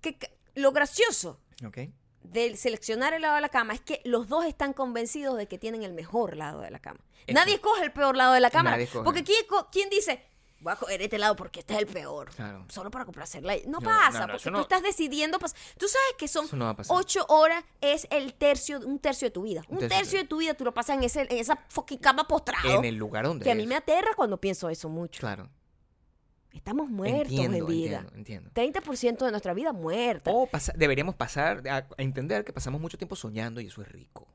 Que, 0.00 0.16
que- 0.18 0.36
lo 0.54 0.72
gracioso 0.72 1.40
Ok. 1.66 1.78
Del 2.22 2.56
seleccionar 2.56 3.12
el 3.14 3.22
lado 3.22 3.34
de 3.36 3.40
la 3.40 3.48
cama 3.48 3.74
es 3.74 3.80
que 3.80 4.00
los 4.04 4.28
dos 4.28 4.44
están 4.44 4.72
convencidos 4.72 5.36
de 5.36 5.46
que 5.48 5.58
tienen 5.58 5.82
el 5.82 5.92
mejor 5.92 6.36
lado 6.36 6.60
de 6.60 6.70
la 6.70 6.78
cama. 6.78 7.00
Eso. 7.26 7.34
Nadie 7.34 7.54
escoge 7.54 7.82
el 7.84 7.92
peor 7.92 8.16
lado 8.16 8.32
de 8.32 8.40
la 8.40 8.50
cama. 8.50 8.70
Nadie 8.72 8.84
escoge. 8.84 9.04
Porque 9.04 9.24
¿quién, 9.70 9.90
dice, 9.90 10.24
voy 10.60 10.72
a 10.72 10.76
coger 10.76 11.02
este 11.02 11.18
lado 11.18 11.36
porque 11.36 11.60
este 11.60 11.74
es 11.74 11.80
el 11.80 11.86
peor? 11.86 12.30
Claro. 12.30 12.64
Solo 12.68 12.90
para 12.90 13.04
complacerla. 13.04 13.54
No, 13.66 13.78
No, 13.78 13.80
pasa, 13.80 14.20
no, 14.20 14.26
no, 14.28 14.32
porque 14.34 14.50
tú 14.50 14.60
estás 14.60 14.82
decidiendo. 14.82 15.38
pas- 15.38 15.54
Tú 15.78 15.86
sabes 15.88 16.14
que 16.18 16.26
son 16.28 16.46
ocho 16.88 17.24
horas, 17.28 17.64
es 17.80 18.06
el 18.10 18.34
tercio, 18.34 18.80
un 18.80 18.98
tercio 18.98 19.26
de 19.28 19.32
tu 19.32 19.42
vida. 19.42 19.62
Un, 19.68 19.78
tercio 19.78 19.88
de 19.88 19.88
tercio, 19.88 20.18
tu 20.20 20.22
de 20.24 20.28
tu 20.28 20.36
vida 20.38 20.54
tú 20.54 20.64
lo 20.64 20.74
pasas 20.74 20.96
en, 20.96 21.04
ese, 21.04 21.22
en 21.22 21.38
esa 21.38 21.56
fucking 21.68 21.98
cama 21.98 22.26
postrado. 22.26 22.68
En 22.78 22.84
el 22.84 22.96
lugar 22.96 23.24
donde 23.26 23.44
que 23.44 23.50
a 23.52 23.54
mí 23.54 23.66
me 23.66 23.76
aterra 23.76 24.10
cuando 24.16 24.40
pienso 24.40 24.68
eso 24.68 24.88
mucho. 24.88 25.20
Claro. 25.20 25.48
Estamos 26.54 26.88
muertos 26.88 27.32
entiendo, 27.32 27.56
en 27.58 27.66
vida. 27.66 27.98
entiendo, 28.08 28.50
entiendo. 28.50 28.50
30% 28.82 29.24
de 29.24 29.30
nuestra 29.30 29.54
vida 29.54 29.72
muerta. 29.72 30.30
O 30.30 30.46
pasa- 30.46 30.72
deberíamos 30.76 31.14
pasar 31.14 31.66
a, 31.68 31.76
a 31.78 32.02
entender 32.02 32.44
que 32.44 32.52
pasamos 32.52 32.80
mucho 32.80 32.98
tiempo 32.98 33.16
soñando 33.16 33.60
y 33.60 33.66
eso 33.66 33.82
es 33.82 33.88
rico. 33.88 34.28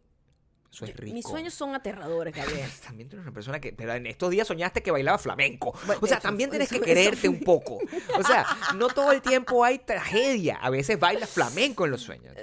Rico. 0.85 1.13
Mis 1.13 1.25
sueños 1.25 1.53
son 1.53 1.73
aterradores, 1.75 2.33
Gabriel. 2.35 2.69
También 2.83 3.09
tú 3.09 3.15
eres 3.15 3.25
una 3.25 3.33
persona 3.33 3.59
que, 3.59 3.73
pero 3.73 3.93
en 3.93 4.05
estos 4.05 4.29
días 4.29 4.47
soñaste 4.47 4.83
que 4.83 4.91
bailaba 4.91 5.17
flamenco. 5.17 5.73
Bueno, 5.85 5.99
o 6.03 6.07
sea, 6.07 6.17
eso- 6.17 6.27
también 6.27 6.49
tienes 6.49 6.69
que 6.69 6.79
quererte 6.79 7.27
eso- 7.27 7.31
un 7.31 7.39
poco. 7.39 7.79
O 8.17 8.23
sea, 8.23 8.45
no 8.75 8.87
todo 8.87 9.11
el 9.11 9.21
tiempo 9.21 9.63
hay 9.63 9.79
tragedia. 9.79 10.57
A 10.57 10.69
veces 10.69 10.99
bailas 10.99 11.29
flamenco 11.29 11.85
en 11.85 11.91
los 11.91 12.01
sueños. 12.01 12.35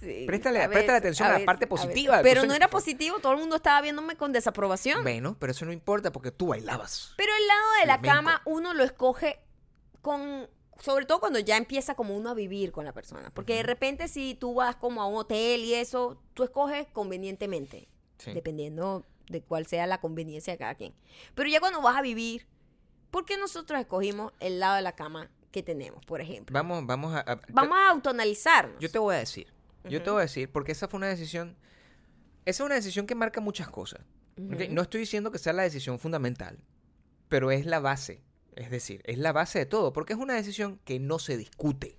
Sí, 0.00 0.26
Préstale- 0.26 0.62
a 0.64 0.68
préstale 0.70 0.98
atención 0.98 1.26
a 1.26 1.32
la 1.32 1.34
veces, 1.36 1.46
parte 1.46 1.66
positiva 1.66 2.16
de 2.18 2.22
Pero 2.22 2.44
no 2.46 2.54
era 2.54 2.68
positivo, 2.68 3.18
todo 3.20 3.32
el 3.32 3.38
mundo 3.38 3.56
estaba 3.56 3.80
viéndome 3.82 4.16
con 4.16 4.32
desaprobación. 4.32 5.02
Bueno, 5.02 5.36
pero 5.38 5.52
eso 5.52 5.64
no 5.64 5.72
importa 5.72 6.12
porque 6.12 6.30
tú 6.30 6.48
bailabas. 6.48 7.12
Pero 7.16 7.32
el 7.38 7.46
lado 7.46 7.62
de 7.80 7.86
la 7.86 8.00
cama 8.00 8.42
uno 8.46 8.74
lo 8.74 8.84
escoge 8.84 9.40
con 10.00 10.48
sobre 10.82 11.06
todo 11.06 11.20
cuando 11.20 11.38
ya 11.38 11.56
empieza 11.56 11.94
como 11.94 12.16
uno 12.16 12.30
a 12.30 12.34
vivir 12.34 12.72
con 12.72 12.84
la 12.84 12.92
persona, 12.92 13.30
porque 13.32 13.54
de 13.54 13.62
repente 13.62 14.08
si 14.08 14.34
tú 14.34 14.54
vas 14.54 14.74
como 14.74 15.00
a 15.00 15.06
un 15.06 15.14
hotel 15.16 15.60
y 15.64 15.74
eso, 15.74 16.20
tú 16.34 16.42
escoges 16.42 16.88
convenientemente, 16.92 17.86
Sí. 18.18 18.32
dependiendo 18.32 19.06
de 19.28 19.42
cuál 19.42 19.66
sea 19.66 19.86
la 19.86 20.00
conveniencia 20.00 20.52
de 20.54 20.58
cada 20.58 20.74
quien. 20.74 20.92
Pero 21.36 21.48
ya 21.48 21.60
cuando 21.60 21.80
vas 21.80 21.96
a 21.96 22.02
vivir, 22.02 22.46
¿por 23.12 23.24
qué 23.24 23.36
nosotros 23.36 23.78
escogimos 23.80 24.32
el 24.40 24.58
lado 24.58 24.74
de 24.74 24.82
la 24.82 24.96
cama 24.96 25.30
que 25.52 25.62
tenemos, 25.62 26.04
por 26.04 26.20
ejemplo? 26.20 26.52
Vamos, 26.52 26.84
vamos 26.84 27.14
a. 27.14 27.20
a- 27.20 27.40
Vamos 27.50 27.78
a 27.78 27.90
autoanalizarnos. 27.90 28.80
Yo 28.80 28.90
te 28.90 28.98
voy 28.98 29.14
a 29.14 29.18
decir. 29.18 29.46
Yo 29.84 30.02
te 30.02 30.10
voy 30.10 30.18
a 30.18 30.22
decir, 30.22 30.50
porque 30.50 30.72
esa 30.72 30.88
fue 30.88 30.98
una 30.98 31.08
decisión. 31.08 31.56
Esa 32.44 32.62
es 32.64 32.66
una 32.66 32.74
decisión 32.74 33.06
que 33.06 33.14
marca 33.14 33.40
muchas 33.40 33.68
cosas. 33.68 34.00
¿ok? 34.36 34.62
Ujú. 34.62 34.64
No 34.72 34.82
estoy 34.82 35.00
diciendo 35.00 35.30
que 35.30 35.38
sea 35.38 35.52
la 35.52 35.62
decisión 35.62 35.98
fundamental, 36.00 36.58
pero 37.28 37.50
es 37.52 37.66
la 37.66 37.78
base. 37.78 38.20
Es 38.56 38.70
decir, 38.70 39.02
es 39.04 39.18
la 39.18 39.32
base 39.32 39.58
de 39.58 39.66
todo, 39.66 39.92
porque 39.92 40.12
es 40.12 40.18
una 40.18 40.34
decisión 40.34 40.78
que 40.84 40.98
no 40.98 41.18
se 41.18 41.36
discute. 41.36 41.98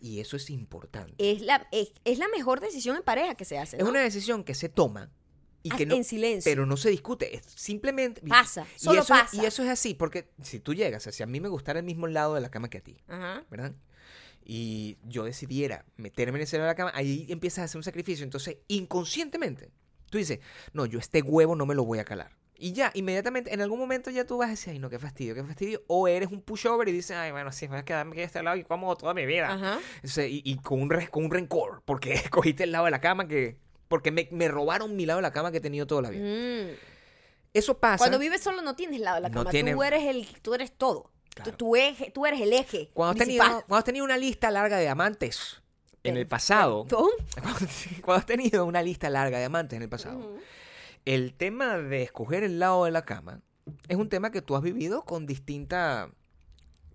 Y 0.00 0.20
eso 0.20 0.36
es 0.36 0.48
importante. 0.50 1.14
es 1.18 1.42
la, 1.42 1.66
es, 1.72 1.92
es 2.04 2.18
la 2.18 2.28
mejor 2.28 2.60
decisión 2.60 2.96
en 2.96 3.02
pareja 3.02 3.34
que 3.34 3.44
se 3.44 3.58
hace. 3.58 3.76
Es 3.76 3.82
una 3.82 4.00
decisión 4.00 4.44
que 4.44 4.54
se 4.54 4.68
toma 4.68 5.10
y 5.62 5.70
Ah, 5.72 5.76
que 5.76 5.84
no, 5.84 5.94
en 5.94 6.04
silencio. 6.04 6.50
pero 6.50 6.64
no 6.64 6.78
se 6.78 6.88
discute. 6.88 7.36
Es 7.36 7.42
simplemente. 7.54 8.22
Pasa, 8.26 8.66
y 8.76 8.78
solo 8.78 9.00
eso 9.02 9.08
pasa. 9.08 9.36
y 9.36 9.44
eso 9.44 9.62
es 9.62 9.68
así, 9.68 9.92
porque 9.92 10.30
si 10.42 10.58
tú 10.58 10.72
llegas, 10.72 11.02
si 11.02 11.22
a 11.22 11.26
mí 11.26 11.38
me 11.40 11.48
gustara 11.48 11.80
el 11.80 11.84
mismo 11.84 12.06
lado 12.06 12.34
de 12.34 12.40
la 12.40 12.50
cama 12.50 12.70
que 12.70 12.78
a 12.78 12.80
ti, 12.80 12.96
Ajá. 13.08 13.44
¿verdad? 13.50 13.74
Y 14.42 14.96
yo 15.04 15.24
decidiera 15.24 15.84
meterme 15.96 16.38
en 16.38 16.44
ese 16.44 16.56
lado 16.56 16.68
de 16.68 16.72
la 16.72 16.76
cama, 16.76 16.92
ahí 16.94 17.26
empiezas 17.28 17.58
a 17.58 17.64
hacer 17.64 17.76
un 17.76 17.82
sacrificio. 17.84 18.24
Entonces, 18.24 18.56
inconscientemente, 18.68 19.70
tú 20.08 20.16
dices, 20.16 20.40
no, 20.72 20.86
yo 20.86 20.98
este 20.98 21.20
huevo 21.20 21.54
no 21.56 21.66
me 21.66 21.74
lo 21.74 21.84
voy 21.84 21.98
a 21.98 22.04
calar. 22.04 22.38
Y 22.60 22.72
ya, 22.72 22.90
inmediatamente, 22.94 23.54
en 23.54 23.62
algún 23.62 23.78
momento 23.78 24.10
ya 24.10 24.26
tú 24.26 24.36
vas 24.36 24.48
a 24.48 24.50
decir, 24.50 24.72
ay, 24.74 24.78
no, 24.78 24.90
qué 24.90 24.98
fastidio, 24.98 25.34
qué 25.34 25.42
fastidio. 25.42 25.82
O 25.86 26.06
eres 26.06 26.30
un 26.30 26.42
pushover 26.42 26.86
y 26.88 26.92
dices, 26.92 27.16
ay, 27.16 27.32
bueno, 27.32 27.50
sí, 27.52 27.66
me 27.66 27.70
voy 27.72 27.80
a 27.80 27.84
quedarme 27.86 28.12
aquí 28.12 28.20
a 28.20 28.24
este 28.24 28.42
lado 28.42 28.56
y 28.58 28.64
cómodo 28.64 28.96
toda 28.96 29.14
mi 29.14 29.24
vida. 29.24 29.52
Ajá. 29.52 29.80
Y, 30.26 30.42
y 30.44 30.56
con, 30.58 30.82
un 30.82 30.88
con 31.10 31.24
un 31.24 31.30
rencor, 31.30 31.82
porque 31.86 32.12
escogiste 32.14 32.64
el 32.64 32.72
lado 32.72 32.84
de 32.84 32.90
la 32.90 33.00
cama 33.00 33.26
que... 33.26 33.56
Porque 33.88 34.10
me, 34.12 34.28
me 34.30 34.46
robaron 34.48 34.94
mi 34.94 35.06
lado 35.06 35.18
de 35.18 35.22
la 35.22 35.32
cama 35.32 35.50
que 35.50 35.56
he 35.56 35.60
tenido 35.60 35.86
toda 35.86 36.02
la 36.02 36.10
vida. 36.10 36.22
Mm. 36.22 36.76
Eso 37.54 37.78
pasa... 37.78 37.98
Cuando 37.98 38.18
vives 38.18 38.42
solo 38.42 38.60
no 38.62 38.76
tienes 38.76 39.00
lado 39.00 39.16
de 39.16 39.22
la 39.22 39.28
No 39.30 39.44
cama. 39.44 39.50
Tú 39.50 39.82
eres 39.82 40.04
el, 40.04 40.26
tú 40.42 40.54
eres 40.54 40.70
todo. 40.72 41.10
Claro. 41.34 41.52
Tú, 41.52 41.56
tú 41.56 41.76
eje- 41.76 42.12
tú 42.12 42.26
eres 42.26 42.40
el 42.40 42.52
eje. 42.52 42.90
Cuando 42.92 43.12
has, 43.12 43.26
tenido, 43.26 43.44
cuando 43.44 43.76
has 43.76 43.84
tenido 43.84 44.04
una 44.04 44.18
lista 44.18 44.50
larga 44.50 44.76
de 44.76 44.88
amantes 44.88 45.62
en 46.04 46.16
el 46.16 46.26
pasado, 46.26 46.86
cuando, 47.42 47.66
cuando 48.02 48.20
has 48.20 48.26
tenido 48.26 48.64
una 48.66 48.82
lista 48.82 49.08
larga 49.08 49.38
de 49.38 49.44
amantes 49.44 49.76
en 49.76 49.82
el 49.82 49.88
pasado, 49.88 50.36
el 51.14 51.34
tema 51.34 51.76
de 51.78 52.02
escoger 52.02 52.42
el 52.44 52.58
lado 52.58 52.84
de 52.84 52.90
la 52.90 53.04
cama 53.04 53.40
es 53.88 53.96
un 53.96 54.08
tema 54.08 54.30
que 54.30 54.42
tú 54.42 54.56
has 54.56 54.62
vivido 54.62 55.04
con 55.04 55.26
distinta, 55.26 56.10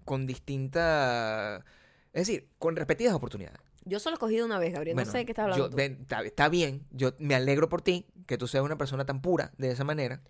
con 0.03 0.25
distinta, 0.25 1.57
es 2.13 2.27
decir, 2.27 2.49
con 2.59 2.75
repetidas 2.75 3.13
oportunidades. 3.13 3.59
Yo 3.85 3.99
solo 3.99 4.15
he 4.15 4.19
cogido 4.19 4.45
una 4.45 4.57
vez, 4.57 4.73
Gabriel. 4.73 4.95
Bueno, 4.95 5.07
no 5.07 5.11
sé 5.11 5.19
de 5.19 5.25
qué 5.25 5.31
estás 5.31 5.43
hablando. 5.43 5.69
yo- 5.77 5.83
está, 5.83 6.21
está 6.23 6.49
bien, 6.49 6.85
yo 6.91 7.13
me 7.19 7.35
alegro 7.35 7.69
por 7.69 7.81
ti 7.81 8.07
que 8.25 8.37
tú 8.37 8.47
seas 8.47 8.63
una 8.63 8.77
persona 8.77 9.05
tan 9.05 9.21
pura 9.21 9.51
de 9.57 9.69
esa 9.71 9.83
manera 9.83 10.21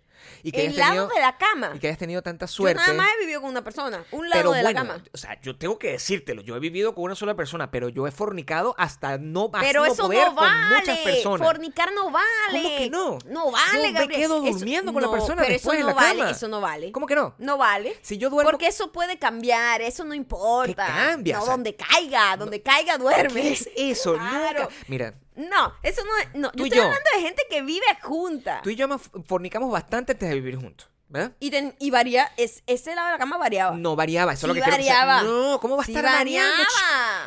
y 0.42 0.52
que, 0.52 0.62
el 0.66 0.72
hayas 0.72 0.78
lado 0.78 1.08
tenido, 1.08 1.14
de 1.14 1.20
la 1.20 1.36
cama. 1.36 1.72
y 1.74 1.78
que 1.78 1.86
hayas 1.88 1.98
tenido 1.98 2.22
tanta 2.22 2.46
Yo 2.46 2.52
suerte. 2.52 2.80
nada 2.80 2.94
más 2.94 3.08
he 3.16 3.20
vivido 3.20 3.40
con 3.40 3.50
una 3.50 3.62
persona. 3.62 4.04
Un 4.12 4.28
lado 4.28 4.40
Pero 4.40 4.52
de 4.52 4.62
bueno, 4.62 4.68
la 4.70 4.74
cama. 4.94 5.04
o 5.12 5.16
sea, 5.16 5.40
yo 5.40 5.56
tengo 5.56 5.78
que 5.78 5.92
decírtelo, 5.92 6.42
yo 6.42 6.56
he 6.56 6.60
vivido 6.60 6.94
con 6.94 7.04
una 7.04 7.14
sola 7.14 7.34
persona, 7.34 7.70
pero 7.70 7.88
yo 7.88 8.06
he 8.06 8.10
fornicado 8.10 8.74
hasta 8.78 9.18
no 9.18 9.46
hasta 9.46 9.60
Pero 9.60 9.80
no 9.86 9.92
eso 9.92 10.02
poder 10.04 10.26
no 10.28 10.34
vale. 10.34 10.50
con 10.68 10.78
muchas 10.78 10.98
personas. 10.98 11.46
Fornicar 11.46 11.92
no 11.92 12.10
vale. 12.10 12.26
¿Cómo 12.62 12.76
que 12.78 12.90
no? 12.90 13.18
No 13.26 13.50
vale, 13.50 13.72
Yo 13.74 13.82
me 13.82 13.92
Gabriel. 13.92 14.20
quedo 14.20 14.44
Eso- 14.44 14.58
durmiendo 14.58 14.92
con 14.92 15.02
la 15.02 15.06
no, 15.08 15.12
persona 15.12 15.42
pero 15.42 15.52
después 15.54 15.78
eso 15.78 15.80
en 15.88 15.94
no 15.94 16.00
la 16.00 16.06
vale. 16.06 16.18
cama. 16.18 16.30
Eso 16.30 16.48
no 16.48 16.60
vale. 16.60 16.92
¿Cómo 16.92 17.06
que 17.06 17.14
no? 17.14 17.34
No 17.38 17.58
vale. 17.58 17.96
Si 18.02 18.18
yo 18.18 18.30
duermo 18.30 18.50
Porque 18.50 18.66
eso 18.68 18.92
puede 18.92 19.18
cambiar, 19.18 19.80
eso 19.82 20.04
no 20.04 20.14
importa. 20.14 20.86
¿Qué 20.86 20.92
cambia? 20.92 21.36
No, 21.36 21.42
O 21.42 21.46
sea, 21.46 21.54
donde 21.54 21.76
caiga, 21.76 22.36
donde 22.36 22.62
caiga 22.62 22.98
duerme. 22.98 23.42
¿Qué 23.42 23.52
es 23.52 23.68
eso? 23.76 24.14
Claro. 24.36 24.62
Nunca. 24.62 24.74
Mira, 24.88 25.14
No, 25.36 25.72
eso 25.82 26.02
no 26.04 26.16
es. 26.18 26.34
No, 26.34 26.50
yo 26.54 26.64
estoy 26.64 26.78
yo. 26.78 26.84
hablando 26.84 27.08
de 27.14 27.20
gente 27.22 27.42
que 27.48 27.62
vive 27.62 27.86
junta. 28.02 28.60
tú 28.62 28.70
y 28.70 28.76
yo 28.76 28.88
fornicamos 29.26 29.70
bastante 29.70 30.12
antes 30.12 30.28
de 30.28 30.34
vivir 30.34 30.56
juntos, 30.56 30.88
¿verdad? 31.08 31.32
Y, 31.40 31.50
ten- 31.50 31.76
y 31.78 31.90
varía, 31.90 32.32
es, 32.36 32.62
ese 32.66 32.94
lado 32.94 33.06
de 33.08 33.12
la 33.12 33.18
cama 33.18 33.36
variaba. 33.36 33.76
No 33.76 33.94
variaba, 33.96 34.32
eso 34.32 34.46
es 34.46 34.48
lo 34.48 34.54
que 34.54 34.60
quiero 34.60 34.72
variaba. 34.76 35.22
No, 35.22 35.60
¿cómo 35.60 35.76
va 35.76 35.82
a 35.82 35.86
Sí 35.86 35.92
estar 35.92 36.04
variando? 36.10 36.64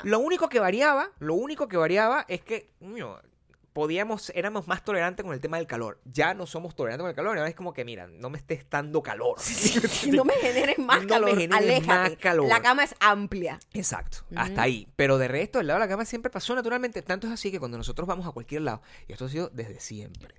Lo 0.04 0.20
único 0.20 0.50
que 0.50 0.60
variaba, 0.60 1.12
lo 1.20 1.36
único 1.36 1.68
que 1.68 1.78
variaba 1.78 2.26
es 2.28 2.42
que, 2.42 2.72
coño, 2.80 3.20
podíamos, 3.80 4.30
éramos 4.36 4.68
más 4.68 4.84
tolerantes 4.84 5.24
con 5.24 5.34
el 5.34 5.40
tema 5.40 5.56
del 5.56 5.66
calor. 5.66 6.02
Ya 6.04 6.34
no 6.34 6.46
somos 6.46 6.76
tolerantes 6.76 7.02
con 7.04 7.10
el 7.12 7.16
calor, 7.16 7.38
ahora 7.38 7.48
es 7.50 7.56
como 7.56 7.74
que, 7.74 7.86
mira, 7.86 8.08
no 8.08 8.30
me 8.30 8.38
estés 8.38 8.70
dando 8.70 9.02
calor. 9.02 9.38
no 10.12 10.26
me 10.26 10.34
generes 10.34 10.78
más 10.80 10.98
No 10.98 11.04
me 11.04 11.08
calor. 11.08 11.30
generes 11.40 11.56
Aléjate. 11.58 11.88
más 11.88 12.18
calor. 12.18 12.50
La 12.50 12.62
cama 12.62 12.84
es 12.84 12.94
amplia. 13.00 13.58
Exacto, 13.72 14.18
hasta 14.36 14.64
ahí. 14.64 14.90
Pero 14.98 15.18
de 15.18 15.30
resto, 15.30 15.62
el 15.62 15.68
lado 15.68 15.80
de 15.80 15.86
la 15.86 15.90
cama 15.90 16.04
siempre 16.04 16.30
pasó 16.30 16.56
naturalmente. 16.56 17.02
Tanto 17.04 17.28
es 17.28 17.32
así 17.34 17.52
que 17.52 17.60
cuando 17.60 17.78
nosotros 17.78 18.06
vamos 18.06 18.28
a 18.28 18.32
cualquier 18.32 18.64
lado, 18.64 18.82
y 19.08 19.14
esto 19.14 19.24
ha 19.26 19.30
sido 19.30 19.48
desde 19.54 19.80
siempre, 19.80 20.36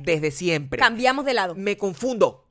desde 0.00 0.30
siempre, 0.30 0.78
Cambiamos 0.78 1.24
de 1.24 1.34
lado. 1.34 1.56
me 1.56 1.76
confundo. 1.76 2.46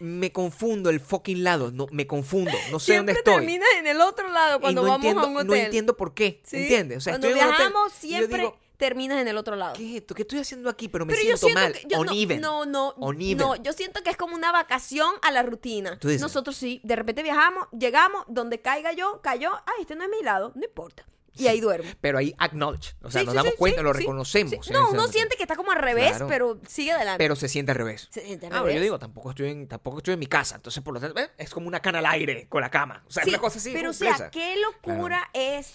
Me 0.00 0.32
confundo 0.32 0.90
el 0.90 0.98
fucking 0.98 1.44
lado, 1.44 1.70
no, 1.70 1.86
me 1.92 2.06
confundo, 2.08 2.50
no 2.72 2.80
sé 2.80 2.96
dónde 2.96 3.12
estoy. 3.12 3.34
terminas 3.36 3.68
en 3.78 3.86
el 3.86 4.00
otro 4.00 4.28
lado 4.32 4.56
Y 4.56 4.60
cuando 4.62 4.82
no 4.82 4.88
vamos 4.88 5.04
entiendo, 5.04 5.20
a 5.20 5.26
un 5.30 5.36
hotel. 5.36 5.46
no 5.46 5.54
entiendo 5.54 5.96
por 5.96 6.14
qué, 6.14 6.40
¿Sí? 6.42 6.56
¿entiendes? 6.56 6.98
O 6.98 7.00
sea, 7.02 7.12
cuando 7.12 7.28
estoy 7.28 7.40
en 7.42 7.46
un 7.46 7.52
hotel 7.54 7.66
viajamos 7.68 7.92
siempre 7.92 8.38
digo, 8.38 8.58
terminas 8.80 9.20
en 9.20 9.28
el 9.28 9.36
otro 9.36 9.54
lado. 9.54 9.74
¿qué 9.74 9.88
es 9.90 9.96
esto? 10.00 10.14
¿Qué 10.14 10.22
estoy 10.22 10.40
haciendo 10.40 10.68
aquí? 10.68 10.88
Pero 10.88 11.06
me 11.06 11.12
Pero 11.12 11.22
yo 11.28 11.36
siento 11.36 11.46
siento 11.46 11.60
mal, 11.60 11.72
que 11.72 12.28
yo 12.34 12.40
no, 12.40 12.64
no, 12.64 12.94
no, 12.96 13.06
Uneven. 13.06 13.38
no, 13.38 13.54
yo 13.56 13.72
siento 13.72 14.02
que 14.02 14.10
es 14.10 14.16
como 14.16 14.34
una 14.34 14.50
vacación 14.50 15.12
a 15.22 15.30
la 15.30 15.42
rutina. 15.44 15.98
Tú 15.98 16.08
dices. 16.08 16.22
Nosotros 16.22 16.56
sí, 16.56 16.80
de 16.82 16.96
repente 16.96 17.22
viajamos, 17.22 17.68
llegamos, 17.78 18.24
donde 18.26 18.60
caiga 18.60 18.92
yo, 18.92 19.20
cayó, 19.22 19.52
ay, 19.66 19.82
este 19.82 19.94
no 19.94 20.02
es 20.04 20.10
mi 20.10 20.22
lado, 20.24 20.52
no 20.56 20.64
importa. 20.64 21.06
Y 21.36 21.46
ahí 21.46 21.60
duermo. 21.60 21.88
Pero 22.00 22.18
ahí 22.18 22.34
acknowledge, 22.38 22.96
o 23.02 23.10
sea, 23.10 23.20
Sí, 23.20 23.26
nos 23.26 23.32
sí, 23.32 23.36
damos 23.36 23.52
sí, 23.52 23.58
cuenta, 23.58 23.82
lo 23.82 23.92
reconocemos. 23.92 24.70
No, 24.70 24.90
uno 24.90 25.06
siente 25.06 25.36
que 25.36 25.42
está 25.44 25.54
como 25.56 25.70
al 25.70 25.78
revés, 25.78 26.10
Claro. 26.10 26.26
pero 26.26 26.60
sigue 26.66 26.92
adelante. 26.92 27.18
Pero 27.22 27.36
se 27.36 27.48
siente 27.48 27.70
al 27.72 27.78
revés. 27.78 28.08
Se 28.10 28.20
siente 28.22 28.46
al 28.46 28.52
Ah, 28.52 28.60
pero 28.62 28.74
yo 28.74 28.80
digo, 28.80 28.98
tampoco 28.98 29.30
estoy 29.30 29.50
en, 29.50 29.68
tampoco 29.68 29.98
estoy 29.98 30.14
en 30.14 30.20
mi 30.20 30.26
casa, 30.26 30.56
entonces 30.56 30.82
por 30.82 30.92
lo 30.92 31.00
tanto, 31.00 31.18
¿eh? 31.20 31.30
es 31.38 31.50
como 31.50 31.68
una 31.68 31.80
cana 31.80 32.00
al 32.00 32.06
aire 32.06 32.46
con 32.48 32.60
la 32.62 32.70
cama. 32.70 33.04
O 33.06 33.10
sea, 33.12 33.22
es 33.22 33.28
una 33.28 33.38
cosa 33.38 33.58
así. 33.58 33.70
Pero 33.72 33.90
o 33.90 33.92
sea, 33.92 34.30
qué 34.30 34.56
locura 34.56 35.30
es 35.32 35.72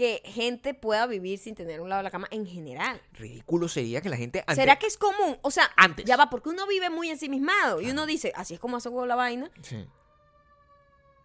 que 0.00 0.22
gente 0.24 0.72
pueda 0.72 1.06
vivir 1.06 1.38
sin 1.38 1.54
tener 1.54 1.82
un 1.82 1.90
lado 1.90 1.98
de 1.98 2.04
la 2.04 2.10
cama 2.10 2.26
en 2.30 2.46
general. 2.46 3.02
Ridículo 3.12 3.68
sería 3.68 4.00
que 4.00 4.08
la 4.08 4.16
gente 4.16 4.40
antes- 4.40 4.56
¿Será 4.56 4.76
que 4.78 4.86
es 4.86 4.96
común? 4.96 5.36
O 5.42 5.50
sea, 5.50 5.70
Antes. 5.76 6.06
ya 6.06 6.16
va, 6.16 6.30
porque 6.30 6.48
uno 6.48 6.66
vive 6.66 6.88
muy 6.88 7.10
ensimismado 7.10 7.82
y 7.82 7.90
uno 7.90 8.06
dice, 8.06 8.32
así 8.34 8.54
es 8.54 8.60
como 8.60 8.78
hace 8.78 8.88
la 8.90 9.14
vaina. 9.14 9.50
Sí. 9.60 9.86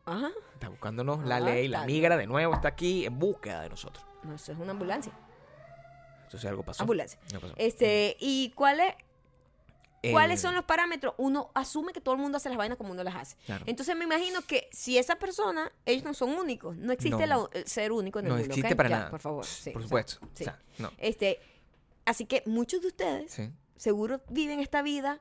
Ajá. 0.06 0.30
Está 0.54 0.68
buscándonos 0.68 1.24
la 1.26 1.38
Ah, 1.38 1.40
ley, 1.40 1.70
la 1.70 1.86
migra 1.86 2.18
de 2.18 2.28
nuevo 2.28 2.54
está 2.54 2.68
aquí 2.68 3.06
en 3.06 3.18
búsqueda 3.18 3.62
de 3.62 3.70
nosotros. 3.70 4.06
No, 4.24 4.36
eso 4.36 4.52
es 4.52 4.58
una 4.60 4.72
ambulancia. 4.72 5.14
Entonces 6.26 6.50
algo 6.50 6.64
pasó. 6.64 6.84
Ambulancia. 6.84 7.18
Algo 7.32 7.42
pasó. 7.48 7.54
Este, 7.58 8.18
¿y 8.20 8.52
cuáles 8.56 8.88
El- 8.90 9.05
cuáles 10.12 10.42
son 10.42 10.56
los 10.56 10.64
parámetros? 10.66 11.14
Uno 11.18 11.52
asume 11.54 11.94
que 11.94 12.02
todo 12.02 12.16
el 12.16 12.22
mundo 12.22 12.38
hace 12.38 12.50
las 12.50 12.58
vainas 12.58 12.78
como 12.78 12.92
uno 12.92 13.04
las 13.04 13.16
hace. 13.16 13.36
Claro. 13.46 13.64
Entonces 13.68 13.96
me 13.96 14.04
imagino 14.06 14.42
que 14.42 14.70
si 14.72 14.98
esa 14.98 15.16
persona, 15.18 15.72
ellos 15.86 16.04
no 16.04 16.14
son 16.14 16.30
únicos, 16.32 16.76
no 16.78 16.92
existe 16.94 17.26
No. 17.28 17.50
la- 17.52 17.60
el 17.60 17.68
ser 17.68 17.92
único 17.92 18.20
en 18.20 18.26
el 18.26 18.30
No 18.30 18.36
mundo. 18.38 18.48
existe 18.54 18.72
¿ok? 18.72 18.78
para 18.78 18.90
Ya, 18.90 18.98
nada. 18.98 19.10
Por 19.12 19.20
favor. 19.22 19.46
sí, 19.46 19.72
por 19.72 19.82
o 19.82 19.84
sea, 19.84 19.88
supuesto. 19.90 20.20
sí. 20.34 20.44
O 20.44 20.46
sea, 20.46 20.60
no. 20.80 20.92
Este, 20.98 21.40
así 22.06 22.26
que 22.26 22.44
muchos 22.46 22.82
de 22.82 22.88
ustedes 22.88 23.32
Sí. 23.32 23.50
seguro 23.78 24.22
viven 24.30 24.60
esta 24.60 24.82
vida 24.82 25.20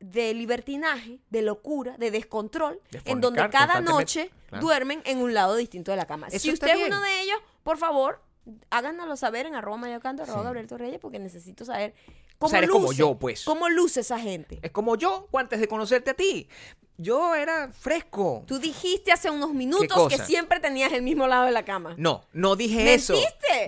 de 0.00 0.32
libertinaje, 0.32 1.20
de 1.28 1.42
locura, 1.42 1.96
de 1.98 2.10
descontrol, 2.10 2.80
De 2.90 3.02
en 3.04 3.20
donde 3.20 3.46
cada 3.50 3.80
noche 3.82 4.30
Claro. 4.48 4.64
duermen 4.64 5.02
en 5.04 5.18
un 5.18 5.34
lado 5.34 5.56
distinto 5.56 5.90
de 5.90 5.98
la 5.98 6.06
cama. 6.06 6.28
Eso 6.28 6.38
si 6.38 6.52
usted 6.52 6.68
es 6.68 6.86
uno 6.86 7.00
de 7.02 7.20
ellos, 7.20 7.36
por 7.62 7.76
favor, 7.76 8.22
háganoslo 8.70 9.16
saber 9.18 9.44
en 9.44 9.54
arroba 9.54 9.76
mayocanto, 9.76 10.22
arroba 10.22 10.38
Sí. 10.40 10.44
Gabriel 10.44 10.66
Torreyes, 10.66 10.98
porque 11.00 11.18
necesito 11.18 11.66
saber 11.66 11.94
O 12.42 12.48
sea, 12.48 12.58
eres 12.58 12.70
luce, 12.70 12.80
como 12.80 12.92
yo, 12.92 13.14
pues. 13.18 13.44
cómo 13.44 13.68
luce 13.68 14.00
esa 14.00 14.18
gente. 14.18 14.58
Es 14.62 14.70
como 14.70 14.96
yo 14.96 15.28
antes 15.34 15.60
de 15.60 15.68
conocerte 15.68 16.10
a 16.10 16.14
ti. 16.14 16.48
Yo 16.96 17.34
era 17.34 17.70
fresco. 17.72 18.44
Tú 18.46 18.58
dijiste 18.58 19.12
hace 19.12 19.30
unos 19.30 19.54
minutos 19.54 20.08
que 20.08 20.18
siempre 20.18 20.60
tenías 20.60 20.92
el 20.92 21.02
mismo 21.02 21.26
lado 21.26 21.46
de 21.46 21.52
la 21.52 21.64
cama. 21.64 21.94
No, 21.96 22.24
no 22.32 22.56
dije 22.56 22.94
eso. 22.94 23.14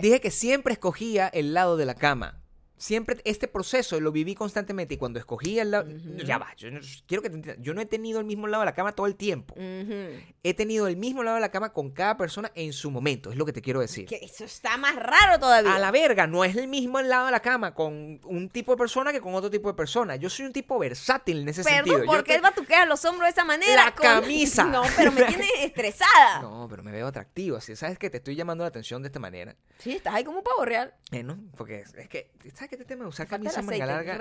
Dije 0.00 0.20
que 0.20 0.30
siempre 0.30 0.72
escogía 0.74 1.28
el 1.28 1.54
lado 1.54 1.76
de 1.76 1.87
la 1.87 1.94
cama. 1.94 2.41
Siempre 2.83 3.21
este 3.25 3.47
proceso 3.47 4.01
lo 4.01 4.11
viví 4.11 4.35
constantemente 4.35 4.95
y 4.95 4.97
cuando 4.97 5.21
escogía 5.21 5.62
el 5.62 5.71
lado... 5.71 5.88
Ya 6.25 6.37
va, 6.38 6.49
yo 6.57 6.68
no- 6.73 6.81
quiero 7.07 7.23
que 7.23 7.31
te 7.31 7.37
entiendas. 7.37 7.64
Yo 7.64 7.75
no 7.75 7.81
he 7.81 7.87
tenido 7.87 8.18
el 8.18 8.27
mismo 8.27 8.49
lado 8.49 8.62
de 8.62 8.66
la 8.66 8.75
cama 8.75 8.90
todo 8.92 9.07
el 9.07 9.14
tiempo. 9.14 9.55
He 9.57 10.55
tenido 10.55 10.88
el 10.88 10.97
mismo 10.97 11.23
lado 11.23 11.37
de 11.37 11.40
la 11.40 11.51
cama 11.53 11.73
con 11.73 11.90
cada 11.92 12.16
persona 12.16 12.51
en 12.57 12.73
su 12.73 12.90
momento, 12.90 13.31
es 13.31 13.37
lo 13.37 13.47
que 13.47 13.53
te 13.53 13.62
quiero 13.62 13.79
decir. 13.79 14.07
Que 14.07 14.16
eso 14.16 14.45
está 14.45 14.77
más 14.79 14.97
raro 14.97 15.38
todavía. 15.38 15.75
A 15.77 15.79
la 15.79 15.92
verga, 15.92 16.27
no 16.27 16.45
es 16.45 16.57
el 16.57 16.66
mismo 16.66 17.01
lado 17.01 17.27
de 17.27 17.31
la 17.33 17.38
cama 17.40 17.73
con 17.73 18.21
un 18.25 18.49
tipo 18.49 18.73
de 18.73 18.79
persona 18.79 19.12
que 19.12 19.21
con 19.21 19.33
otro 19.37 19.49
tipo 19.49 19.68
de 19.68 19.75
persona. 19.75 20.16
Yo 20.16 20.29
soy 20.29 20.47
un 20.47 20.53
tipo 20.53 20.77
versátil 20.79 21.42
en 21.42 21.49
ese 21.51 21.62
Perdón, 21.62 21.85
sentido. 21.85 22.05
¿por 22.05 22.25
qué 22.25 22.35
te- 22.35 22.40
batuqueas 22.40 22.88
los 22.88 23.05
hombros 23.05 23.27
de 23.27 23.31
esa 23.31 23.45
manera? 23.45 23.85
La 23.85 23.95
camisa. 23.95 24.64
No, 24.73 24.83
pero 24.97 25.12
me 25.12 25.23
tienes 25.25 25.47
estresada. 25.61 26.40
No, 26.42 26.66
pero 26.68 26.83
me 26.83 26.90
veo 26.90 27.07
atractivo. 27.07 27.59
Así, 27.59 27.77
¿Sabes 27.77 27.97
que 27.99 28.11
te 28.11 28.16
estoy 28.16 28.35
llamando 28.35 28.64
la 28.64 28.68
atención 28.68 29.03
de 29.03 29.07
esta 29.09 29.21
manera? 29.21 29.55
Sí, 29.79 29.92
estás 29.92 30.14
ahí 30.14 30.25
como 30.25 30.38
un 30.38 30.45
pavo 30.45 30.64
real. 30.64 30.95
Eh, 31.12 31.23
¿no? 31.23 31.38
Porque 31.57 31.81
es, 31.81 31.95
es 31.95 32.09
que, 32.09 32.31
¿sabes 32.55 32.71
este 32.76 32.85
tema 32.85 33.04
de 33.04 33.08
usar 33.08 33.26
camisa 33.26 33.61
manga 33.62 33.87
larga? 33.87 34.12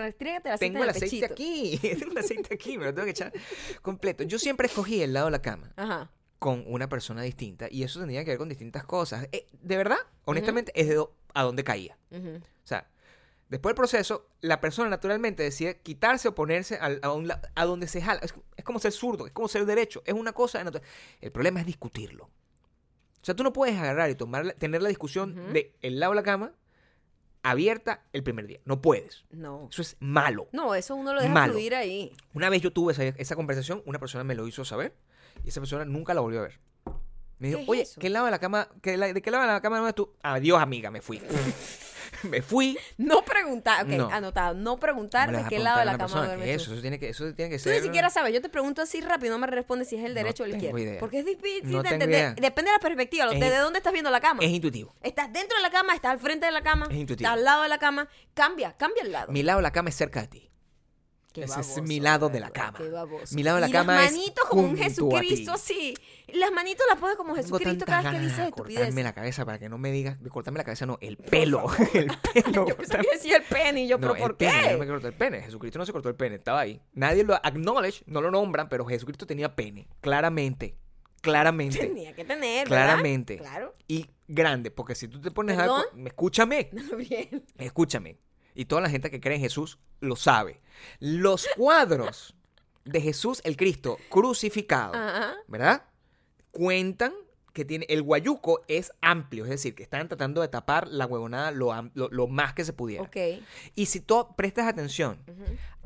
Tengo 0.59 0.83
el 0.83 0.89
aceite 0.89 1.27
pechito. 1.27 1.33
aquí. 1.33 1.77
Tengo 1.99 2.11
el 2.11 2.17
aceite 2.17 2.53
aquí, 2.53 2.77
me 2.77 2.85
lo 2.85 2.93
tengo 2.93 3.05
que 3.05 3.11
echar 3.11 3.33
completo. 3.81 4.23
Yo 4.23 4.39
siempre 4.39 4.67
escogí 4.67 5.01
el 5.01 5.13
lado 5.13 5.27
de 5.27 5.31
la 5.31 5.41
cama 5.41 5.71
Ajá. 5.75 6.11
con 6.39 6.63
una 6.67 6.87
persona 6.89 7.21
distinta 7.23 7.67
y 7.69 7.83
eso 7.83 7.99
tenía 7.99 8.23
que 8.23 8.31
ver 8.31 8.37
con 8.37 8.49
distintas 8.49 8.83
cosas. 8.85 9.27
Eh, 9.31 9.47
de 9.61 9.77
verdad, 9.77 9.97
honestamente, 10.25 10.71
es 10.75 10.87
de 10.89 11.03
a 11.33 11.43
dónde 11.43 11.63
caía. 11.63 11.97
O 12.11 12.67
sea, 12.67 12.89
después 13.49 13.71
del 13.71 13.75
proceso, 13.77 14.27
la 14.41 14.59
persona 14.61 14.89
naturalmente 14.89 15.43
decide 15.43 15.79
quitarse 15.81 16.27
o 16.27 16.35
ponerse 16.35 16.75
al- 16.75 16.99
a, 17.03 17.11
un 17.11 17.31
a 17.31 17.65
donde 17.65 17.87
se 17.87 18.01
jala. 18.01 18.19
Es, 18.21 18.33
es 18.57 18.63
como 18.63 18.79
ser 18.79 18.91
zurdo, 18.91 19.27
es 19.27 19.31
como 19.33 19.47
ser 19.47 19.65
derecho. 19.65 20.01
Es 20.05 20.13
una 20.13 20.33
cosa. 20.33 20.63
natural. 20.63 20.85
El 21.21 21.31
problema 21.31 21.59
es 21.61 21.65
discutirlo. 21.65 22.25
O 22.25 23.23
sea, 23.23 23.35
tú 23.35 23.43
no 23.43 23.53
puedes 23.53 23.77
agarrar 23.77 24.09
y 24.09 24.15
tomar, 24.15 24.53
tener 24.53 24.81
la 24.81 24.89
discusión 24.89 25.37
Ujú. 25.37 25.53
de 25.53 25.75
el 25.81 25.99
lado 25.99 26.13
de 26.13 26.15
la 26.15 26.23
cama 26.23 26.53
abierta 27.43 28.03
el 28.13 28.23
primer 28.23 28.47
día. 28.47 28.59
No 28.65 28.81
puedes. 28.81 29.25
No. 29.31 29.67
Eso 29.71 29.81
es 29.81 29.97
malo. 29.99 30.47
No, 30.51 30.75
eso 30.75 30.95
uno 30.95 31.13
lo 31.13 31.21
deja 31.21 31.33
Malo. 31.33 31.53
fluir 31.53 31.75
ahí. 31.75 32.13
Una 32.33 32.49
vez 32.49 32.61
yo 32.61 32.71
tuve 32.71 32.93
esa, 32.93 33.03
esa 33.03 33.35
conversación, 33.35 33.81
una 33.85 33.99
persona 33.99 34.23
me 34.23 34.35
lo 34.35 34.47
hizo 34.47 34.63
saber 34.65 34.95
y 35.43 35.49
esa 35.49 35.59
persona 35.61 35.85
nunca 35.85 36.13
la 36.13 36.21
volvió 36.21 36.39
a 36.39 36.43
ver. 36.43 36.59
Me 37.39 37.47
dijo, 37.47 37.57
¿Qué 37.59 37.63
es 37.63 37.69
oye, 37.69 37.81
eso? 37.81 37.99
¿qué 37.99 38.09
lado 38.09 38.25
de 38.25 38.31
la 38.31 38.39
cama, 38.39 38.67
qué 38.83 38.97
la- 38.97 39.11
de 39.11 39.21
qué 39.21 39.31
de 39.31 39.37
la 39.37 39.61
cama 39.61 39.77
no 39.77 39.83
eres 39.85 39.95
tú? 39.95 40.13
Adiós, 40.21 40.61
amiga, 40.61 40.91
me 40.91 41.01
fui. 41.01 41.19
me 42.29 42.41
fui. 42.41 42.77
No 42.97 43.23
preguntar, 43.23 43.83
ok, 43.85 43.89
No. 43.91 44.09
anotado. 44.09 44.53
No 44.53 44.77
preguntar 44.77 45.27
¿Cómo 45.27 45.37
le 45.37 45.43
de 45.43 45.49
qué 45.49 45.59
lado 45.59 45.79
de 45.79 45.85
la 45.85 45.97
cama 45.97 46.33
tú. 46.35 46.41
eso, 46.43 46.73
eso 46.73 46.81
tiene 46.81 46.99
que, 46.99 47.09
eso 47.09 47.33
tiene 47.33 47.49
que 47.51 47.57
Tú 47.57 47.63
ser. 47.63 47.77
ni 47.77 47.81
siquiera 47.87 48.09
sabes, 48.09 48.33
yo 48.33 48.41
te 48.41 48.49
pregunto 48.49 48.81
así 48.81 49.01
rápido, 49.01 49.31
no 49.33 49.39
me 49.39 49.47
respondes 49.47 49.89
si 49.89 49.95
es 49.97 50.03
el 50.03 50.13
No 50.13 50.19
derecho 50.19 50.43
o 50.43 50.45
el 50.45 50.53
izquierdo. 50.55 50.77
idea. 50.79 50.99
Porque 50.99 51.19
es 51.19 51.25
difícil 51.25 51.71
No 51.71 51.83
de 51.83 51.89
entender. 51.89 52.09
idea. 52.19 52.33
Depende 52.33 52.71
de 52.71 52.77
la 52.77 52.79
perspectiva, 52.81 53.25
Es 53.25 53.39
de, 53.39 53.49
de 53.49 53.57
dónde 53.57 53.79
estás 53.79 53.93
viendo 53.93 54.09
la 54.11 54.19
cama. 54.21 54.43
Es 54.43 54.49
intuitivo. 54.51 54.93
¿Estás 55.01 55.31
dentro 55.33 55.57
de 55.57 55.61
la 55.63 55.69
cama? 55.71 55.93
¿Estás 55.95 56.11
al 56.11 56.19
frente 56.19 56.45
de 56.45 56.51
la 56.51 56.61
cama? 56.61 56.87
Es 56.89 56.95
intuitivo. 56.97 57.27
¿Estás 57.27 57.37
al 57.39 57.43
lado 57.43 57.63
de 57.63 57.69
la 57.69 57.77
cama? 57.79 58.07
Cambia, 58.33 58.73
cambia 58.77 59.03
el 59.03 59.11
lado. 59.11 59.31
Mi 59.31 59.43
lado 59.43 59.59
de 59.59 59.63
la 59.63 59.71
cama 59.71 59.89
es 59.89 59.95
cerca 59.95 60.21
de 60.21 60.27
ti. 60.27 60.47
Qué 61.33 61.43
Ese 61.45 61.61
es 61.61 61.81
mi 61.83 62.01
lado 62.01 62.27
de 62.27 62.41
la 62.41 62.49
cama. 62.49 62.77
Qué. 62.77 62.91
Mi 63.35 63.41
lado 63.43 63.55
de 63.55 63.61
la 63.61 63.69
Y 63.69 63.71
cama 63.71 63.95
las 63.95 64.07
es 64.07 64.11
manitos 64.11 64.45
como 64.49 64.63
un 64.63 64.77
Jesucristo 64.77 65.53
así. 65.53 65.93
Las 66.33 66.51
manitos 66.51 66.85
las 66.89 66.97
pones 66.99 67.15
como 67.17 67.35
Jesucristo 67.35 67.85
cada 67.85 68.01
vez 68.03 68.11
que 68.11 68.19
dices 68.19 68.37
de 68.37 68.43
estupidez. 68.45 68.77
cortarme 68.79 69.03
la 69.03 69.13
cabeza 69.13 69.45
para 69.45 69.59
que 69.59 69.69
no 69.69 69.77
me 69.77 69.91
digas, 69.91 70.17
cortarme 70.29 70.57
la 70.57 70.63
cabeza, 70.63 70.85
no, 70.85 70.97
el 71.01 71.17
pelo. 71.17 71.65
el 71.93 72.11
pelo. 72.33 72.67
Yo 72.67 72.77
pensé 72.77 72.97
que 72.97 73.07
decía 73.13 73.37
el 73.37 73.43
pene 73.43 73.83
y 73.83 73.87
yo, 73.87 73.97
No, 73.97 74.01
¿pero 74.01 74.15
el 74.15 74.21
por 74.21 74.37
pene, 74.37 74.61
qué? 74.63 74.73
no 74.73 74.79
me 74.79 74.87
cortó 74.87 75.07
el 75.07 75.13
pene. 75.13 75.41
Jesucristo 75.41 75.79
no 75.79 75.85
se 75.85 75.91
cortó 75.91 76.09
el 76.09 76.15
pene, 76.15 76.35
estaba 76.35 76.59
ahí. 76.61 76.81
Nadie 76.93 77.23
lo 77.23 77.35
acknowledge, 77.35 78.03
no 78.05 78.21
lo 78.21 78.31
nombran, 78.31 78.69
pero 78.69 78.85
Jesucristo 78.85 79.25
tenía 79.25 79.55
pene, 79.55 79.87
claramente. 80.01 80.77
Claramente. 81.21 81.77
Tenía 81.77 82.15
que 82.15 82.25
tener, 82.25 82.67
¿verdad? 82.67 82.85
Claramente. 82.85 83.37
Claro. 83.37 83.75
Y 83.87 84.09
grande, 84.27 84.71
porque 84.71 84.95
si 84.95 85.07
tú 85.07 85.21
te 85.21 85.29
pones 85.29 85.55
a... 85.57 85.61
¿Perdón? 85.61 85.83
Escúchame, 86.07 86.69
Bien. 86.97 87.45
escúchame. 87.59 88.17
Y 88.55 88.65
toda 88.65 88.81
la 88.81 88.89
gente 88.89 89.11
que 89.11 89.21
cree 89.21 89.35
en 89.35 89.41
Jesús 89.41 89.77
lo 89.99 90.15
sabe. 90.15 90.61
Los 90.99 91.47
cuadros 91.55 92.35
de 92.85 92.99
Jesús 93.01 93.39
el 93.45 93.55
Cristo 93.55 93.99
crucificado, 94.09 94.95
Ajá. 94.95 95.35
¿verdad? 95.47 95.83
Cuentan 96.51 97.13
que 97.53 97.65
tiene 97.65 97.85
el 97.89 98.01
guayuco 98.01 98.61
es 98.69 98.93
amplio, 99.01 99.43
es 99.43 99.49
decir, 99.49 99.75
que 99.75 99.83
están 99.83 100.07
tratando 100.07 100.39
de 100.39 100.47
tapar 100.47 100.87
la 100.87 101.05
huevonada 101.05 101.51
lo, 101.51 101.73
lo- 101.95 102.07
lo 102.09 102.27
más 102.27 102.53
que 102.53 102.63
se 102.63 102.71
pudiera. 102.71 103.03
Y 103.75 103.87
si 103.87 103.99
tú 103.99 104.25
prestas 104.37 104.67
atención 104.67 105.21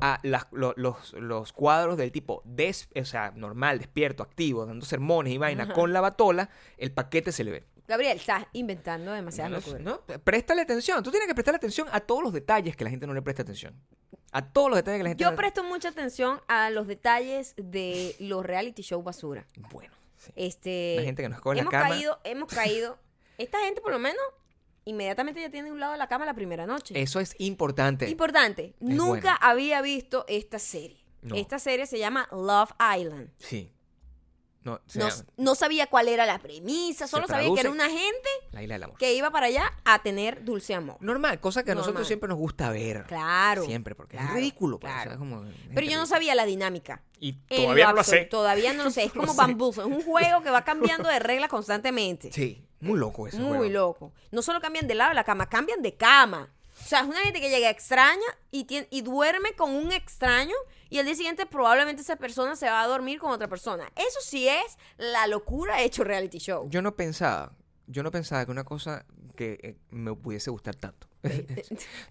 a 0.00 0.20
las- 0.22 0.46
lo- 0.52 0.74
los, 0.76 1.12
los 1.14 1.52
cuadros 1.52 1.96
del 1.96 2.12
tipo 2.12 2.40
des- 2.44 2.88
o 2.94 3.04
sea, 3.04 3.32
normal, 3.34 3.78
despierto, 3.78 4.22
activo, 4.22 4.64
dando 4.64 4.86
sermones 4.86 5.32
y 5.32 5.38
vaina 5.38 5.72
con 5.72 5.92
la 5.92 6.00
batola, 6.00 6.50
el 6.78 6.92
paquete 6.92 7.32
se 7.32 7.42
le 7.42 7.50
ve. 7.50 7.64
Gabriel, 7.88 8.16
estás 8.18 8.44
inventando 8.52 9.12
demasiadas 9.12 9.50
No, 9.50 9.56
locuras. 9.58 9.80
no, 9.82 10.00
préstale 10.22 10.62
atención. 10.62 11.02
Tú 11.02 11.10
tienes 11.10 11.26
que 11.28 11.34
prestarle 11.34 11.56
atención 11.56 11.88
a 11.92 11.98
todos 12.00 12.22
los 12.22 12.32
detalles 12.32 12.76
que 12.76 12.84
la 12.84 12.90
gente 12.90 13.06
no 13.08 13.14
le 13.14 13.22
presta 13.22 13.42
atención. 13.42 13.74
A 14.32 14.52
todos 14.52 14.68
los 14.70 14.76
detalles 14.76 14.98
que 14.98 15.02
la 15.04 15.08
gente 15.10 15.22
Yo 15.24 15.30
no 15.30 15.36
presto 15.36 15.62
mucha 15.64 15.88
atención 15.88 16.40
a 16.48 16.70
los 16.70 16.86
detalles 16.88 17.54
de 17.56 18.14
los 18.20 18.44
reality 18.44 18.82
show 18.82 19.02
basura. 19.02 19.46
Bueno, 19.72 19.94
sí. 20.16 20.32
Este, 20.36 20.94
La 20.96 21.02
gente 21.02 21.22
que 21.22 21.28
nos 21.28 21.40
coge 21.40 21.56
la 21.56 21.62
hemos 21.62 21.70
cama. 21.72 21.88
caído, 21.90 22.20
hemos 22.24 22.48
caído. 22.52 22.98
Esta 23.38 23.60
gente, 23.60 23.80
por 23.80 23.92
lo 23.92 23.98
menos, 23.98 24.22
inmediatamente 24.84 25.40
ya 25.40 25.50
tiene 25.50 25.70
un 25.70 25.80
lado 25.80 25.92
de 25.92 25.98
la 25.98 26.08
cama 26.08 26.24
la 26.24 26.34
primera 26.34 26.66
noche. 26.66 27.00
Eso 27.00 27.20
es 27.20 27.34
importante. 27.38 28.08
Importante, 28.08 28.74
nunca 28.80 29.06
bueno. 29.20 29.38
había 29.40 29.82
visto 29.82 30.24
esta 30.28 30.58
serie. 30.58 31.04
No. 31.22 31.34
Esta 31.34 31.58
serie 31.58 31.86
se 31.86 31.98
llama 31.98 32.28
Love 32.30 32.70
Island. 32.98 33.30
Sí. 33.36 33.72
No, 34.66 34.80
se 34.86 34.98
No, 34.98 35.08
llama 35.08 35.24
no 35.36 35.54
sabía 35.54 35.86
cuál 35.86 36.08
era 36.08 36.26
la 36.26 36.38
premisa, 36.40 37.06
solo 37.06 37.26
sabía 37.28 37.44
que 37.44 37.54
traduce- 37.54 37.60
era 37.60 37.70
una 37.70 37.88
gente 37.88 38.28
la 38.50 38.62
isla 38.64 38.74
del 38.74 38.82
amor. 38.82 38.98
que 38.98 39.14
iba 39.14 39.30
para 39.30 39.46
allá 39.46 39.72
a 39.84 40.02
tener 40.02 40.44
dulce 40.44 40.74
amor. 40.74 40.96
Normal, 41.00 41.38
cosa 41.40 41.62
que 41.62 41.70
a 41.70 41.74
Normal. 41.74 41.86
nosotros 41.92 42.06
siempre 42.08 42.28
nos 42.28 42.38
gusta 42.38 42.70
ver. 42.70 43.04
Claro. 43.06 43.64
Siempre, 43.64 43.94
porque 43.94 44.16
claro, 44.16 44.30
es 44.30 44.34
ridículo. 44.34 44.80
pues, 44.80 44.92
claro. 44.92 45.10
o 45.10 45.12
sea, 45.12 45.18
como- 45.18 45.44
Pero 45.72 45.86
yo 45.86 45.96
no 45.98 46.06
sabía 46.06 46.34
la 46.34 46.44
dinámica. 46.46 47.02
Y 47.20 47.38
En 47.48 47.62
todavía 47.62 47.86
no 47.86 47.92
lo 47.94 48.00
absoluto, 48.00 48.22
sé. 48.24 48.28
Todavía 48.28 48.72
no 48.74 48.84
lo 48.84 48.90
sé. 48.90 49.04
Es 49.04 49.12
como. 49.12 49.34
Bambuzo. 49.34 49.82
Es 49.82 49.86
un 49.86 50.02
juego 50.02 50.42
que 50.42 50.50
va 50.50 50.64
cambiando 50.64 51.08
de 51.08 51.18
reglas 51.20 51.48
constantemente. 51.48 52.32
Sí, 52.32 52.66
muy 52.80 52.98
loco 52.98 53.28
eso. 53.28 53.38
Muy 53.38 53.70
loco. 53.70 54.12
No 54.32 54.42
solo 54.42 54.60
cambian 54.60 54.86
de 54.88 54.94
lado 54.96 55.10
de 55.10 55.14
la 55.14 55.24
cama, 55.24 55.48
cambian 55.48 55.80
de 55.80 55.94
cama. 55.96 56.52
O 56.86 56.88
sea, 56.88 57.00
es 57.00 57.06
una 57.06 57.18
gente 57.18 57.40
que 57.40 57.50
llega 57.50 57.68
extraña 57.68 58.22
y, 58.52 58.62
tiene, 58.62 58.86
y 58.92 59.02
duerme 59.02 59.54
con 59.54 59.74
un 59.74 59.90
extraño 59.90 60.54
y 60.88 60.98
el 60.98 61.06
día 61.06 61.16
siguiente 61.16 61.44
probablemente 61.44 62.02
esa 62.02 62.14
persona 62.14 62.54
se 62.54 62.66
va 62.66 62.80
a 62.80 62.86
dormir 62.86 63.18
con 63.18 63.32
otra 63.32 63.48
persona. 63.48 63.90
Eso 63.96 64.20
sí 64.22 64.46
es 64.46 64.78
la 64.96 65.26
locura 65.26 65.82
hecho 65.82 66.04
reality 66.04 66.38
show. 66.38 66.70
Yo 66.70 66.82
no 66.82 66.94
pensaba, 66.94 67.50
yo 67.88 68.04
no 68.04 68.12
pensaba 68.12 68.44
que 68.44 68.52
una 68.52 68.62
cosa 68.62 69.04
que 69.34 69.58
eh, 69.64 69.76
me 69.90 70.14
pudiese 70.14 70.48
gustar 70.48 70.76
tanto. 70.76 71.08
o 71.24 71.28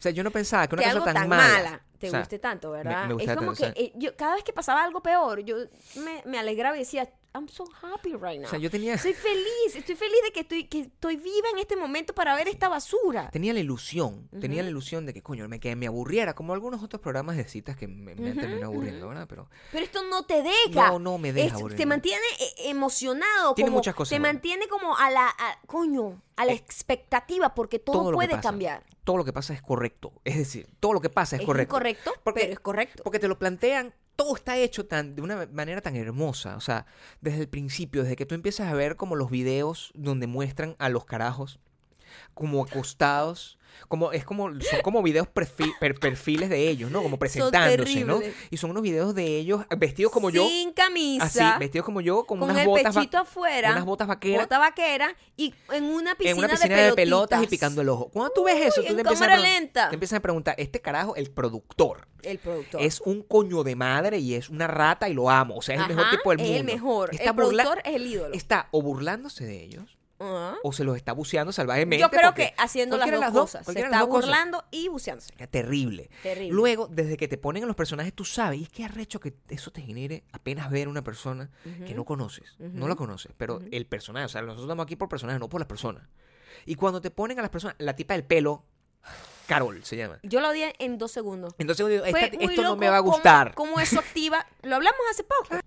sea, 0.01 0.11
yo 0.11 0.26
no 0.26 0.32
pensaba 0.32 0.67
que 0.67 0.76
una 0.76 0.84
que 0.84 0.89
cosa 0.89 0.97
algo 0.97 1.05
tan, 1.05 1.15
tan 1.15 1.30
mala, 1.30 1.53
mala 1.53 1.82
te 1.97 2.07
o 2.07 2.11
sea, 2.11 2.19
guste 2.19 2.39
tanto, 2.39 2.71
¿verdad? 2.71 3.07
me 3.07 3.13
gusta 3.13 3.32
es 3.32 3.38
como 3.38 3.53
tanto, 3.53 3.69
o 3.69 3.73
que 3.73 3.82
eh, 3.82 3.93
yo, 3.95 4.17
cada 4.17 4.36
vez 4.36 4.43
que 4.43 4.51
pasaba 4.51 4.84
algo 4.84 5.01
peor, 5.01 5.39
yo 5.39 5.55
me, 6.03 6.21
me 6.26 6.38
alegraba 6.38 6.76
y 6.76 6.80
decía, 6.80 7.09
I'm 7.36 7.47
so 7.49 7.65
happy 7.81 8.13
right 8.13 8.39
now. 8.39 8.45
O 8.45 8.49
sea, 8.49 8.59
yo 8.59 8.69
tenía, 8.71 8.97
Soy 8.97 9.13
feliz, 9.13 9.75
estoy 9.75 9.95
feliz 9.95 10.17
de 10.25 10.31
que 10.31 10.39
estoy, 10.41 10.63
que 10.65 10.79
estoy 10.81 11.17
viva 11.17 11.49
en 11.51 11.59
este 11.59 11.75
momento 11.75 12.13
para 12.15 12.33
ver 12.36 12.47
esta 12.47 12.69
basura. 12.69 13.29
tenía 13.31 13.53
la 13.53 13.59
ilusión, 13.59 14.29
tenía 14.39 14.63
la 14.63 14.69
ilusión 14.69 15.05
de 15.05 15.13
que, 15.13 15.21
coño, 15.21 15.47
me, 15.49 15.59
que 15.59 15.75
me 15.75 15.88
aburriera, 15.88 16.33
como 16.33 16.53
algunos 16.53 16.81
otros 16.81 17.01
programas 17.01 17.36
de 17.38 17.43
citas 17.45 17.75
que 17.75 17.88
me, 17.88 18.15
me 18.15 18.29
han 18.31 18.38
terminado 18.38 18.65
aburriendo. 18.71 19.09
¿verdad? 19.09 19.25
Pero 19.27 19.49
Pero 19.71 19.83
esto 19.86 20.01
no 20.09 20.23
te 20.25 20.41
deja. 20.43 20.91
No, 20.91 20.99
no 20.99 21.17
me 21.17 21.33
deja 21.33 21.57
Es-. 21.57 21.75
Te 21.75 21.86
mantiene 21.86 22.23
eh, 22.39 22.69
emocionado. 22.69 23.53
Tiene 23.55 23.69
como, 23.69 23.79
muchas 23.79 23.95
cosas 23.95 24.09
Te 24.11 24.19
buenas. 24.19 24.33
mantiene 24.36 24.67
como 24.67 24.95
a 24.97 25.09
la, 25.11 25.27
a- 25.27 25.59
coño, 25.67 26.21
a 26.38 26.45
la 26.45 26.53
expectativa 26.53 27.53
porque 27.53 27.79
todo, 27.79 28.11
puede 28.13 28.29
pasa, 28.29 28.41
cambiar. 28.41 28.83
todo 29.03 29.17
lo 29.17 29.25
que 29.25 29.33
pasa 29.33 29.53
es 29.53 29.61
correcto. 29.61 30.13
Es 30.23 30.38
decir, 30.38 30.67
todo 30.79 30.93
lo 30.93 31.01
que 31.01 31.09
pasa 31.09 31.36
es, 31.36 31.41
correcto. 31.43 31.75
incorrecto, 31.75 32.13
Porque- 32.23 32.41
pero 32.41 32.53
es 32.53 32.59
correcto. 32.59 33.03
Porque 33.03 33.19
te 33.19 33.27
lo 33.27 33.38
plantean, 33.38 33.93
todo 34.16 34.36
está 34.36 34.57
hecho 34.57 34.86
tan, 34.86 35.16
de 35.16 35.22
una 35.22 35.47
manera 35.51 35.82
tan 35.82 35.95
hermosa. 35.95 36.55
O 36.55 36.61
sea, 36.61 36.86
desde 37.22 37.41
el 37.41 37.49
principio, 37.49 38.03
desde 38.03 38.16
que 38.16 38.26
tú 38.26 38.36
empiezas 38.36 38.68
a 38.68 38.74
ver 38.74 38.95
como 38.95 39.16
los 39.16 39.30
videos 39.30 39.91
donde 39.95 40.28
muestran 40.28 40.76
a 40.80 40.89
los 40.89 41.05
carajos 41.05 41.59
como 42.34 42.63
acostados. 42.63 43.57
Como, 43.88 44.11
es 44.11 44.26
como, 44.26 44.47
son 44.61 44.82
como 44.84 45.01
videos 45.03 45.28
perfi- 45.28 45.73
per- 45.80 45.99
perfiles 45.99 46.49
de 46.49 46.67
ellos, 46.69 46.89
¿no? 46.91 47.03
Como 47.03 47.17
presentándose, 47.19 48.03
¿no? 48.05 48.19
Y 48.49 48.57
son 48.57 48.71
unos 48.71 48.84
videos 48.84 49.13
de 49.15 49.38
ellos 49.38 49.61
vestidos 49.78 50.11
como 50.11 50.30
yo. 50.30 50.45
Sin 50.47 50.71
camisa. 50.73 51.26
Así, 51.26 51.59
vestidos 51.59 51.86
como 51.86 52.01
yo, 52.01 52.26
con, 52.26 52.39
con 52.39 52.49
unas 52.49 52.61
el 52.63 52.67
botas, 52.67 52.95
pechito 52.95 53.17
afuera. 53.19 53.71
unas 53.71 53.86
botas 53.86 54.07
vaqueras. 54.07 54.45
Bota 54.45 54.59
vaquera 54.59 55.15
y 55.38 55.53
en 55.71 55.84
una 55.86 56.15
piscina, 56.15 56.32
en 56.32 56.38
una 56.45 56.47
piscina 56.49 56.76
de, 56.78 56.93
pelotas 56.93 57.43
y 57.43 57.47
picando 57.47 57.82
el 57.82 57.89
ojo. 57.89 58.09
Cuando 58.09 58.32
tú 58.34 58.43
ves 58.45 58.55
eso, 58.65 58.82
Uy, 58.82 58.88
tú 58.88 58.95
te 58.95 59.01
empiezas, 59.01 59.21
a 59.21 59.26
cámara 59.28 59.41
pregun- 59.41 59.53
lenta. 59.53 59.89
te 59.89 59.93
empiezas 59.95 60.17
a 60.17 60.21
preguntar, 60.21 60.55
este 60.57 60.82
carajo, 60.82 61.15
el 61.15 61.30
productor, 61.32 62.07
El 62.23 62.39
productor. 62.39 62.82
es 62.82 63.01
un 63.01 63.21
coño 63.21 63.63
de 63.63 63.76
madre 63.76 64.17
y 64.19 64.34
es 64.34 64.49
una 64.49 64.67
rata 64.67 65.07
y 65.09 65.13
lo 65.13 65.30
amo. 65.30 65.55
O 65.57 65.61
sea, 65.61 65.76
es 65.76 65.82
el 65.82 65.88
mejor 65.95 66.09
tipo 66.09 66.30
del 66.32 66.39
es 66.39 66.45
mundo. 66.47 66.59
el 66.59 66.65
mejor. 66.65 67.09
Está, 67.13 67.30
el 67.30 67.36
productor 67.36 67.82
es 67.86 67.95
el 67.95 68.07
ídolo. 68.07 68.34
está 68.34 68.67
o 68.71 68.82
burlándose 68.82 69.45
de 69.45 69.61
ellos 69.63 69.94
O 70.18 70.72
se 70.72 70.84
los 70.84 70.95
está 70.95 71.11
buceando 71.11 71.51
salvajemente. 71.51 71.99
Yo 72.01 72.09
creo 72.09 72.34
que 72.34 72.53
haciendo 72.57 72.97
las 72.97 73.34
dos, 73.34 73.51
cosas. 73.51 73.66
Se 73.66 73.80
está 73.80 73.99
dos 73.99 74.07
cosas. 74.07 74.26
burlando 74.26 74.63
y 74.72 74.88
buceándose. 74.88 75.34
Era 75.36 75.47
terrible. 75.47 76.09
Terrible. 76.24 76.53
Luego, 76.53 76.88
desde 76.89 77.18
que 77.18 77.28
te 77.28 77.38
ponen 77.38 77.63
a 77.63 77.68
los 77.68 77.76
personajes, 77.76 78.13
tú 78.13 78.24
sabes, 78.26 78.59
y 78.59 78.63
es 78.63 78.70
que 78.70 78.86
arrecho 78.86 79.20
que 79.20 79.34
eso 79.49 79.72
te 79.72 79.82
genere 79.82 80.24
apenas 80.32 80.70
ver 80.72 80.88
una 80.88 81.03
persona 81.03 81.49
que 81.86 81.93
no 81.93 82.05
conoces. 82.05 82.55
No 82.59 82.88
la 82.88 82.95
conoces, 82.95 83.34
pero 83.38 83.59
el 83.72 83.86
personaje, 83.86 84.26
o 84.26 84.30
sea, 84.30 84.41
nosotros 84.41 84.66
estamos 84.66 84.84
aquí 84.86 84.95
por 84.95 85.09
personajes, 85.09 85.39
no 85.39 85.49
por 85.49 85.59
las 85.59 85.68
personas. 85.68 86.03
Y 86.66 86.76
cuando 86.76 87.01
te 87.01 87.11
ponen 87.11 87.38
a 87.39 87.41
las 87.41 87.51
personas, 87.51 87.76
la 87.80 87.95
tipa 87.95 88.13
del 88.13 88.24
pelo, 88.24 88.63
Carol 89.47 89.84
se 89.84 89.95
llama. 89.97 90.18
Yo 90.24 90.39
lo 90.41 90.49
odié 90.49 90.74
en 90.80 90.97
dos 90.97 91.11
segundos. 91.11 91.53
Fue 91.57 91.66
esta- 92.26 92.38
muy 92.38 92.45
esto 92.45 92.63
no 92.63 92.76
me 92.76 92.89
va 92.89 92.97
a 92.97 93.01
cómo- 93.01 93.11
gustar. 93.11 93.53
Cómo, 93.53 93.80
eso 93.80 93.99
activa. 93.99 94.45
Lo 94.63 94.76
hablamos 94.78 94.99
hace 95.11 95.24
poco. 95.24 95.59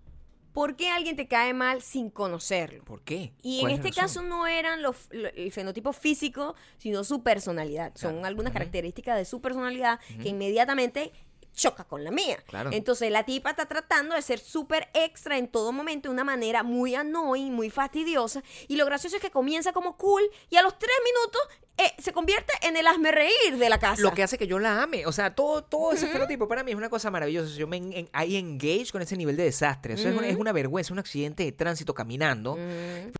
¿Por 0.59 0.75
qué 0.75 0.91
alguien 0.91 1.15
te 1.15 1.29
cae 1.29 1.55
mal 1.55 1.83
sin 1.83 2.11
conocerlo? 2.11 2.83
¿Por 2.85 3.03
qué? 3.03 3.33
Y 3.43 3.59
en 3.59 3.61
¿Cuál 3.61 3.73
es 3.75 3.79
este 3.79 3.93
caso 3.93 4.23
no 4.23 4.49
eran 4.49 4.83
los, 4.83 4.97
lo- 5.13 5.29
el 5.29 5.53
fenotipo 5.53 5.93
físico, 5.93 6.57
sino 6.79 7.05
su 7.05 7.23
personalidad. 7.23 7.93
Son 7.95 8.25
algunas 8.27 8.53
características 8.53 9.17
de 9.17 9.25
su 9.25 9.41
personalidad 9.41 10.01
que 10.21 10.31
inmediatamente 10.31 11.13
choca 11.53 11.85
con 11.85 12.03
la 12.03 12.11
mía. 12.11 12.43
Claro. 12.49 12.71
Entonces 12.73 13.09
la 13.13 13.25
tipa 13.25 13.51
está 13.51 13.67
tratando 13.67 14.17
de 14.17 14.23
ser 14.23 14.41
súper 14.41 14.89
extra 14.95 15.39
en 15.39 15.47
todo 15.47 15.71
momento 15.71 16.09
de 16.09 16.15
una 16.15 16.25
manera 16.25 16.65
muy 16.65 16.97
annoying, 16.97 17.53
muy 17.53 17.71
fastidiosa. 17.71 18.43
Y 18.67 18.75
lo 18.75 18.85
gracioso 18.85 19.15
es 19.15 19.23
que 19.23 19.31
comienza 19.31 19.73
como 19.73 19.97
cool 19.97 20.23
y 20.51 20.57
a 20.57 20.63
los 20.63 20.77
tres 20.77 20.97
minutos 21.05 21.41
eh, 21.79 21.95
se 21.99 22.13
convierte 22.13 22.53
en 22.63 22.77
el 22.77 22.87
hazme 22.87 23.11
reír 23.13 23.57
de 23.59 23.69
la 23.69 23.79
casa. 23.79 24.03
Lo 24.03 24.13
que 24.13 24.23
hace 24.23 24.37
que 24.37 24.47
yo 24.47 24.59
la 24.59 24.83
ame. 24.83 25.07
O 25.07 25.13
sea, 25.13 25.35
todo, 25.35 25.63
todo 25.65 25.93
ese 25.93 26.07
fenotipo 26.09 26.47
para 26.49 26.63
mí 26.65 26.73
es 26.73 26.77
una 26.77 26.91
cosa 26.91 27.11
maravillosa. 27.11 27.57
Yo 27.57 27.67
me 27.67 27.77
en, 27.79 28.09
ahí 28.13 28.37
engage 28.37 28.89
con 28.93 29.01
ese 29.01 29.17
nivel 29.17 29.37
de 29.37 29.45
desastre. 29.45 29.95
Eso 29.95 30.09
es, 30.09 30.17
una, 30.17 30.27
es 30.29 30.37
una 30.37 30.53
vergüenza, 30.53 30.93
un 30.93 30.99
accidente 30.99 31.45
de 31.45 31.53
tránsito 31.53 31.95
caminando. 31.95 32.57
Mm. 32.57 33.13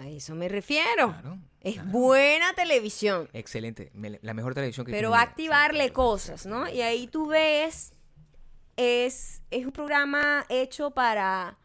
A 0.00 0.08
eso 0.08 0.34
me 0.34 0.48
refiero. 0.48 1.10
Claro, 1.12 1.38
es 1.60 1.84
buena 1.92 2.52
televisión. 2.54 3.28
Excelente. 3.32 3.90
Me- 3.94 4.18
la 4.22 4.34
mejor 4.34 4.54
televisión 4.54 4.84
que 4.84 4.90
Pero 4.92 5.10
mi 5.10 5.14
vida. 5.16 5.22
activarle 5.22 5.92
cosas, 5.92 6.46
¿no? 6.46 6.68
Y 6.68 6.80
ahí 6.80 7.06
tú 7.06 7.28
ves, 7.28 7.92
es, 8.76 9.42
es 9.50 9.64
un 9.64 9.70
programa 9.72 10.44
hecho 10.48 10.90
para, 10.90 11.58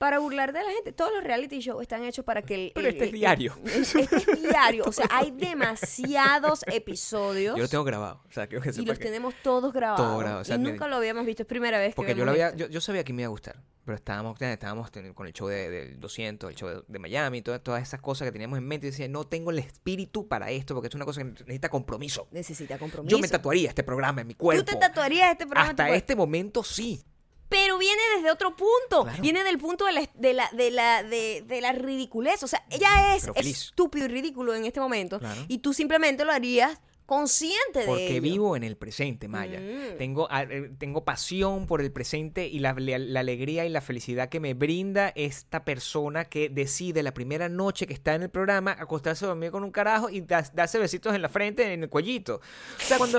para 0.00 0.18
burlar 0.18 0.54
de 0.54 0.62
la 0.62 0.70
gente. 0.70 0.92
Todos 0.92 1.12
los 1.12 1.22
reality 1.22 1.60
shows 1.60 1.82
están 1.82 2.02
hechos 2.04 2.24
para 2.24 2.40
que 2.40 2.54
el... 2.54 2.72
Pero 2.74 2.88
el- 2.88 2.94
este 2.94 3.04
es 3.04 3.12
el- 3.12 3.18
diario. 3.18 3.54
Este 3.66 4.00
es 4.00 4.42
diario. 4.50 4.84
O 4.86 4.92
sea, 4.92 5.06
hay 5.10 5.30
demasiados 5.30 6.62
episodios. 6.66 7.54
Yo 7.54 7.62
lo 7.64 7.68
tengo 7.68 7.84
grabado. 7.84 8.22
O 8.26 8.32
sea, 8.32 8.48
que 8.48 8.56
y 8.56 8.84
los 8.86 8.98
que- 8.98 9.04
tenemos 9.04 9.34
todos 9.42 9.74
grabados. 9.74 10.06
Todo 10.06 10.18
grabado, 10.18 10.40
o 10.40 10.44
sea, 10.44 10.56
y 10.56 10.58
nunca 10.58 10.88
lo 10.88 10.96
habíamos 10.96 11.26
visto. 11.26 11.42
Es 11.42 11.46
primera 11.46 11.78
vez 11.78 11.90
que 11.90 11.96
Porque 11.96 12.14
yo, 12.14 12.24
lo 12.24 12.30
había, 12.30 12.56
yo, 12.56 12.66
yo 12.68 12.80
sabía 12.80 13.04
que 13.04 13.12
me 13.12 13.22
iba 13.22 13.26
a 13.26 13.30
gustar. 13.30 13.62
Pero 13.84 13.96
estábamos, 13.96 14.40
estábamos 14.40 14.90
con 15.14 15.26
el 15.26 15.32
show 15.34 15.48
de- 15.48 15.68
del 15.68 16.00
200, 16.00 16.48
el 16.48 16.56
show 16.56 16.68
de, 16.70 16.82
de 16.88 16.98
Miami, 16.98 17.42
todas, 17.42 17.62
todas 17.62 17.82
esas 17.82 18.00
cosas 18.00 18.26
que 18.26 18.32
teníamos 18.32 18.58
en 18.58 18.66
mente. 18.66 18.86
Y 18.86 18.90
decía, 18.92 19.06
no 19.06 19.26
tengo 19.26 19.50
el 19.50 19.58
espíritu 19.58 20.26
para 20.28 20.50
esto 20.50 20.74
porque 20.74 20.88
es 20.88 20.94
una 20.94 21.04
cosa 21.04 21.20
que 21.20 21.24
necesita 21.30 21.68
compromiso. 21.68 22.26
Necesita 22.30 22.78
compromiso. 22.78 23.14
Yo 23.14 23.20
me 23.20 23.28
tatuaría 23.28 23.68
este 23.68 23.82
programa 23.82 24.22
en 24.22 24.28
mi 24.28 24.34
cuerpo. 24.34 24.64
Tú 24.64 24.72
te 24.72 24.78
tatuarías 24.78 25.32
este 25.32 25.44
programa. 25.46 25.70
en 25.70 25.76
tu 25.76 25.82
Hasta 25.82 25.90
cuerpo? 25.90 25.98
este 25.98 26.16
momento 26.16 26.64
sí. 26.64 27.04
Pero 27.50 27.76
viene 27.76 28.00
desde 28.16 28.30
otro 28.30 28.56
punto. 28.56 29.02
Claro. 29.02 29.20
Viene 29.20 29.44
del 29.44 29.58
punto 29.58 29.84
de 29.84 29.92
la, 29.92 30.08
de 30.14 30.32
la, 30.32 30.48
de 30.52 30.70
la, 30.70 31.02
de, 31.02 31.44
de 31.46 31.60
la 31.60 31.72
ridiculez. 31.72 32.42
O 32.42 32.48
sea, 32.48 32.64
ella 32.70 33.14
es 33.16 33.28
estúpido 33.34 34.06
y 34.06 34.08
ridículo 34.08 34.54
en 34.54 34.64
este 34.64 34.80
momento. 34.80 35.18
Claro. 35.18 35.44
Y 35.48 35.58
tú 35.58 35.74
simplemente 35.74 36.24
lo 36.24 36.32
harías 36.32 36.80
consciente 37.10 37.80
de 37.80 37.86
Porque 37.86 38.12
ello. 38.12 38.22
vivo 38.22 38.56
en 38.56 38.62
el 38.62 38.76
presente, 38.76 39.26
Maya. 39.26 39.58
Mm. 39.58 39.98
Tengo, 39.98 40.28
ah, 40.30 40.44
eh, 40.44 40.70
tengo 40.78 41.04
pasión 41.04 41.66
por 41.66 41.80
el 41.80 41.90
presente 41.90 42.46
y 42.46 42.60
la, 42.60 42.72
la- 42.78 42.98
la 42.98 43.18
alegría 43.20 43.66
y 43.66 43.68
la 43.68 43.80
felicidad 43.80 44.28
que 44.28 44.38
me 44.38 44.54
brinda 44.54 45.12
esta 45.16 45.64
persona 45.64 46.26
que 46.26 46.48
decide 46.48 47.02
la 47.02 47.12
primera 47.12 47.48
noche 47.48 47.88
que 47.88 47.92
está 47.94 48.14
en 48.14 48.22
el 48.22 48.30
programa 48.30 48.76
acostarse 48.78 49.24
a 49.24 49.28
dormir 49.28 49.50
con 49.50 49.64
un 49.64 49.72
carajo 49.72 50.08
y 50.08 50.20
das- 50.20 50.54
darse 50.54 50.78
besitos 50.78 51.12
en 51.12 51.20
la 51.22 51.28
frente, 51.28 51.72
en 51.72 51.82
el 51.82 51.88
cuellito. 51.90 52.36
O 52.36 52.82
sea, 52.86 52.96
cuando 52.98 53.18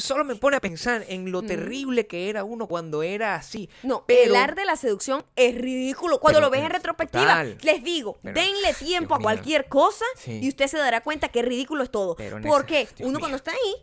solo 0.00 0.24
me 0.24 0.34
pone 0.34 0.56
a 0.56 0.60
pensar 0.60 1.04
en 1.08 1.30
lo 1.30 1.42
terrible 1.42 2.08
que 2.08 2.28
era 2.28 2.42
uno 2.42 2.66
cuando 2.66 3.04
era 3.04 3.36
así. 3.36 3.68
Mm. 3.84 3.88
No, 3.88 4.04
pero, 4.08 4.34
el 4.34 4.36
arte 4.36 4.62
de 4.62 4.66
la 4.66 4.76
seducción 4.76 5.24
es 5.36 5.54
ridículo. 5.54 6.18
Cuando 6.18 6.38
Pero, 6.40 6.46
lo 6.48 6.50
ves 6.50 6.62
en 6.64 6.70
retrospectiva, 6.70 7.22
total. 7.24 7.58
les 7.62 7.84
digo, 7.84 8.18
Pero, 8.22 8.40
denle 8.40 8.74
tiempo 8.74 9.14
a 9.14 9.18
mío. 9.18 9.24
cualquier 9.24 9.66
cosa 9.68 10.04
Sí. 10.16 10.40
y 10.42 10.48
usted 10.48 10.66
se 10.66 10.78
dará 10.78 11.00
cuenta 11.02 11.28
que 11.28 11.42
ridículo 11.42 11.84
es 11.84 11.90
todo. 11.90 12.16
Porque 12.44 12.88
Dios 13.04 13.10
uno 13.10 13.18
mío. 13.18 13.20
cuando 13.20 13.36
está 13.36 13.52
ahí, 13.52 13.74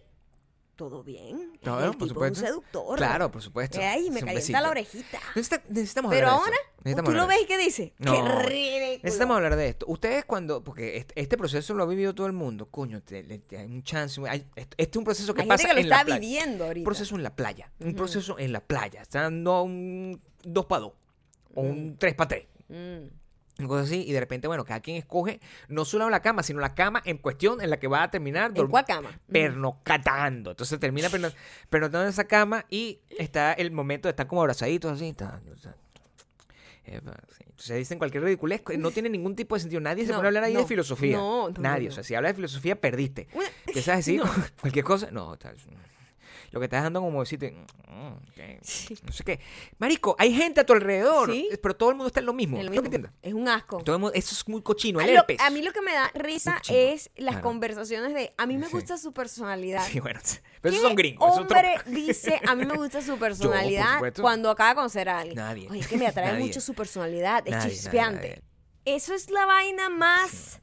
todo 0.76 1.04
bien. 1.04 1.60
No, 1.62 1.80
el 1.80 1.86
no, 1.88 1.92
por 1.94 2.08
es 2.08 2.10
supuesto. 2.14 2.40
un 2.40 2.46
seductor. 2.48 2.98
Claro, 2.98 3.30
por 3.32 3.42
supuesto. 3.44 3.80
Ay, 3.80 4.04
me 4.04 4.08
un 4.08 4.14
calienta 4.26 4.34
besito. 4.34 4.60
la 4.62 4.70
orejita. 4.72 5.20
Necesita- 5.36 5.64
necesitamos 5.70 6.10
Pero 6.10 6.28
hablar 6.28 6.40
de 6.40 6.46
ahora, 6.46 6.58
eso. 6.86 7.04
Tú 7.04 7.12
lo 7.12 7.28
ves 7.28 7.42
y 7.44 7.46
qué 7.46 7.58
dice. 7.60 7.94
No. 8.00 8.14
Qué 8.14 8.22
ridículo. 8.48 9.00
Necesitamos 9.04 9.36
hablar 9.38 9.56
de 9.58 9.68
esto. 9.68 9.86
Ustedes 9.88 10.26
cuando, 10.26 10.64
porque 10.64 10.98
este, 10.98 11.22
este 11.22 11.38
proceso 11.38 11.76
lo 11.76 11.84
ha 11.84 11.86
vivido 11.86 12.16
todo 12.16 12.26
el 12.26 12.34
mundo, 12.34 12.66
coño, 12.72 13.04
te- 13.04 13.22
le- 13.22 13.38
te- 13.40 13.58
hay 13.60 13.66
un 13.68 13.84
chance. 13.84 14.20
hay- 14.28 14.48
este 14.56 14.76
este 14.82 14.92
es 14.92 14.98
un 14.98 15.04
proceso 15.04 15.34
que 15.36 15.44
Hay 15.44 15.48
pasa 15.48 15.68
gente 15.68 15.76
que 15.76 15.82
lo 15.82 15.84
en 15.86 15.90
la 15.90 15.96
está 15.98 16.06
playa. 16.06 16.20
viviendo 16.20 16.64
Un 16.64 16.68
ahorita. 16.70 16.86
proceso 16.86 17.16
en 17.16 17.24
la 17.24 17.36
playa. 17.36 17.72
Un 17.80 17.94
proceso 17.94 18.40
en 18.40 18.52
la 18.52 18.62
playa. 18.62 19.02
Está 19.04 19.22
dando 19.22 19.62
un 19.62 20.20
2 20.44 20.66
para 20.66 20.80
2 20.82 20.94
o 21.54 21.62
un 21.62 21.98
3 22.00 22.16
para 22.16 22.28
3. 22.30 22.48
Mm. 22.70 23.21
Una 23.62 23.68
cosa 23.70 23.84
así, 23.84 24.04
y 24.08 24.12
de 24.12 24.20
repente, 24.20 24.48
bueno, 24.48 24.66
cada 24.66 24.80
quien 24.82 24.98
escoge 24.98 25.40
no 25.70 25.86
solo 25.86 26.10
la 26.10 26.22
cama, 26.22 26.44
sino 26.44 26.60
la 26.60 26.74
cama 26.76 27.02
en 27.06 27.18
cuestión 27.18 27.62
en 27.62 27.70
la 27.70 27.78
que 27.78 27.88
va 27.88 28.04
a 28.04 28.12
terminar 28.12 28.52
¿En 28.56 28.68
cuál 28.68 28.86
cama? 28.86 29.10
Mm. 29.28 29.32
pernoctando. 29.32 30.52
Entonces 30.52 30.80
termina 30.80 31.10
perno- 31.10 31.34
pernoctando 31.70 32.04
en 32.06 32.10
esa 32.10 32.26
cama 32.26 32.66
y 32.70 33.00
está 33.18 33.54
el 33.54 33.72
momento 33.72 34.08
de 34.08 34.12
estar 34.12 34.28
como 34.28 34.42
abrazaditos 34.42 34.92
así. 34.92 35.16
sí. 35.18 35.70
Entonces 36.84 37.78
dicen 37.78 37.98
cualquier 38.00 38.24
ridiculez, 38.24 38.62
no 38.78 38.92
tiene 38.92 39.10
ningún 39.10 39.36
tipo 39.36 39.56
de 39.56 39.62
sentido. 39.62 39.80
Nadie 39.82 40.04
se 40.06 40.12
No, 40.12 40.18
pone 40.18 40.28
a 40.28 40.30
hablar 40.30 40.44
ahí 40.46 40.56
de 40.56 40.66
filosofía. 40.66 41.16
no, 41.16 41.50
Nadie. 41.60 41.90
O 41.90 41.92
sea, 41.92 42.04
si 42.04 42.16
hablas 42.16 42.32
de 42.32 42.36
filosofía, 42.36 42.76
perdiste. 42.80 43.28
Empiezas 43.68 43.94
a 43.94 43.98
decir 43.98 44.22
cualquier 44.62 44.84
cosa. 44.84 45.10
No, 45.12 45.34
está- 45.34 45.54
lo 46.52 46.60
que 46.60 46.66
estás 46.66 46.84
dando 46.84 47.00
como 47.02 47.22
decirte, 47.22 47.52
mm, 47.52 48.08
ok, 48.08 49.04
no 49.06 49.12
sé 49.14 49.24
qué. 49.24 49.40
Marico, 49.80 50.16
hay 50.20 50.34
gente 50.34 50.62
a 50.62 50.66
tu 50.66 50.74
alrededor, 50.74 51.32
Sí. 51.32 51.50
pero 51.62 51.76
todo 51.76 51.90
el 51.90 51.96
mundo 51.96 52.08
está 52.08 52.20
en 52.20 52.26
lo 52.26 52.34
mismo. 52.34 52.58
Es 53.22 53.34
un 53.34 53.48
asco. 53.48 53.78
Todo 53.84 53.96
el 53.96 54.02
mundo- 54.02 54.14
eso 54.16 54.36
es 54.36 54.48
muy 54.48 54.62
cochino, 54.62 55.00
A 55.00 55.06
el 55.06 55.14
lo- 55.14 55.20
herpes. 55.22 55.40
a 55.40 55.50
mí 55.50 55.62
lo 55.62 55.72
que 55.72 55.82
me 55.82 55.94
da 55.94 56.12
risa 56.14 56.62
es 56.70 57.10
las 57.16 57.36
Claro. 57.36 57.48
conversaciones 57.48 58.14
de 58.14 58.34
a 58.38 58.46
mí 58.46 58.58
me 58.58 58.66
Sí. 58.68 58.74
gusta 58.74 58.98
su 58.98 59.14
personalidad. 59.14 59.86
Sí, 59.88 60.00
bueno, 60.00 60.20
pero 60.62 60.74
esos 60.76 60.82
¿Qué 60.84 60.88
son 60.90 60.96
gringos. 60.96 61.34
son 61.36 61.44
hombre 61.44 61.76
dice 61.88 62.40
a 62.46 62.54
mí 62.56 62.66
me 62.66 62.76
gusta 62.76 63.02
su 63.02 63.18
personalidad 63.98 64.00
cuando 64.20 64.50
acaba 64.50 64.70
de 64.72 64.76
conocer 64.76 65.08
a 65.10 65.20
alguien? 65.20 65.38
Nadie. 65.38 65.68
Oye, 65.70 65.80
es 65.80 65.88
que 65.88 65.98
me 65.98 66.08
atrae 66.08 66.34
Nadie. 66.34 66.46
mucho 66.46 66.60
su 66.62 66.74
personalidad, 66.74 67.44
es 67.46 67.52
Nadie, 67.52 67.64
nadie, 67.66 67.72
chispeante. 67.72 68.30
nadie. 68.30 68.42
Eso 68.84 69.14
es 69.14 69.30
la 69.30 69.46
vaina 69.46 69.90
más 69.90 70.60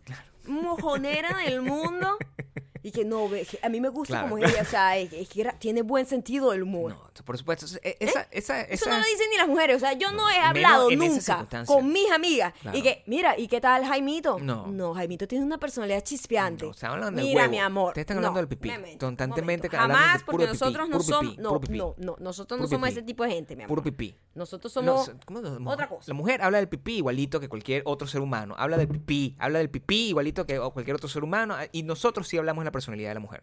mojonera 0.47 1.37
del 1.39 1.63
mundo. 1.63 2.17
Y 2.83 2.91
que 2.91 3.05
no, 3.05 3.29
a 3.63 3.69
mí 3.69 3.81
me 3.81 3.89
gusta 3.89 4.15
Claro. 4.15 4.29
como 4.31 4.39
ella, 4.45 4.63
o 4.63 4.65
sea, 4.65 4.97
es, 4.99 5.13
es 5.13 5.29
que 5.29 5.45
tiene 5.59 5.83
buen 5.83 6.07
sentido 6.07 6.51
del 6.53 6.63
humor. 6.63 6.93
No, 6.93 7.25
por 7.25 7.37
supuesto. 7.39 7.67
e- 7.83 7.97
Esa, 8.01 8.23
esa, 8.31 8.61
Eso 8.63 8.85
esa- 8.85 8.91
no 8.91 8.99
lo 8.99 9.05
dicen 9.05 9.27
ni 9.31 9.37
las 9.37 9.49
mujeres. 9.49 9.77
O 9.77 9.81
sea, 9.81 9.93
yo 9.95 10.11
no, 10.13 10.19
No, 10.19 10.31
he 10.31 10.39
hablado 10.39 10.91
esa 10.91 11.39
nunca 11.43 11.65
con 11.65 11.93
mis 11.93 12.11
amigas. 12.11 12.53
Claro. 12.61 12.77
Y 12.79 12.83
que, 12.83 13.03
mira, 13.07 13.39
¿y 13.39 13.49
qué 13.49 13.61
tal 13.61 13.85
Jaimito? 13.85 14.39
No. 14.41 14.67
No, 14.67 14.95
Jaimito 14.95 15.27
tiene 15.29 15.45
una 15.45 15.59
personalidad 15.59 16.03
chispeante. 16.03 16.65
No, 16.65 16.71
están 16.73 16.93
hablando 16.93 17.23
mira, 17.23 17.47
mi 17.49 17.59
amor. 17.59 17.89
Ustedes 17.89 18.03
están 18.03 18.17
hablando 18.19 18.41
no, 18.41 18.47
del 18.47 18.49
pipí. 18.49 18.71
Constantemente 18.99 19.69
Jamás, 19.69 20.19
de 20.21 20.25
porque 20.25 20.47
pipí, 20.47 20.59
nosotros 20.59 20.89
no 20.89 21.01
somos. 21.01 21.39
No, 21.39 21.61
no, 21.71 21.95
no. 21.99 22.17
Nosotros 22.19 22.61
no 22.61 22.67
somos 22.69 22.89
pipí. 22.89 22.99
ese 22.99 23.03
tipo 23.07 23.25
de 23.25 23.31
gente, 23.31 23.57
mi 23.57 23.63
amor. 23.63 23.69
Puro 23.69 23.83
pipí. 23.83 24.17
Nosotros 24.35 24.75
No, 24.77 25.05
somos. 25.05 25.25
¿cómo 25.25 25.71
otra 25.71 25.89
cosa. 25.89 26.05
La 26.07 26.15
mujer 26.15 26.43
habla 26.43 26.59
del 26.59 26.69
pipí 26.69 26.97
igualito 26.99 27.41
que 27.41 27.49
cualquier 27.49 27.83
otro 27.87 28.07
ser 28.07 28.21
humano. 28.21 28.55
Habla 28.59 28.77
del 28.77 28.89
pipí. 28.89 29.35
Habla 29.39 29.59
del 29.59 29.71
pipí 29.71 30.09
igualito 30.09 30.47
que 30.47 30.59
cualquier 30.59 30.97
otro 30.97 31.09
ser 31.09 31.25
humano. 31.25 31.57
Y 31.73 31.83
nosotros 31.83 32.29
sí 32.29 32.37
hablamos 32.39 32.63
la 32.69 32.73
personalidad 32.73 33.11
de 33.11 33.15
la 33.15 33.21
mujer. 33.21 33.43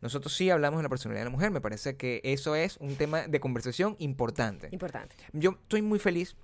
Nosotros 0.00 0.34
sí 0.34 0.48
hablamos 0.50 0.78
de 0.78 0.84
la 0.84 0.88
personalidad 0.88 1.22
de 1.22 1.30
la 1.30 1.30
mujer. 1.30 1.50
Me 1.50 1.60
parece 1.60 1.96
que 1.96 2.20
eso 2.22 2.54
es 2.54 2.76
un 2.78 2.96
tema 2.96 3.26
de 3.26 3.40
conversación 3.40 3.96
importante. 3.98 4.68
Importante. 4.70 5.16
Yo 5.32 5.58
estoy 5.62 5.82
muy 5.82 5.98
feliz 5.98 6.36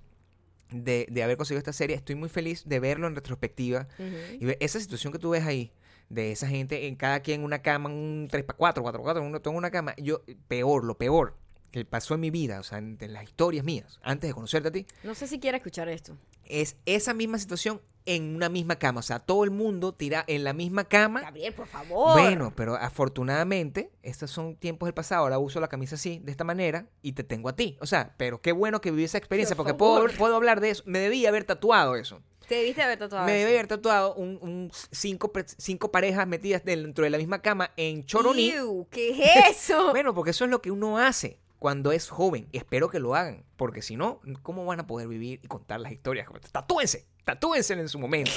de, 0.71 1.07
de 1.09 1.23
haber 1.23 1.37
conseguido 1.37 1.59
esta 1.59 1.73
serie. 1.73 1.95
Estoy 1.95 2.15
muy 2.15 2.29
feliz 2.29 2.63
de 2.65 2.79
verlo 2.79 3.07
en 3.07 3.15
retrospectiva. 3.15 3.87
Ujú. 3.97 4.37
Y 4.41 4.45
ver 4.45 4.57
esa 4.59 4.79
situación 4.79 5.13
que 5.13 5.19
tú 5.19 5.29
ves 5.29 5.45
ahí, 5.45 5.71
de 6.09 6.31
esa 6.31 6.47
gente 6.47 6.87
en 6.87 6.95
cada 6.95 7.21
quien 7.21 7.41
en 7.41 7.45
una 7.45 7.61
cama, 7.61 7.89
un 7.89 8.27
3x4, 8.29 8.57
4x4, 8.57 9.21
uno 9.21 9.41
en 9.43 9.55
una 9.55 9.71
cama. 9.71 9.95
Yo, 9.97 10.21
peor, 10.47 10.83
lo 10.83 10.97
peor 10.97 11.35
que 11.71 11.83
pasó 11.85 12.13
en 12.13 12.21
mi 12.21 12.31
vida, 12.31 12.59
o 12.59 12.63
sea, 12.63 12.77
en, 12.77 12.97
en 13.01 13.13
las 13.13 13.23
historias 13.23 13.65
mías, 13.65 13.99
antes 14.03 14.29
de 14.29 14.33
conocerte 14.33 14.69
a 14.69 14.71
ti, 14.71 14.85
No 15.03 15.15
sé 15.15 15.27
si 15.27 15.39
quiere 15.39 15.57
escuchar 15.57 15.89
esto. 15.89 16.17
Es 16.47 16.77
esa 16.85 17.13
misma 17.13 17.37
situación 17.39 17.81
en 18.05 18.35
una 18.35 18.49
misma 18.49 18.77
cama. 18.77 18.99
O 18.99 19.03
sea, 19.03 19.19
todo 19.19 19.43
el 19.43 19.51
mundo 19.51 19.93
tira 19.93 20.23
en 20.27 20.43
la 20.43 20.53
misma 20.53 20.85
cama. 20.85 21.21
Gabriel, 21.21 21.53
por 21.53 21.67
favor. 21.67 22.13
Bueno, 22.19 22.53
pero 22.55 22.75
afortunadamente, 22.75 23.91
estos 24.03 24.31
son 24.31 24.55
tiempos 24.55 24.87
del 24.87 24.93
pasado. 24.93 25.23
Ahora 25.23 25.39
uso 25.39 25.59
la 25.59 25.67
camisa 25.67 25.95
así, 25.95 26.19
de 26.23 26.31
esta 26.31 26.43
manera, 26.43 26.87
y 27.01 27.13
te 27.13 27.23
tengo 27.23 27.49
a 27.49 27.55
ti. 27.55 27.77
O 27.81 27.85
sea, 27.85 28.13
pero 28.17 28.41
qué 28.41 28.51
bueno 28.51 28.81
que 28.81 28.91
viví 28.91 29.03
esa 29.03 29.17
experiencia, 29.17 29.55
Por 29.55 29.65
porque 29.65 29.77
puedo, 29.77 30.07
puedo 30.17 30.35
hablar 30.35 30.61
de 30.61 30.69
eso. 30.69 30.83
Me 30.85 30.99
debí 30.99 31.25
haber 31.25 31.43
tatuado 31.43 31.95
eso. 31.95 32.21
Te 32.47 32.55
debiste 32.55 32.83
haber 32.83 32.99
tatuado. 32.99 33.25
Me 33.25 33.33
debí 33.33 33.53
haber 33.53 33.67
tatuado 33.67 34.13
un, 34.13 34.37
un 34.39 34.71
cinco, 34.91 35.31
cinco 35.57 35.91
parejas 35.91 36.27
metidas 36.27 36.63
dentro 36.63 37.03
de 37.03 37.09
la 37.09 37.17
misma 37.17 37.41
cama 37.41 37.71
en 37.75 38.05
Choroní. 38.05 38.51
Iu, 38.51 38.87
¿Qué 38.91 39.09
es 39.09 39.69
eso? 39.69 39.89
Bueno, 39.91 40.13
porque 40.13 40.31
eso 40.31 40.45
es 40.45 40.51
lo 40.51 40.61
que 40.61 40.69
uno 40.69 40.99
hace 40.99 41.39
cuando 41.57 41.91
es 41.91 42.09
joven. 42.09 42.47
Espero 42.51 42.89
que 42.89 42.99
lo 42.99 43.15
hagan. 43.15 43.43
Porque 43.57 43.81
si 43.81 43.95
no, 43.95 44.19
¿cómo 44.41 44.65
van 44.65 44.79
a 44.81 44.87
poder 44.87 45.07
vivir 45.07 45.39
y 45.43 45.47
contar 45.47 45.79
las 45.79 45.91
historias? 45.91 46.27
Tatúense, 46.51 47.05
tatúense 47.23 47.73
en 47.73 47.87
su 47.89 47.99
momento. 47.99 48.31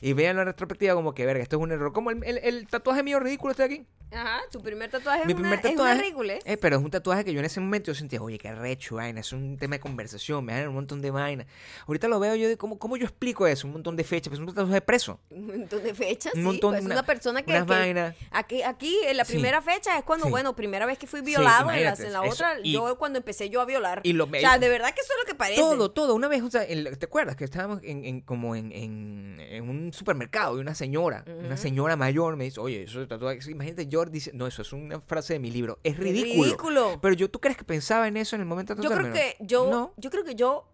Y 0.00 0.12
vean 0.12 0.36
la 0.36 0.44
retrospectiva 0.44 0.94
como 0.94 1.12
que, 1.14 1.26
verga, 1.26 1.42
esto 1.42 1.56
es 1.56 1.62
un 1.62 1.72
error. 1.72 1.92
Como 1.92 2.10
el, 2.10 2.22
el- 2.24 2.38
el 2.38 2.66
tatuaje 2.68 3.02
mío 3.02 3.18
ridículo 3.20 3.50
está 3.50 3.64
aquí. 3.64 3.86
Ajá, 4.12 4.40
tu 4.50 4.60
primer 4.60 4.90
tatuaje 4.90 5.24
Mi 5.24 5.34
es, 5.34 5.38
una, 5.38 5.50
primer 5.50 5.58
es 5.58 5.62
tatuaje. 5.62 5.92
una 5.92 6.02
ridícula, 6.02 6.32
¿eh? 6.34 6.40
eh, 6.44 6.56
pero 6.56 6.76
es 6.78 6.82
un 6.82 6.90
tatuaje 6.90 7.24
que 7.24 7.32
yo 7.32 7.38
en 7.38 7.44
ese 7.46 7.60
momento 7.60 7.92
yo 7.92 7.94
sentía, 7.94 8.20
oye, 8.20 8.38
qué 8.38 8.52
recho, 8.52 8.96
vaina. 8.96 9.20
Es 9.20 9.32
un 9.32 9.56
tema 9.56 9.76
de 9.76 9.80
conversación, 9.80 10.44
me 10.44 10.52
dan 10.52 10.66
un 10.66 10.74
montón 10.74 11.00
de 11.00 11.12
vaina. 11.12 11.46
Ahorita 11.86 12.08
lo 12.08 12.18
veo 12.18 12.34
yo 12.34 12.48
de 12.48 12.56
cómo, 12.56 12.76
cómo 12.80 12.96
yo 12.96 13.04
explico 13.04 13.46
eso, 13.46 13.68
un 13.68 13.74
montón 13.74 13.94
de 13.94 14.02
fechas, 14.02 14.30
pues 14.30 14.40
es 14.40 14.40
un 14.40 14.46
tatuaje 14.52 14.72
de 14.74 14.80
preso. 14.80 15.20
Un 15.30 15.46
montón 15.46 15.84
de 15.84 15.94
fechas, 15.94 16.34
Un 16.34 16.40
sí. 16.40 16.44
montón, 16.44 16.72
pues 16.72 16.84
una- 16.86 16.94
una 16.96 17.02
persona 17.06 17.42
que, 17.42 17.52
unas 17.52 17.66
que- 17.66 17.72
vainas. 17.72 18.16
aquí, 18.32 18.62
aquí 18.64 18.98
en 19.06 19.16
la 19.16 19.24
Sí. 19.24 19.34
primera 19.34 19.62
fecha 19.62 19.96
es 19.96 20.02
cuando, 20.02 20.24
Sí. 20.24 20.30
bueno, 20.32 20.56
primera 20.56 20.86
vez 20.86 20.98
que 20.98 21.06
fui 21.06 21.20
Sí, 21.20 21.26
violado, 21.26 21.70
en, 21.70 21.84
la, 21.84 21.92
en 21.94 22.12
la 22.12 22.22
otra, 22.22 22.56
Y- 22.64 22.72
yo 22.72 22.98
cuando 22.98 23.18
empecé 23.20 23.48
yo 23.48 23.60
a 23.60 23.64
violar. 23.64 24.00
Y 24.02 24.12
lo- 24.14 24.24
o 24.24 24.30
sea, 24.30 24.58
de 24.60 24.68
verdad 24.68 24.94
que 24.94 25.00
eso 25.00 25.12
es 25.12 25.18
lo 25.20 25.26
que 25.26 25.34
parece. 25.34 25.60
Todo, 25.60 25.90
todo. 25.90 26.14
Una 26.14 26.28
vez, 26.28 26.42
o 26.42 26.50
sea, 26.50 26.64
en- 26.64 26.84
¿te 26.98 27.06
acuerdas 27.06 27.36
que 27.36 27.44
estábamos 27.44 27.80
en, 27.82 28.04
en- 28.04 28.20
como 28.20 28.54
en, 28.54 28.70
en- 28.72 29.40
en 29.40 29.68
un 29.68 29.92
supermercado 29.92 30.56
y 30.58 30.60
una 30.60 30.74
señora, 30.74 31.24
una 31.26 31.56
señora 31.56 31.96
mayor 31.96 32.36
me 32.36 32.44
dice, 32.44 32.60
oye, 32.60 32.84
eso 32.84 33.06
tatuaje, 33.08 33.38
imagínate, 33.50 33.86
yo 33.86 34.04
dice, 34.04 34.30
no, 34.34 34.46
eso 34.46 34.62
es 34.62 34.72
una 34.72 35.00
frase 35.00 35.32
de 35.34 35.38
mi 35.40 35.50
libro, 35.50 35.78
es 35.82 35.96
ridículo. 35.96 36.44
ridículo. 36.44 36.98
Pero 37.02 37.14
yo, 37.14 37.30
¿tú 37.30 37.40
crees 37.40 37.56
que 37.56 37.64
pensaba 37.64 38.06
en 38.08 38.16
eso 38.16 38.36
en 38.36 38.42
el 38.42 38.46
momento 38.46 38.74
de 38.74 38.82
yo 38.82 38.90
creo 38.90 39.12
que 39.12 39.36
yo, 39.40 39.70
No, 39.70 39.94
yo 39.96 40.10
creo 40.10 40.24
que 40.24 40.34
yo 40.34 40.66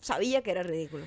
sabía 0.00 0.42
que 0.42 0.50
era 0.50 0.62
ridículo. 0.62 1.04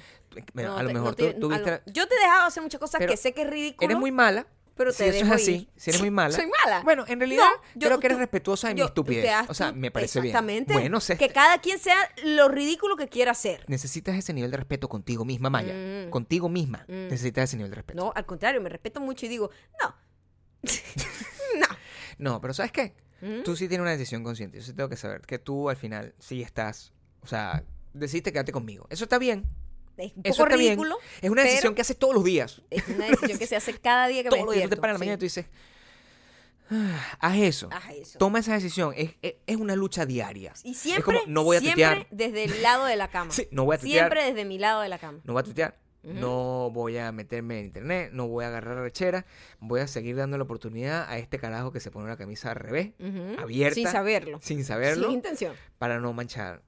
No 0.54 0.78
a 0.78 0.84
lo 0.84 0.90
no 0.90 0.94
mejor 0.94 1.16
te- 1.16 1.34
tú, 1.34 1.40
tú 1.42 1.46
a 1.48 1.56
viste 1.56 1.72
lo- 1.72 1.78
la- 1.78 1.84
Yo 1.94 2.08
te 2.08 2.16
he 2.16 2.20
dejado 2.20 2.48
hacer 2.48 2.62
muchas 2.64 2.80
cosas 2.80 3.00
Pero 3.00 3.12
que 3.12 3.18
sé 3.18 3.34
que 3.34 3.42
es 3.44 3.50
ridículo. 3.50 3.86
Eres 3.86 3.98
muy 4.00 4.12
mala. 4.12 4.46
Pero 4.78 4.92
si 4.92 5.00
te 5.00 5.10
eso 5.10 5.26
es 5.26 5.32
así, 5.32 5.52
ir. 5.54 5.70
si 5.76 5.90
eres 5.90 6.02
muy 6.02 6.12
mala. 6.12 6.36
Soy 6.36 6.46
mala. 6.64 6.82
Bueno, 6.84 7.04
en 7.08 7.20
realidad 7.20 7.44
No, 7.44 7.62
yo- 7.82 7.88
creo 7.88 8.00
que 8.00 8.08
eres 8.08 8.18
tú- 8.18 8.22
respetuosa 8.22 8.68
de 8.70 8.76
mi 8.76 8.82
estupidez. 8.82 9.30
o 9.50 9.54
sea, 9.54 9.72
me 9.74 9.92
parece 9.92 10.22
bien. 10.22 10.32
Exactamente. 10.32 10.74
Bueno, 10.74 11.00
sé, 11.02 11.18
Que 11.18 11.30
cada 11.30 11.60
quien 11.60 11.80
sea 11.80 11.98
lo 12.24 12.48
ridículo 12.48 12.96
que 12.96 13.08
quiera 13.10 13.34
ser. 13.34 13.66
necesitas 13.68 14.16
ese 14.16 14.32
nivel 14.34 14.52
de 14.52 14.58
respeto 14.58 14.88
contigo 14.88 15.26
misma, 15.26 15.50
Maya. 15.50 15.74
Mm. 15.74 16.10
Contigo 16.10 16.48
misma. 16.50 16.86
Mm. 16.88 17.08
Necesitas 17.10 17.46
ese 17.50 17.58
nivel 17.58 17.72
de 17.72 17.76
respeto. 17.76 18.02
No, 18.04 18.14
al 18.16 18.26
contrario, 18.26 18.62
me 18.62 18.70
respeto 18.70 19.00
mucho 19.02 19.26
y 19.26 19.30
digo, 19.30 19.50
no. 19.82 19.96
no. 21.60 21.68
No, 22.18 22.42
pero 22.42 22.54
¿sabes 22.54 22.72
qué? 22.72 22.96
¿Mm? 23.22 23.44
Tú 23.44 23.56
sí 23.56 23.68
tienes 23.68 23.82
una 23.82 23.92
decisión 23.92 24.24
consciente. 24.24 24.58
Yo 24.60 24.64
sí 24.64 24.74
tengo 24.74 24.90
que 24.90 24.96
saber 24.98 25.22
que 25.22 25.40
tú 25.40 25.70
al 25.70 25.76
final 25.76 26.14
sí 26.20 26.42
estás. 26.42 26.94
O 27.22 27.28
sea, 27.28 27.64
decidiste 27.94 28.32
quedarte 28.32 28.52
conmigo. 28.52 28.86
Eso 28.90 29.06
está 29.06 29.18
bien. 29.18 29.46
Es 29.98 30.14
un 30.16 30.46
poco 30.46 30.58
bien. 30.58 30.60
ridículo. 30.60 30.98
Es 31.22 31.30
una 31.30 31.44
decisión 31.44 31.74
que 31.76 31.82
haces 31.82 31.98
todos 31.98 32.14
los 32.14 32.24
días. 32.24 32.62
Es 32.70 32.88
una 32.88 33.08
decisión 33.08 33.38
que 33.40 33.48
se 33.48 33.56
hace 33.56 33.74
cada 33.80 34.08
día 34.08 34.24
que 34.24 34.30
Todos 34.30 34.42
me 34.42 34.46
los 34.46 34.56
días. 34.56 34.66
Tú 34.66 34.70
te 34.70 34.76
despierto. 34.76 34.82
paras 34.82 34.94
en 34.94 34.96
la 34.96 35.00
mañana 35.00 35.16
y 35.16 35.18
tú 35.20 35.26
dices. 35.26 35.46
"Ah, 36.70 37.18
haz 37.20 37.38
eso. 37.38 37.70
Haz 37.72 37.90
eso. 37.96 38.20
Toma 38.20 38.40
esa 38.40 38.54
decisión. 38.54 38.94
Es, 38.98 39.12
es, 39.22 39.36
es 39.46 39.56
una 39.58 39.76
lucha 39.76 40.06
diaria. 40.06 40.54
Y 40.64 40.72
es 40.72 40.78
siempre, 40.78 41.04
como, 41.04 41.20
no 41.28 41.44
voy 41.44 41.58
a 41.58 41.60
siempre 41.62 42.08
desde 42.12 42.44
el 42.44 42.62
lado 42.62 42.86
de 42.86 42.96
la 42.96 43.08
cama. 43.10 43.32
Sí, 43.34 43.48
no 43.52 43.66
voy 43.66 43.76
a 43.76 43.80
tuitear. 43.80 44.12
Siempre 44.12 44.26
desde 44.34 44.46
mi 44.46 44.58
lado 44.60 44.82
de 44.82 44.90
la 44.90 45.00
cama. 45.00 45.20
No 45.24 45.34
voy 45.34 45.40
a 45.42 45.44
tuitear. 45.44 45.78
Ujú. 46.04 46.14
No 46.14 46.70
voy 46.72 46.98
a 46.98 47.12
meterme 47.12 47.60
en 47.60 47.66
internet. 47.66 48.12
No 48.14 48.28
voy 48.28 48.46
a 48.46 48.50
agarrar 48.50 48.78
rechera. 48.78 49.26
Voy 49.60 49.80
a 49.82 49.88
seguir 49.88 50.16
dando 50.16 50.38
la 50.38 50.44
oportunidad 50.44 51.10
a 51.10 51.18
este 51.18 51.38
carajo 51.40 51.72
que 51.72 51.80
se 51.80 51.92
pone 51.92 52.08
la 52.08 52.18
camisa 52.18 52.52
al 52.52 52.56
revés. 52.58 52.92
Ujú. 53.00 53.42
Abierta. 53.42 53.76
Sin 53.76 53.88
saberlo. 53.88 54.40
Sin 54.42 54.64
saberlo. 54.64 55.08
Sin 55.08 55.16
intención. 55.16 55.54
para 55.78 56.00
no 56.00 56.14
manchar. 56.14 56.62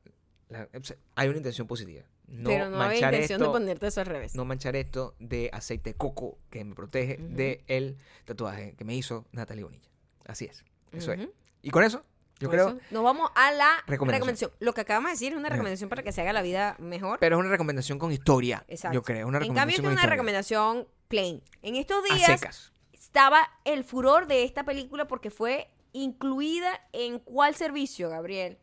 la- 0.50 0.68
hay 1.16 1.28
una 1.30 1.38
intención 1.38 1.68
positiva. 1.68 2.04
No 2.32 2.50
pero 2.50 2.70
no 2.70 2.76
había 2.82 2.88
manchar 3.02 3.14
intención 3.14 3.42
esto, 3.42 3.52
de 3.54 3.60
ponerte 3.60 3.88
eso 3.88 4.02
al 4.02 4.06
revés. 4.08 4.36
no 4.36 4.46
manchar 4.46 4.76
esto 4.76 5.16
de 5.20 5.50
aceite 5.54 5.92
de 5.92 5.94
coco 5.96 6.38
que 6.50 6.64
me 6.64 6.76
protege 6.76 7.18
Ujú. 7.22 7.36
de 7.36 7.64
el 7.68 7.98
tatuaje 8.26 8.76
que 8.78 8.84
me 8.86 8.96
hizo 8.96 9.26
Natalie 9.32 9.64
Bonilla. 9.64 9.90
Así 10.26 10.46
es. 10.46 10.64
Eso 10.92 11.12
es. 11.12 11.28
Y 11.64 11.72
con 11.72 11.84
eso, 11.84 12.04
yo 12.40 12.48
Por 12.50 12.56
creo. 12.56 12.68
eso, 12.70 12.80
Nos 12.92 13.04
vamos 13.04 13.32
a 13.36 13.52
la 13.52 13.70
Recomendación. 13.88 14.12
recomendación. 14.12 14.52
Lo 14.60 14.74
que 14.74 14.82
acabamos 14.82 15.10
de 15.10 15.14
decir 15.14 15.34
es 15.34 15.38
una 15.40 15.50
recomendación 15.50 15.90
para 15.90 16.04
que 16.04 16.12
se 16.12 16.22
haga 16.22 16.32
la 16.34 16.42
vida 16.42 16.76
mejor. 16.80 17.20
Pero 17.20 17.36
es 17.38 17.40
una 17.42 17.50
recomendación 17.50 17.98
con 18.00 18.12
historia. 18.12 18.64
Exacto. 18.68 18.94
Yo 18.96 19.02
creo. 19.04 19.28
Una 19.28 19.40
en 19.40 19.54
cambio, 19.54 19.78
recomendación 19.78 19.86
es 19.86 19.88
una 19.88 19.94
historia. 19.96 20.10
recomendación 20.12 20.88
plain. 21.08 21.42
En 21.64 21.76
estos 21.76 22.02
A 22.12 22.16
días 22.16 22.26
secas. 22.40 22.74
estaba 22.94 23.42
el 23.66 23.84
furor 23.84 24.28
de 24.28 24.44
esta 24.44 24.64
película 24.64 25.08
porque 25.08 25.32
fue 25.32 25.68
incluida 25.94 26.80
en 26.94 27.18
cuál 27.20 27.56
servicio, 27.56 28.10
Gabriel? 28.10 28.60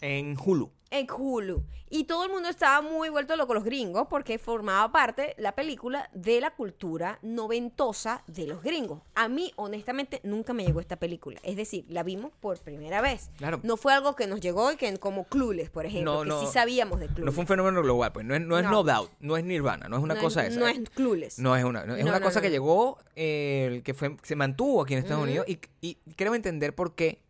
En 0.00 0.36
Hulu. 0.42 0.72
En 0.92 1.06
Hulu. 1.08 1.62
Y 1.88 2.04
todo 2.04 2.24
el 2.24 2.30
mundo 2.32 2.48
estaba 2.48 2.82
muy 2.82 3.08
vuelto 3.10 3.36
loco 3.36 3.54
los 3.54 3.62
gringos 3.64 4.06
porque 4.08 4.38
formaba 4.38 4.90
parte 4.92 5.34
la 5.38 5.52
película 5.54 6.08
de 6.12 6.40
la 6.40 6.50
cultura 6.54 7.18
noventosa 7.22 8.22
de 8.26 8.46
los 8.46 8.62
gringos. 8.62 9.00
A 9.14 9.28
mí, 9.28 9.52
honestamente, 9.56 10.20
nunca 10.24 10.52
me 10.52 10.64
llegó 10.64 10.80
esta 10.80 10.96
película. 10.96 11.40
Es 11.44 11.56
decir, 11.56 11.84
la 11.88 12.02
vimos 12.02 12.32
por 12.40 12.58
primera 12.58 13.00
vez. 13.00 13.30
Claro. 13.38 13.60
No 13.62 13.76
fue 13.76 13.92
algo 13.92 14.16
que 14.16 14.26
nos 14.26 14.40
llegó 14.40 14.70
y 14.72 14.76
que 14.76 14.96
como 14.98 15.24
Clueless, 15.24 15.70
por 15.70 15.86
ejemplo, 15.86 16.12
No, 16.14 16.22
que 16.22 16.28
no. 16.28 16.40
sí 16.40 16.46
sabíamos 16.52 16.98
de 17.00 17.06
Clueless. 17.06 17.24
No 17.26 17.32
fue 17.32 17.42
un 17.42 17.48
fenómeno 17.48 17.82
global, 17.82 18.12
pues. 18.12 18.26
No 18.26 18.34
es 18.34 18.40
no, 18.40 18.58
es 18.58 18.64
No. 18.64 18.82
doubt, 18.82 19.10
no 19.20 19.36
es 19.36 19.44
Nirvana, 19.44 19.88
no 19.88 19.96
es 19.96 20.02
una 20.02 20.18
cosa 20.18 20.44
es, 20.46 20.52
esa. 20.52 20.60
No 20.60 20.66
es 20.66 20.90
Clueless. 20.90 21.38
No 21.38 21.54
es 21.56 21.64
una, 21.64 21.82
es 21.96 22.04
una 22.04 22.20
cosa 22.20 22.40
que 22.40 22.50
llegó, 22.50 22.98
eh, 23.16 23.82
que 23.84 23.94
fue, 23.94 24.16
se 24.22 24.36
mantuvo 24.36 24.82
aquí 24.82 24.94
en 24.94 25.00
Estados. 25.00 25.22
Unidos 25.22 25.46
y, 25.48 25.58
y 25.80 25.96
creo 26.16 26.34
entender 26.34 26.74
por 26.74 26.94
qué 26.94 27.22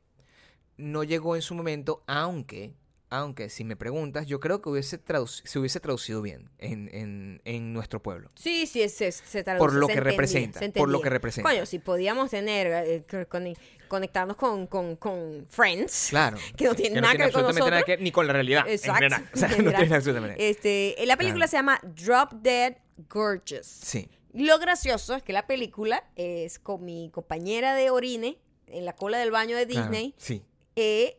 no 0.77 1.03
llegó 1.05 1.37
en 1.37 1.43
su 1.43 1.55
momento, 1.55 2.03
aunque, 2.07 2.73
aunque 3.11 3.51
si 3.51 3.65
me 3.65 3.77
preguntas, 3.77 4.27
yo 4.27 4.39
creo 4.41 4.63
que 4.63 4.69
hubiese 4.69 5.01
se 5.45 5.59
hubiese 5.59 5.81
traducido 5.81 6.23
bien 6.23 6.49
en, 6.59 6.89
en, 6.95 7.43
en 7.45 7.73
nuestro 7.73 8.01
pueblo. 8.03 8.31
Sí, 8.37 8.67
sí, 8.67 8.89
se, 8.89 9.11
se 9.13 9.43
traduce, 9.43 9.59
Por 9.59 9.75
lo 9.75 9.87
se 9.87 9.93
que 9.93 9.99
entendía, 9.99 10.11
representa, 10.13 10.59
se 10.61 10.71
por 10.71 10.89
lo 10.89 11.01
que 11.01 11.11
representa. 11.11 11.51
Coño, 11.51 11.67
si 11.67 11.79
podíamos 11.81 12.31
tener, 12.31 12.67
eh, 12.87 13.05
co- 13.11 13.29
con- 13.29 13.53
conectarnos 13.89 14.37
con, 14.37 14.67
con, 14.69 14.95
con 14.97 15.47
Friends. 15.51 16.07
Claro. 16.11 16.37
Que 16.57 16.65
no 16.67 16.75
tiene 16.77 17.01
nada 17.01 17.13
que 17.17 17.25
ver 17.25 17.33
con 17.33 17.45
absolutamente 17.45 17.71
nada 17.71 17.71
nosotros. 17.81 17.85
que 17.87 17.93
ver 17.93 18.03
ni 18.03 18.13
con 18.13 18.27
la 18.29 18.33
realidad. 18.33 18.65
en 18.67 18.73
Exacto. 18.75 18.95
general. 18.95 19.31
O 19.35 19.37
sea, 19.37 19.47
en 19.49 19.51
no 19.53 19.57
general. 19.59 19.81
tiene 19.83 19.97
absolutamente. 19.97 20.49
Este, 20.51 20.95
la 21.07 21.17
película 21.17 21.47
Claro. 21.47 21.51
se 21.51 21.57
llama 21.57 21.81
Drop 21.83 22.33
Dead 22.35 22.77
Gorgeous. 23.09 23.67
Sí. 23.67 24.09
Lo 24.33 24.59
gracioso 24.61 25.17
es 25.17 25.25
que 25.25 25.33
la 25.33 25.49
película 25.49 26.05
es 26.15 26.61
con 26.61 26.85
mi 26.85 27.11
compañera 27.13 27.75
de 27.75 27.91
orine 27.91 28.39
en 28.69 28.85
la 28.85 28.95
cola 28.95 29.19
del 29.19 29.33
baño 29.33 29.57
de 29.57 29.67
claro, 29.67 29.91
Disney, 29.91 30.15
Sí. 30.17 30.45
eh, 30.77 31.17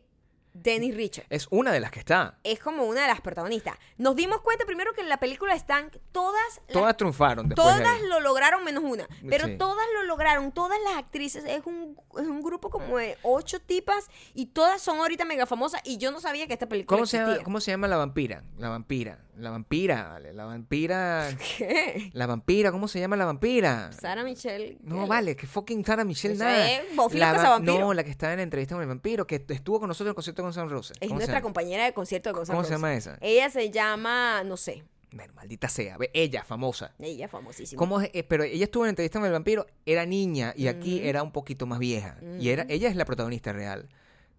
Dennis 0.54 0.94
Richards. 0.94 1.26
Es 1.30 1.46
una 1.50 1.72
de 1.72 1.80
las 1.80 1.90
que 1.90 2.00
está. 2.00 2.38
Es 2.44 2.58
como 2.60 2.84
una 2.84 3.02
de 3.02 3.08
las 3.08 3.20
protagonistas. 3.20 3.76
Nos 3.96 4.16
dimos 4.16 4.40
cuenta 4.42 4.64
primero 4.66 4.92
que 4.92 5.00
en 5.00 5.08
la 5.08 5.18
película 5.18 5.54
están 5.54 5.90
todas 6.12 6.42
las 6.66 6.66
Todas 6.68 6.96
triunfaron 6.96 7.48
después 7.48 7.66
Todas 7.66 8.02
lo 8.02 8.20
lograron 8.20 8.62
menos 8.64 8.84
una. 8.84 9.06
Pero 9.28 9.46
Sí. 9.46 9.56
todas 9.56 9.86
lo 9.94 10.02
lograron. 10.04 10.52
Todas 10.52 10.78
las 10.84 10.96
actrices. 10.96 11.44
Es 11.44 11.62
un, 11.64 11.98
es 12.18 12.26
un 12.26 12.42
grupo 12.42 12.70
como 12.70 12.98
de 12.98 13.16
ocho 13.22 13.60
tipas. 13.60 14.08
Y 14.34 14.46
todas 14.46 14.80
son 14.82 14.98
ahorita 14.98 15.24
mega 15.24 15.46
famosas. 15.46 15.80
Y 15.84 15.98
yo 15.98 16.10
no 16.10 16.20
sabía 16.20 16.46
que 16.46 16.52
esta 16.52 16.68
película 16.68 16.96
¿Cómo 16.96 17.06
se, 17.06 17.18
llama, 17.18 17.38
¿Cómo 17.42 17.60
se 17.60 17.70
llama 17.70 17.88
la 17.88 17.96
vampira? 17.96 18.44
La 18.58 18.68
vampira. 18.68 19.18
La 19.38 19.50
vampira, 19.50 20.08
vale. 20.08 20.32
La 20.34 20.44
vampira. 20.44 21.28
¿Qué? 21.56 22.10
La 22.12 22.26
vampira, 22.26 22.70
¿cómo 22.70 22.86
se 22.86 23.00
llama 23.00 23.16
la 23.16 23.24
vampira? 23.24 23.90
Sara 23.92 24.24
Michelle. 24.24 24.78
No, 24.82 25.06
vale, 25.06 25.36
que 25.36 25.46
fucking 25.46 25.84
Sara 25.84 26.04
Michelle 26.04 26.36
nada. 26.36 26.70
es 26.70 26.82
la 27.14 27.32
va-. 27.32 27.58
No, 27.60 27.94
la 27.94 28.04
que 28.04 28.10
está 28.10 28.30
en 28.32 28.38
la 28.38 28.42
entrevista 28.42 28.74
con 28.74 28.82
el 28.82 28.88
vampiro, 28.88 29.26
que 29.26 29.44
estuvo 29.48 29.80
con 29.80 29.88
nosotros 29.88 30.06
en 30.06 30.10
el 30.10 30.14
concierto 30.14 30.42
con 30.42 30.52
San 30.52 30.68
Roses. 30.68 30.96
Es 31.00 31.08
¿Cómo 31.08 31.20
se 31.20 31.26
nuestra 31.26 31.40
compañera 31.40 31.84
de 31.84 31.94
concierto 31.94 32.32
de 32.32 32.40
N' 32.40 32.46
¿Cómo 32.46 32.64
se 32.64 32.70
llama 32.72 32.94
esa? 32.94 33.16
Ella 33.20 33.48
se 33.48 33.70
llama, 33.70 34.44
no 34.44 34.56
sé. 34.56 34.84
Bueno, 35.12 35.32
maldita 35.34 35.68
sea. 35.68 35.98
Ve, 35.98 36.10
Ella, 36.14 36.42
famosa. 36.44 36.94
Ella 36.98 37.28
famosísima. 37.28 37.78
¿Cómo 37.78 38.00
es? 38.00 38.10
Eh, 38.14 38.24
pero 38.24 38.44
ella 38.44 38.64
estuvo 38.64 38.84
en 38.84 38.88
la 38.88 38.90
entrevista 38.90 39.18
con 39.18 39.26
el 39.26 39.32
vampiro, 39.32 39.66
era 39.84 40.06
niña 40.06 40.54
y 40.56 40.68
aquí 40.68 41.00
era 41.02 41.22
un 41.22 41.32
poquito 41.32 41.66
más 41.66 41.78
vieja. 41.78 42.16
Y 42.38 42.48
era, 42.50 42.66
ella 42.68 42.88
es 42.88 42.96
la 42.96 43.04
protagonista 43.04 43.52
real 43.52 43.88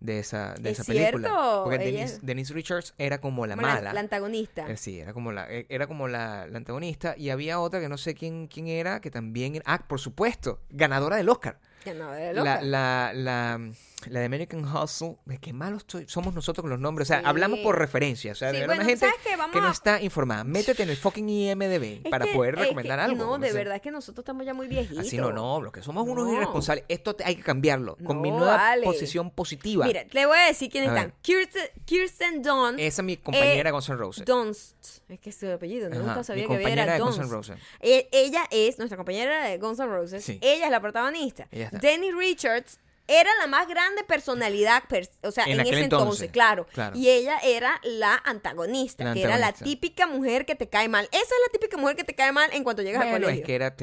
de 0.03 0.19
esa, 0.19 0.53
de 0.59 0.71
¿Es 0.71 0.79
esa 0.79 0.87
película. 0.87 1.29
cierto? 1.29 1.61
Porque 1.63 2.19
Denise, 2.21 2.53
Richards 2.53 2.93
era 2.97 3.19
como 3.21 3.47
la 3.47 3.55
Como 3.55 3.67
mala. 3.67 3.93
La, 3.93 3.99
antagonista. 4.01 4.69
Eh, 4.69 4.75
sí, 4.75 4.99
era 4.99 5.13
como 5.13 5.31
la, 5.31 5.49
eh, 5.49 5.65
era 5.69 5.87
como 5.87 6.09
la, 6.09 6.45
la 6.45 6.57
antagonista. 6.57 7.15
Y 7.17 7.29
había 7.29 7.59
otra 7.61 7.79
que 7.79 7.87
no 7.87 7.97
sé 7.97 8.13
quién, 8.13 8.47
quién 8.47 8.67
era, 8.67 8.99
que 8.99 9.09
también. 9.09 9.61
Ah, 9.65 9.85
por 9.87 10.01
supuesto, 10.01 10.59
ganadora 10.69 11.15
del 11.15 11.29
Oscar. 11.29 11.57
Que 11.83 11.93
no, 11.93 12.11
de 12.11 12.33
La, 12.33 12.33
loca. 12.33 12.61
la, 12.61 13.11
la, 13.13 13.61
la 14.07 14.19
de 14.19 14.25
American 14.25 14.63
Hustle. 14.65 15.17
De 15.25 15.37
qué 15.37 15.51
malos 15.53 15.83
estoy- 15.83 16.05
somos 16.07 16.33
nosotros 16.33 16.61
con 16.63 16.69
los 16.69 16.79
nombres. 16.79 17.07
O 17.07 17.09
sea, 17.09 17.19
Sí. 17.19 17.25
hablamos 17.27 17.59
por 17.59 17.77
referencia. 17.77 18.31
O 18.31 18.35
sea, 18.35 18.49
Sí, 18.49 18.55
de 18.55 18.61
verdad, 18.61 18.75
bueno, 18.75 18.89
gente 18.89 19.07
que 19.51 19.59
no 19.61 19.69
está 19.71 20.01
informada. 20.01 20.43
Métete 20.43 20.83
en 20.83 20.89
el 20.89 20.97
fucking 20.97 21.27
IMDB 21.29 22.01
Es 22.05 22.09
para 22.11 22.25
que- 22.25 22.33
poder 22.33 22.55
que- 22.55 22.61
recomendar 22.61 22.99
algo. 22.99 23.17
No, 23.25 23.37
de 23.37 23.47
sea, 23.47 23.55
verdad 23.57 23.75
es 23.75 23.81
que 23.81 23.91
nosotros 23.91 24.23
estamos 24.23 24.45
ya 24.45 24.53
muy 24.53 24.67
viejitos. 24.67 24.99
Así 25.05 25.17
no, 25.17 25.31
no, 25.31 25.61
lo 25.61 25.71
que 25.71 25.81
somos 25.81 26.07
unos 26.07 26.27
No. 26.27 26.33
irresponsables. 26.33 26.85
Esto 26.87 27.15
te- 27.15 27.23
hay 27.25 27.35
que 27.35 27.43
cambiarlo. 27.43 27.97
Con 28.05 28.21
mi 28.21 28.31
nueva 28.31 28.55
vale. 28.57 28.83
posición 28.85 29.29
positiva. 29.31 29.85
Mira, 29.85 30.05
le 30.11 30.25
voy 30.25 30.37
a 30.37 30.45
decir 30.47 30.69
quiénes 30.69 30.89
A 30.91 30.95
están. 30.95 31.13
Kirsten, 31.21 31.63
Kirsten 31.85 32.41
Dunst. 32.41 32.79
Esa 32.79 33.01
es 33.01 33.05
mi 33.05 33.17
compañera 33.17 33.69
Eh, 33.69 33.71
Guns 33.71 33.89
N' 33.89 33.97
Roses. 33.97 34.25
Dunst. 34.25 34.75
Es 35.09 35.19
que 35.19 35.29
es 35.29 35.35
su 35.35 35.47
apellido, 35.51 35.87
Ajá, 35.87 35.95
nunca 35.99 36.15
mi 36.17 36.23
sabía 36.23 36.43
que 36.43 36.47
compañera 36.47 36.83
era 36.83 36.93
de 36.93 36.99
Guns. 36.99 37.17
N' 37.19 37.27
Roses. 37.29 37.57
E- 37.79 38.09
ella 38.11 38.45
es 38.51 38.77
nuestra 38.79 38.97
compañera 38.97 39.45
de 39.45 39.57
Guns 39.57 39.79
N' 39.79 39.87
Roses. 39.87 40.23
Sí. 40.23 40.39
Ella 40.41 40.65
es 40.65 40.71
la 40.71 40.79
protagonista. 40.81 41.47
Ella 41.51 41.69
Denny 41.81 42.11
Richards 42.11 42.79
era 43.05 43.29
la 43.41 43.47
más 43.47 43.67
grande 43.67 44.03
personalidad, 44.05 44.83
pers- 44.89 45.09
o 45.23 45.31
sea, 45.31 45.43
En 45.43 45.59
ese 45.59 45.61
entonces, 45.81 45.83
entonces, 45.83 46.31
claro. 46.31 46.65
claro. 46.73 46.97
Y 46.97 47.09
ella 47.09 47.37
era 47.43 47.79
la 47.83 48.15
antagonista, 48.23 49.03
La 49.03 49.13
que 49.13 49.23
era 49.23 49.37
la 49.37 49.51
típica 49.51 50.07
mujer 50.07 50.45
que 50.45 50.55
te 50.55 50.69
cae 50.69 50.87
mal. 50.87 51.05
Esa 51.11 51.21
es 51.21 51.29
la 51.47 51.51
típica 51.51 51.75
mujer 51.77 51.97
que 51.97 52.05
te 52.05 52.15
cae 52.15 52.31
mal 52.31 52.49
en 52.53 52.63
cuanto 52.63 52.81
llegas 52.81 53.01
al 53.01 53.09
Bueno, 53.09 53.25
colegio. 53.25 53.41
es 53.41 53.45
que 53.47 53.55
era, 53.55 53.75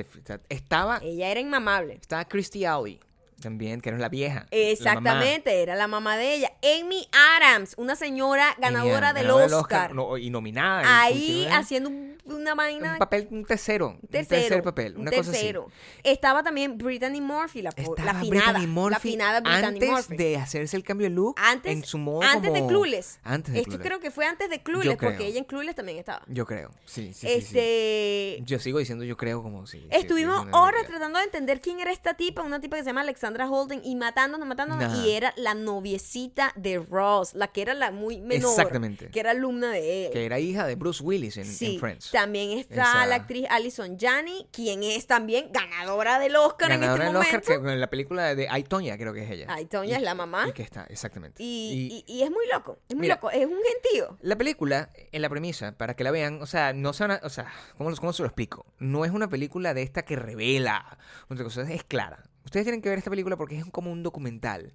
estaba, 0.49 1.01
Ella 1.03 1.29
era 1.29 1.41
inmamable. 1.41 1.95
estaba 2.01 2.25
Christy 2.27 2.65
Alley 2.65 2.99
también, 3.41 3.81
que 3.81 3.89
era 3.89 3.99
la 3.99 4.09
vieja. 4.09 4.35
la 4.35 4.45
mamá. 4.51 4.71
Exactamente, 4.71 5.63
era 5.63 5.75
la 5.75 5.87
mamá 5.89 6.17
de 6.17 6.35
ella. 6.35 6.53
Amy 6.63 7.09
Adams, 7.39 7.75
una 7.79 7.97
señora 7.97 8.55
ganadora 8.59 9.11
Ella, 9.11 9.13
del 9.15 9.23
ganadora 9.29 9.57
Oscar. 9.59 9.95
no, 9.95 10.17
y 10.19 10.31
nominada. 10.31 11.03
ahí 11.03 11.47
haciendo 11.51 11.89
un- 11.91 12.11
una 12.27 12.55
vaina 12.55 12.93
un 12.93 12.99
papel, 12.99 13.27
un 13.31 13.45
tercero. 13.45 13.99
Un 14.01 14.09
tercero, 14.09 14.41
tercer 14.43 14.63
papel. 14.63 14.95
un 14.95 15.03
Una 15.03 15.11
cosa 15.11 15.23
así. 15.23 15.33
tercero. 15.33 15.67
Estaba 16.05 16.43
también 16.43 16.79
Brittany 16.79 17.21
Murphy, 17.21 17.63
la, 17.63 17.71
Estaba 17.71 18.05
la 18.05 18.15
finada, 18.21 18.53
Brittany 18.53 18.67
Murphy 18.69 18.91
la 18.93 19.01
finada 19.01 19.41
Brittany 19.41 19.65
antes 19.67 19.89
Murphy. 19.91 20.17
de 20.17 20.37
hacerse 20.37 20.77
el 20.77 20.85
cambio 20.85 21.09
de 21.09 21.15
look 21.15 21.35
antes, 21.39 21.73
en 21.73 21.85
su 21.85 21.99
modo 21.99 22.23
antes 22.23 22.53
de 22.53 22.59
como- 22.61 22.69
Clueless. 22.69 23.19
Antes 23.25 23.53
de 23.55 23.61
Esto 23.61 23.71
Clueless. 23.71 23.87
creo 23.87 24.01
que 24.01 24.11
fue 24.11 24.27
antes 24.27 24.49
de 24.51 24.63
Clueless, 24.63 24.97
porque 24.97 25.27
ella 25.27 25.39
en 25.39 25.45
Clueless 25.45 25.75
también 25.75 25.99
estaba. 25.99 26.23
Yo 26.29 26.47
creo, 26.47 26.71
sí, 26.85 27.13
sí, 27.13 27.27
sí, 27.27 27.27
sí. 27.27 27.59
este, 27.59 28.43
Yo 28.45 28.59
sigo 28.59 28.79
diciendo 28.79 29.05
yo 29.05 29.17
creo 29.17 29.43
como 29.43 29.67
si... 29.67 29.81
si- 29.81 29.89
Estuvimos 29.91 30.47
es 30.47 30.53
horas 30.55 30.87
tratando 30.87 31.19
de 31.19 31.25
entender 31.25 31.61
quién 31.61 31.81
era 31.81 31.91
esta 31.93 32.15
tipa, 32.15 32.43
una 32.43 32.61
tipa 32.61 32.77
que 32.77 32.83
se 32.83 32.89
llama 32.91 33.01
Alexandra 33.03 33.30
Holden, 33.39 33.81
y 33.85 33.95
matándonos, 33.97 34.47
matándonos, 34.47 34.93
Nah. 34.93 35.05
y 35.05 35.11
era 35.13 35.33
la 35.37 35.55
noviecita 35.55 36.53
de 36.57 36.79
Ross, 36.79 37.35
la 37.35 37.49
que 37.49 37.63
era 37.63 37.75
la 37.75 37.91
muy 37.91 38.21
menor. 38.21 38.51
Exactamente. 38.51 39.11
Que 39.11 39.21
era 39.21 39.31
alumna 39.33 39.71
de 39.73 40.07
él. 40.07 40.13
Que 40.13 40.25
era 40.27 40.39
hija 40.39 40.67
de 40.67 40.75
Bruce 40.77 41.03
Willis 41.03 41.37
en, 41.37 41.45
en 41.47 41.53
Sí, 41.53 41.79
Friends. 41.79 42.11
también 42.11 42.59
está 42.59 42.83
Esa- 42.83 43.07
la 43.07 43.15
actriz 43.17 43.47
Alison 43.51 43.99
Janney, 43.99 44.47
quien 44.53 44.83
es 44.83 45.07
también 45.07 45.51
ganadora 45.53 46.19
del 46.19 46.37
Oscar 46.37 46.69
Ganadora 46.71 47.07
en 47.09 47.13
del 47.15 47.23
este 47.23 47.37
Oscar, 47.37 47.55
momento. 47.57 47.69
que 47.69 47.73
en 47.75 47.81
la 47.81 47.91
película 47.91 48.35
de 48.35 48.65
Tonya, 48.69 48.97
creo 48.99 49.13
que 49.13 49.25
es 49.25 49.31
ella. 49.31 49.47
Tonya 49.71 49.95
Y- 49.95 49.97
es 49.97 50.03
la 50.03 50.15
mamá. 50.15 50.47
Y 50.49 50.53
que 50.53 50.63
está, 50.63 50.85
exactamente. 50.85 51.43
Y, 51.43 52.05
y- 52.07 52.13
y 52.19 52.23
es 52.23 52.31
muy 52.31 52.47
loco, 52.53 52.79
es 52.89 52.95
muy 52.95 53.03
Mira. 53.03 53.15
loco, 53.17 53.31
es 53.31 53.45
un 53.47 53.59
gentío. 53.59 54.19
La 54.21 54.37
película, 54.37 54.91
en 55.13 55.23
la 55.23 55.29
premisa, 55.29 55.73
para 55.77 55.95
que 55.95 56.05
la 56.05 56.11
vean, 56.11 56.41
o 56.43 56.47
sea, 56.47 56.73
no 56.73 56.93
se 56.93 57.05
van 57.07 57.11
a- 57.13 57.21
o 57.25 57.31
sea, 57.31 57.51
¿cómo, 57.77 57.95
cómo 57.97 58.13
se 58.13 58.23
lo 58.23 58.27
explico? 58.29 58.67
No 58.79 59.05
es 59.05 59.11
una 59.11 59.29
película 59.29 59.75
de 59.75 59.83
esta 59.83 60.03
que 60.03 60.17
revela, 60.17 60.99
otra 61.29 61.45
cosa, 61.45 61.63
es 61.63 61.85
clara. 61.85 62.23
Ustedes 62.45 62.65
tienen 62.65 62.83
que 62.83 62.89
ver 62.89 62.99
esta 62.99 63.11
película 63.11 63.37
porque 63.37 63.59
es 63.59 63.65
como 63.67 63.91
un 63.93 64.03
documental 64.03 64.73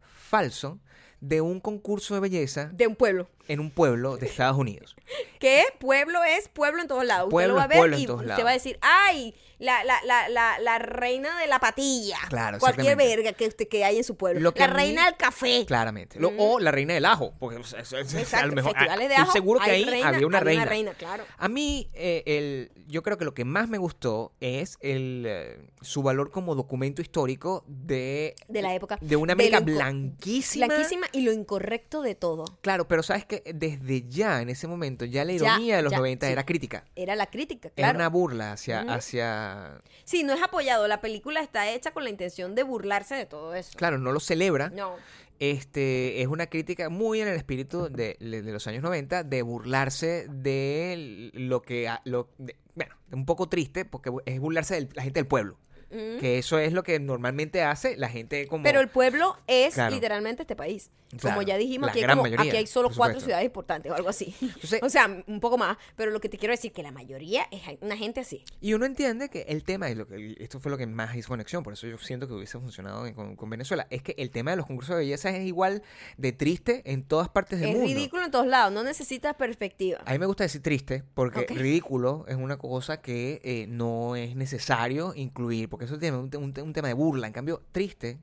falso 0.00 0.80
de 1.20 1.40
un 1.40 1.60
concurso 1.60 2.14
de 2.14 2.20
belleza 2.20 2.66
De 2.66 2.86
un 2.86 2.96
pueblo. 2.96 3.28
En 3.48 3.60
un 3.60 3.70
pueblo 3.70 4.16
de 4.16 4.26
Estados 4.26 4.56
Unidos. 4.58 4.96
Que 5.38 5.64
pueblo 5.78 6.24
es 6.24 6.48
pueblo 6.48 6.80
en 6.80 6.88
todos 6.88 7.04
lados. 7.04 7.24
Usted 7.26 7.30
Pueblo 7.34 7.52
lo 7.52 7.58
va 7.58 7.64
a 7.64 7.66
ver 7.68 7.78
pueblo 7.78 7.96
en 7.98 8.06
todos 8.06 8.20
usted 8.20 8.28
lados. 8.30 8.44
va 8.46 8.50
a 8.50 8.52
decir, 8.54 8.78
ay, 8.80 9.34
la, 9.58 9.84
la, 9.84 10.00
la, 10.02 10.30
la, 10.30 10.58
la 10.58 10.78
reina 10.78 11.38
de 11.38 11.46
la 11.46 11.58
patilla. 11.60 12.16
Claro, 12.30 12.58
Cualquier 12.58 12.96
verga 12.96 13.32
que, 13.34 13.46
usted, 13.46 13.68
que 13.68 13.84
hay 13.84 13.98
en 13.98 14.04
su 14.04 14.16
pueblo. 14.16 14.40
Lo 14.40 14.54
que 14.54 14.60
la 14.60 14.68
mí- 14.68 14.74
reina 14.74 15.04
del 15.04 15.16
café. 15.18 15.66
Claramente. 15.66 16.18
Lo- 16.18 16.32
O 16.38 16.58
la 16.58 16.70
reina 16.72 16.94
del 16.94 17.04
ajo, 17.04 17.34
porque 17.38 17.60
es- 17.60 17.74
es- 17.74 18.14
Exacto, 18.14 18.44
a 18.44 18.46
lo 18.46 18.54
mejor 18.54 18.72
festivales 18.72 19.08
de 19.10 19.14
ajo, 19.14 19.32
seguro 19.32 19.60
que 19.60 19.70
ahí 19.70 19.84
reina, 19.84 20.08
había 20.08 20.26
una 20.26 20.40
reina. 20.40 20.94
claro. 20.94 21.24
A 21.36 21.48
mí, 21.48 21.90
eh, 21.92 22.22
el, 22.24 22.72
yo 22.86 23.02
creo 23.02 23.18
que 23.18 23.26
lo 23.26 23.34
que 23.34 23.44
más 23.44 23.68
me 23.68 23.76
gustó 23.76 24.32
es 24.40 24.78
el, 24.80 25.24
eh, 25.28 25.60
su 25.82 26.02
valor 26.02 26.30
como 26.30 26.54
documento 26.54 27.02
histórico 27.02 27.62
de, 27.68 28.34
De 28.48 28.62
la 28.62 28.74
época. 28.74 28.96
de 29.02 29.16
una 29.16 29.34
América 29.34 29.60
blanquísima. 29.60 30.66
Blanquísima 30.66 31.06
y 31.12 31.20
lo 31.20 31.32
incorrecto 31.32 32.00
de 32.00 32.14
todo. 32.14 32.46
Claro, 32.62 32.88
pero 32.88 33.02
sabes 33.02 33.26
que 33.42 33.52
desde 33.54 34.08
ya, 34.08 34.42
en 34.42 34.48
ese 34.48 34.66
momento, 34.66 35.04
ya 35.04 35.24
la 35.24 35.32
Ya, 35.32 35.36
ironía 35.36 35.76
de 35.76 35.82
los 35.82 35.90
ya, 35.92 35.98
90 35.98 36.26
sí. 36.26 36.32
era 36.32 36.44
crítica. 36.46 36.84
Era 36.94 37.14
la 37.16 37.26
crítica, 37.26 37.68
Era 37.76 37.88
claro. 37.88 37.98
una 37.98 38.08
burla 38.08 38.52
hacia, 38.52 38.80
hacia... 38.82 39.78
Sí, 40.04 40.22
no 40.24 40.32
es 40.32 40.42
apoyado. 40.42 40.86
La 40.88 41.00
película 41.00 41.40
está 41.40 41.70
hecha 41.70 41.90
con 41.92 42.04
la 42.04 42.10
intención 42.10 42.54
de 42.54 42.62
burlarse 42.62 43.14
de 43.14 43.26
todo 43.26 43.54
eso. 43.54 43.76
Claro, 43.76 43.98
no 43.98 44.12
lo 44.12 44.20
celebra. 44.20 44.70
No. 44.70 44.94
Este, 45.38 46.22
es 46.22 46.28
una 46.28 46.46
crítica 46.46 46.88
muy 46.88 47.20
en 47.20 47.28
el 47.28 47.36
espíritu 47.36 47.90
de, 47.90 48.16
de 48.18 48.42
los 48.52 48.66
años 48.66 48.82
90 48.82 49.22
de 49.24 49.42
burlarse 49.42 50.26
de 50.30 51.30
lo 51.34 51.62
que... 51.62 51.90
Lo, 52.04 52.28
de- 52.38 52.56
bueno, 52.74 52.94
un 53.12 53.24
poco 53.26 53.48
triste 53.48 53.84
porque 53.84 54.10
es 54.26 54.40
burlarse 54.40 54.74
de 54.82 54.88
la 54.94 55.02
gente 55.02 55.20
del 55.20 55.26
pueblo. 55.26 55.58
Mm. 55.90 56.18
Que 56.18 56.38
eso 56.38 56.58
es 56.58 56.72
lo 56.72 56.82
que 56.82 56.98
normalmente 56.98 57.62
hace 57.62 57.96
la 57.96 58.08
gente 58.08 58.46
como... 58.48 58.64
Pero 58.64 58.80
el 58.80 58.88
pueblo 58.88 59.36
es 59.46 59.74
Claro. 59.74 59.94
literalmente 59.94 60.42
este 60.42 60.56
país. 60.56 60.90
Claro, 61.20 61.36
Como 61.36 61.42
ya 61.46 61.56
dijimos, 61.56 61.88
aquí 61.90 62.00
hay, 62.00 62.06
como- 62.08 62.22
mayoría, 62.22 62.50
aquí 62.50 62.56
hay 62.56 62.66
solo 62.66 62.90
cuatro 62.94 63.20
ciudades 63.20 63.44
importantes 63.46 63.92
o 63.92 63.94
algo 63.94 64.08
así. 64.08 64.34
Entonces- 64.42 64.80
o 64.82 64.88
sea, 64.90 65.22
un 65.28 65.38
poco 65.38 65.56
más. 65.56 65.76
Pero 65.94 66.10
lo 66.10 66.20
que 66.20 66.28
te 66.28 66.36
quiero 66.38 66.50
decir 66.52 66.72
que 66.72 66.82
la 66.82 66.90
mayoría 66.90 67.46
es 67.52 67.62
una 67.80 67.96
gente 67.96 68.18
así. 68.20 68.44
Y 68.60 68.74
uno 68.74 68.84
entiende 68.86 69.28
que 69.28 69.42
el 69.42 69.62
tema, 69.62 69.88
y 69.88 69.94
lo 69.94 70.08
que, 70.08 70.34
esto 70.40 70.58
fue 70.58 70.72
lo 70.72 70.76
que 70.76 70.86
más 70.88 71.14
hizo 71.14 71.28
conexión, 71.28 71.62
por 71.62 71.74
eso 71.74 71.86
yo 71.86 71.96
siento 71.98 72.26
que 72.26 72.34
hubiese 72.34 72.58
funcionado 72.58 73.06
en- 73.06 73.14
con, 73.14 73.36
con 73.36 73.48
Venezuela, 73.48 73.86
es 73.90 74.02
que 74.02 74.16
el 74.18 74.30
tema 74.32 74.50
de 74.50 74.56
los 74.56 74.66
concursos 74.66 74.96
de 74.96 75.02
belleza 75.02 75.30
es 75.30 75.46
igual 75.46 75.82
de 76.16 76.32
triste 76.32 76.82
en 76.86 77.04
todas 77.04 77.28
partes 77.28 77.60
del 77.60 77.68
Es 77.70 77.76
mundo. 77.76 77.88
ridículo 77.94 78.24
en 78.24 78.30
todos 78.32 78.46
lados. 78.48 78.72
No 78.72 78.82
necesitas 78.82 79.36
perspectiva. 79.36 80.00
A 80.04 80.12
mí 80.12 80.18
me 80.18 80.26
gusta 80.26 80.42
decir 80.42 80.60
triste 80.62 81.04
porque 81.14 81.46
ridículo 81.48 82.24
es 82.26 82.34
una 82.34 82.56
cosa 82.58 83.00
que 83.00 83.40
eh, 83.44 83.66
no 83.68 84.16
es 84.16 84.34
necesario 84.34 85.12
incluir, 85.14 85.68
porque 85.76 85.84
eso 85.86 85.98
tiene 85.98 86.16
un, 86.16 86.30
un 86.36 86.52
te- 86.52 86.62
un 86.62 86.72
tema 86.72 86.88
de 86.88 86.94
burla. 86.94 87.26
En 87.26 87.32
cambio, 87.32 87.62
triste 87.72 88.18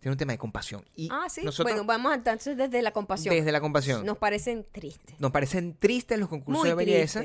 tiene 0.00 0.12
un 0.12 0.18
tema 0.18 0.32
de 0.32 0.38
compasión. 0.38 0.84
Y 0.96 1.08
Ah, 1.10 1.26
sí. 1.28 1.42
nosotros, 1.44 1.72
bueno, 1.74 1.86
vamos 1.86 2.14
entonces 2.14 2.56
desde 2.56 2.80
la 2.82 2.90
compasión. 2.92 3.34
desde 3.34 3.52
la 3.52 3.60
compasión, 3.60 4.04
Nos 4.06 4.18
parecen 4.18 4.64
tristes. 4.72 5.18
nos 5.20 5.30
parecen 5.30 5.74
tristes 5.78 6.18
los 6.18 6.28
concursos 6.28 6.60
Muy 6.62 6.68
de 6.70 6.74
belleza. 6.74 7.22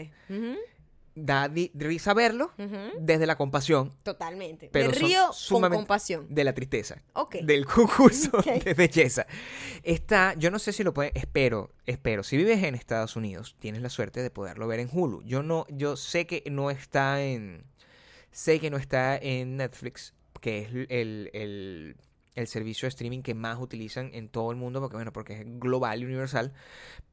Da 1.18 1.48
di- 1.48 1.72
risa 1.74 2.14
verlos 2.14 2.50
ujú. 2.58 2.76
desde 3.00 3.26
la 3.26 3.38
compasión 3.38 3.94
Totalmente. 4.04 4.68
Pero 4.70 4.90
Me 4.92 4.96
río 4.98 5.30
con 5.50 5.62
compasión. 5.72 6.28
de 6.30 6.44
la 6.44 6.54
tristeza. 6.54 7.02
Ok. 7.14 7.36
Del 7.44 7.66
concurso 7.66 8.32
de 8.66 8.74
belleza. 8.74 9.26
Está, 9.84 10.34
yo 10.34 10.52
no 10.52 10.60
sé 10.60 10.74
si 10.74 10.84
lo 10.84 10.94
pueden, 10.94 11.14
espero, 11.16 11.72
espero. 11.86 12.22
Si 12.24 12.36
vives 12.36 12.62
en 12.64 12.76
Estados 12.76 13.16
Unidos, 13.16 13.56
tienes 13.60 13.82
la 13.82 13.90
suerte 13.90 14.22
de 14.22 14.30
poderlo 14.30 14.68
ver 14.68 14.82
en 14.82 14.90
Hulu. 14.92 15.22
Yo 15.24 15.42
no, 15.42 15.66
yo 15.70 15.96
sé 15.96 16.28
que 16.28 16.44
no 16.52 16.70
está 16.70 17.24
en, 17.24 17.64
sé 18.36 18.60
que 18.60 18.70
no 18.70 18.76
está 18.76 19.16
en 19.16 19.56
Netflix, 19.56 20.14
que 20.42 20.60
es 20.60 20.68
el, 20.90 21.30
el, 21.34 21.96
el 22.36 22.48
servicio 22.48 22.86
de 22.86 22.90
streaming 22.90 23.22
que 23.22 23.34
más 23.34 23.58
utilizan 23.62 24.10
en 24.14 24.28
todo 24.28 24.52
el 24.52 24.58
mundo, 24.58 24.82
porque 24.82 24.98
bueno, 24.98 25.14
porque 25.14 25.40
es 25.40 25.46
global 25.58 26.02
y 26.02 26.06
universal. 26.06 26.52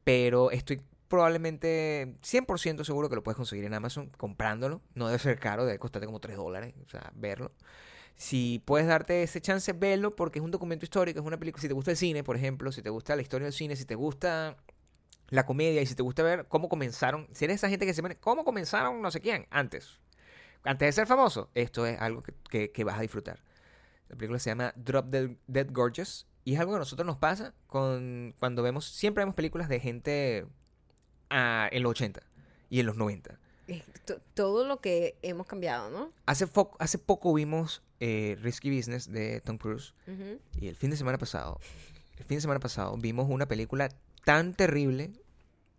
Pero 0.03 0.51
estoy 0.51 0.83
probablemente 1.07 2.17
100% 2.23 2.83
seguro 2.83 3.09
que 3.09 3.15
lo 3.15 3.23
puedes 3.23 3.37
conseguir 3.37 3.65
en 3.65 3.73
Amazon 3.73 4.11
comprándolo. 4.17 4.83
No 4.97 5.07
debe 5.07 5.21
ser 5.21 5.39
caro, 5.39 5.65
debe 5.65 5.79
costarte 5.79 6.07
como 6.07 6.19
3 6.19 6.37
dólares, 6.37 6.75
o 6.85 6.89
sea, 6.89 7.13
verlo. 7.15 7.53
Si 8.17 8.61
puedes 8.65 8.89
darte 8.89 9.23
ese 9.23 9.41
chance, 9.41 9.73
verlo 9.73 10.17
porque 10.17 10.41
es 10.41 10.45
un 10.45 10.51
documento 10.51 10.85
histórico, 10.85 11.21
es 11.21 11.25
una 11.25 11.39
película. 11.39 11.63
Si 11.63 11.69
te 11.69 11.75
gusta 11.75 11.93
el 11.93 11.97
cine, 11.97 12.25
por 12.25 12.35
ejemplo, 12.35 12.73
si 12.73 12.83
te 12.83 12.91
gusta 12.91 13.15
la 13.15 13.23
historia 13.23 13.45
del 13.45 13.55
cine, 13.55 13.77
si 13.77 13.85
te 13.85 13.95
gusta 13.95 14.57
la 15.29 15.47
comedia 15.47 15.83
y 15.83 15.87
si 15.87 15.95
te 15.95 16.03
gusta 16.03 16.25
ver 16.25 16.47
cómo 16.49 16.69
comenzaron, 16.69 17.29
si 17.33 17.45
eres 17.45 17.57
esa 17.57 17.69
gente 17.69 17.87
que 17.87 17.95
se 17.95 18.03
pone, 18.03 18.17
cómo 18.17 18.45
comenzaron 18.45 19.01
no 19.01 19.11
sé 19.13 19.21
quién 19.21 19.47
antes, 19.51 20.01
antes 20.65 20.87
de 20.87 20.93
ser 20.93 21.07
famoso, 21.07 21.51
esto 21.55 21.87
es 21.87 22.01
algo 22.01 22.23
que, 22.23 22.35
que- 22.49 22.71
que 22.73 22.85
vas 22.85 22.99
a 22.99 23.03
disfrutar. 23.03 23.43
La 24.09 24.17
película 24.17 24.39
se 24.39 24.51
llama 24.51 24.73
Drop 24.77 25.07
Dead, 25.07 25.31
Dead 25.47 25.67
Gorgeous 25.71 26.27
y 26.45 26.55
es 26.55 26.61
algo 26.61 26.73
que 26.73 26.77
a 26.77 26.79
nosotros 26.81 27.07
nos 27.07 27.17
pasa 27.17 27.55
con 27.67 28.35
cuando 28.39 28.63
vemos, 28.63 28.85
siempre 28.87 29.23
vemos 29.23 29.35
películas 29.35 29.69
de 29.69 29.81
gente 29.81 30.47
ah, 31.31 31.69
en 31.73 31.83
los 31.83 31.91
80 31.91 32.23
y 32.71 32.81
en 32.81 32.87
los 32.87 32.97
90. 32.97 33.39
Es 33.69 33.83
to- 34.05 34.21
Todo 34.35 34.67
lo 34.67 34.81
que 34.81 35.17
hemos 35.23 35.47
cambiado, 35.47 35.91
¿no? 35.91 36.13
Hace, 36.27 36.47
hace 36.79 36.99
poco 36.99 37.33
vimos 37.33 37.83
eh, 38.01 38.37
Risky 38.43 38.75
Business 38.77 39.11
de 39.11 39.41
Tom 39.41 39.57
Cruise 39.57 39.95
y 40.61 40.67
el 40.69 40.77
fin 40.77 40.91
de 40.91 40.97
semana 40.97 41.17
pasado, 41.19 41.61
el 42.19 42.25
fin 42.25 42.37
de 42.39 42.41
semana 42.43 42.61
pasado 42.61 42.97
vimos 42.99 43.27
una 43.31 43.47
película 43.47 43.89
tan 44.25 44.53
terrible 44.55 45.13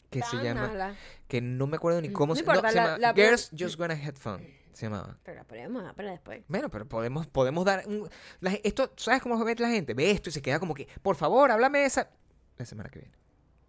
que 0.10 0.22
se 0.22 0.38
Tan 0.38 0.44
llama 0.44 0.68
mala. 0.68 0.96
que 1.28 1.42
no 1.42 1.68
me 1.68 1.76
acuerdo 1.78 2.02
ni 2.02 2.10
cómo 2.12 2.32
No 2.34 2.36
se, 2.36 2.42
importa, 2.42 2.70
se 2.70 2.76
la- 2.76 2.84
llama 2.86 2.98
la- 3.00 3.14
Girls 3.14 3.52
Just 3.58 3.78
Gonna 3.78 3.96
Have 3.96 4.14
Fun 4.14 4.42
se 4.74 4.86
llamaba. 4.88 5.18
Pero 5.24 5.38
la 5.38 5.44
ponemos 5.46 5.94
para 5.94 6.12
después. 6.12 6.44
Bueno, 6.48 6.70
pero 6.70 6.88
podemos 6.88 7.28
podemos 7.28 7.66
dar 7.66 7.84
un, 7.88 8.10
la 8.40 8.52
esto, 8.64 8.92
¿sabes 8.98 9.22
cómo 9.22 9.44
ve 9.44 9.56
la 9.60 9.70
gente? 9.70 9.94
Ve 9.94 10.12
esto 10.12 10.30
y 10.30 10.32
se 10.32 10.42
queda 10.42 10.60
como 10.60 10.74
que, 10.74 10.88
por 11.02 11.16
favor, 11.16 11.52
háblame 11.52 11.80
de 11.80 11.86
esa 11.86 12.10
la 12.58 12.66
semana 12.66 12.90
que 12.90 13.00
viene. 13.00 13.16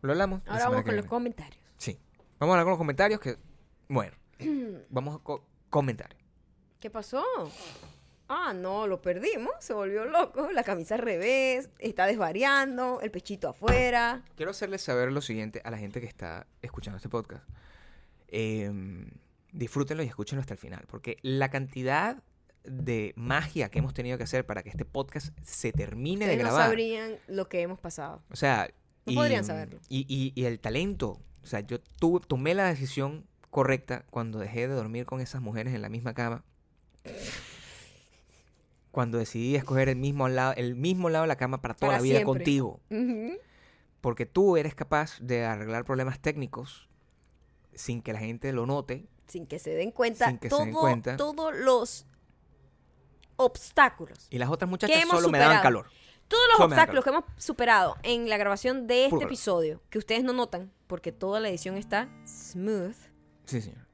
Lo 0.02 0.12
hablamos 0.12 0.42
la 0.44 0.52
Ahora 0.52 0.68
vamos 0.68 0.84
con 0.84 0.96
los 0.96 1.06
comentarios. 1.06 1.62
Sí. 1.78 1.98
Vamos 2.38 2.52
a 2.52 2.54
hablar 2.54 2.64
con 2.64 2.70
los 2.72 2.78
comentarios 2.78 3.20
que 3.20 3.36
bueno, 3.88 4.16
vamos 4.90 5.16
a 5.16 5.18
co- 5.22 5.44
comentarios. 5.70 6.20
¿Qué 6.80 6.90
pasó? 6.90 7.24
Ah, 8.28 8.52
no, 8.54 8.86
lo 8.86 9.00
perdimos. 9.02 9.52
Se 9.60 9.72
volvió 9.74 10.04
loco. 10.06 10.50
La 10.50 10.64
camisa 10.64 10.94
al 10.94 11.02
revés. 11.02 11.68
Está 11.78 12.06
desvariando. 12.06 13.00
El 13.02 13.10
pechito 13.10 13.48
afuera. 13.50 14.22
Quiero 14.36 14.50
hacerles 14.50 14.82
saber 14.82 15.12
lo 15.12 15.20
siguiente 15.20 15.60
a 15.64 15.70
la 15.70 15.78
gente 15.78 16.00
que 16.00 16.06
está 16.06 16.46
escuchando 16.62 16.96
este 16.96 17.08
podcast. 17.10 17.46
Eh, 18.28 18.70
disfrútenlo 19.54 20.02
y 20.02 20.06
escúchenlo 20.06 20.40
hasta 20.40 20.54
el 20.54 20.58
final, 20.60 20.84
porque 20.88 21.16
la 21.22 21.48
cantidad 21.50 22.22
de 22.64 23.12
magia 23.16 23.68
que 23.70 23.78
hemos 23.78 23.94
tenido 23.94 24.16
que 24.18 24.24
hacer 24.24 24.44
para 24.46 24.62
que 24.62 24.70
este 24.70 24.84
podcast 24.84 25.36
se 25.42 25.72
termine 25.72 26.26
de 26.26 26.32
Ustedes 26.32 26.44
no 26.44 26.50
grabar. 26.50 26.68
sabrían 26.68 27.16
lo 27.28 27.48
que 27.48 27.60
hemos 27.62 27.78
pasado. 27.78 28.22
O 28.30 28.36
sea, 28.36 28.68
No 29.06 29.14
podrían 29.14 29.44
saberlo. 29.44 29.80
Y, 29.88 30.06
y- 30.08 30.32
y 30.40 30.44
el 30.46 30.58
talento. 30.60 31.20
O 31.42 31.46
sea, 31.46 31.60
yo 31.60 31.78
tuve, 31.80 32.20
tomé 32.26 32.54
la 32.54 32.66
decisión 32.66 33.26
correcta 33.50 34.04
cuando 34.10 34.38
dejé 34.38 34.66
de 34.66 34.74
dormir 34.74 35.04
con 35.04 35.20
esas 35.20 35.42
mujeres 35.42 35.74
en 35.74 35.82
la 35.82 35.88
misma 35.90 36.14
cama. 36.14 36.42
Cuando 38.90 39.18
decidí 39.18 39.56
escoger 39.56 39.88
el 39.88 39.96
mismo 39.96 40.28
lado, 40.28 40.54
el 40.56 40.76
mismo 40.76 41.10
lado 41.10 41.24
de 41.24 41.28
la 41.28 41.36
cama 41.36 41.60
para 41.60 41.74
toda 41.74 41.88
Para 41.88 41.98
la 41.98 42.02
vida 42.02 42.14
siempre. 42.18 42.24
contigo. 42.24 42.80
Porque 44.00 44.24
tú 44.26 44.56
eres 44.56 44.74
capaz 44.74 45.18
de 45.20 45.44
arreglar 45.44 45.84
problemas 45.84 46.20
técnicos 46.20 46.88
sin 47.74 48.02
que 48.02 48.12
la 48.12 48.20
gente 48.20 48.52
lo 48.52 48.66
note. 48.66 49.06
Sin 49.26 49.46
que 49.46 49.58
se 49.58 49.70
den 49.70 49.90
cuenta. 49.90 50.28
Sin 50.28 50.38
que 50.38 50.48
se 50.48 50.50
todo- 50.50 50.64
den 50.64 50.74
cuenta. 50.74 51.16
Todos 51.16 51.54
los 51.54 52.06
obstáculos. 53.36 54.26
Y 54.30 54.38
las 54.38 54.50
otras 54.50 54.70
muchachas 54.70 55.02
solo 55.08 55.28
me 55.28 55.38
daban 55.38 55.62
calor. 55.62 55.88
Todos 56.28 56.42
los 56.48 56.56
Solo 56.56 56.66
obstáculos 56.68 57.04
que 57.04 57.10
hemos 57.10 57.24
superado 57.36 57.96
en 58.02 58.28
la 58.30 58.38
grabación 58.38 58.86
de 58.86 59.04
este 59.04 59.10
Puro 59.10 59.26
episodio, 59.26 59.82
que 59.90 59.98
ustedes 59.98 60.24
no 60.24 60.32
notan, 60.32 60.72
porque 60.86 61.12
toda 61.12 61.38
la 61.38 61.48
edición 61.50 61.76
está 61.76 62.08
smooth. 62.26 62.96
Sí, 63.44 63.60
señor. 63.60 63.84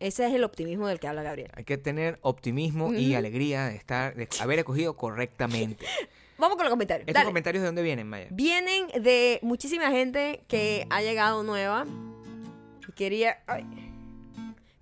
Ese 0.00 0.26
es 0.26 0.32
el 0.34 0.44
optimismo 0.44 0.86
del 0.88 0.98
que 1.00 1.06
habla 1.08 1.22
Gabriel. 1.22 1.50
Hay 1.54 1.64
que 1.64 1.76
tener 1.78 2.18
optimismo 2.22 2.92
y 2.94 3.14
alegría 3.14 3.66
de 3.66 3.76
estar, 3.76 4.14
de 4.14 4.28
haber 4.40 4.58
escogido 4.60 4.96
correctamente. 4.96 5.84
Vamos 6.38 6.56
con 6.56 6.64
los 6.64 6.70
comentarios. 6.72 7.06
¿Estos 7.06 7.14
Dale. 7.20 7.26
comentarios 7.26 7.62
de 7.62 7.66
dónde 7.66 7.82
vienen, 7.82 8.08
Maya? 8.08 8.26
Vienen 8.30 8.88
de 9.02 9.38
muchísima 9.42 9.90
gente 9.90 10.44
que 10.48 10.86
ha 10.90 11.00
llegado 11.00 11.42
nueva. 11.42 11.86
Y 12.88 12.92
quería. 12.92 13.42
ay. 13.46 13.64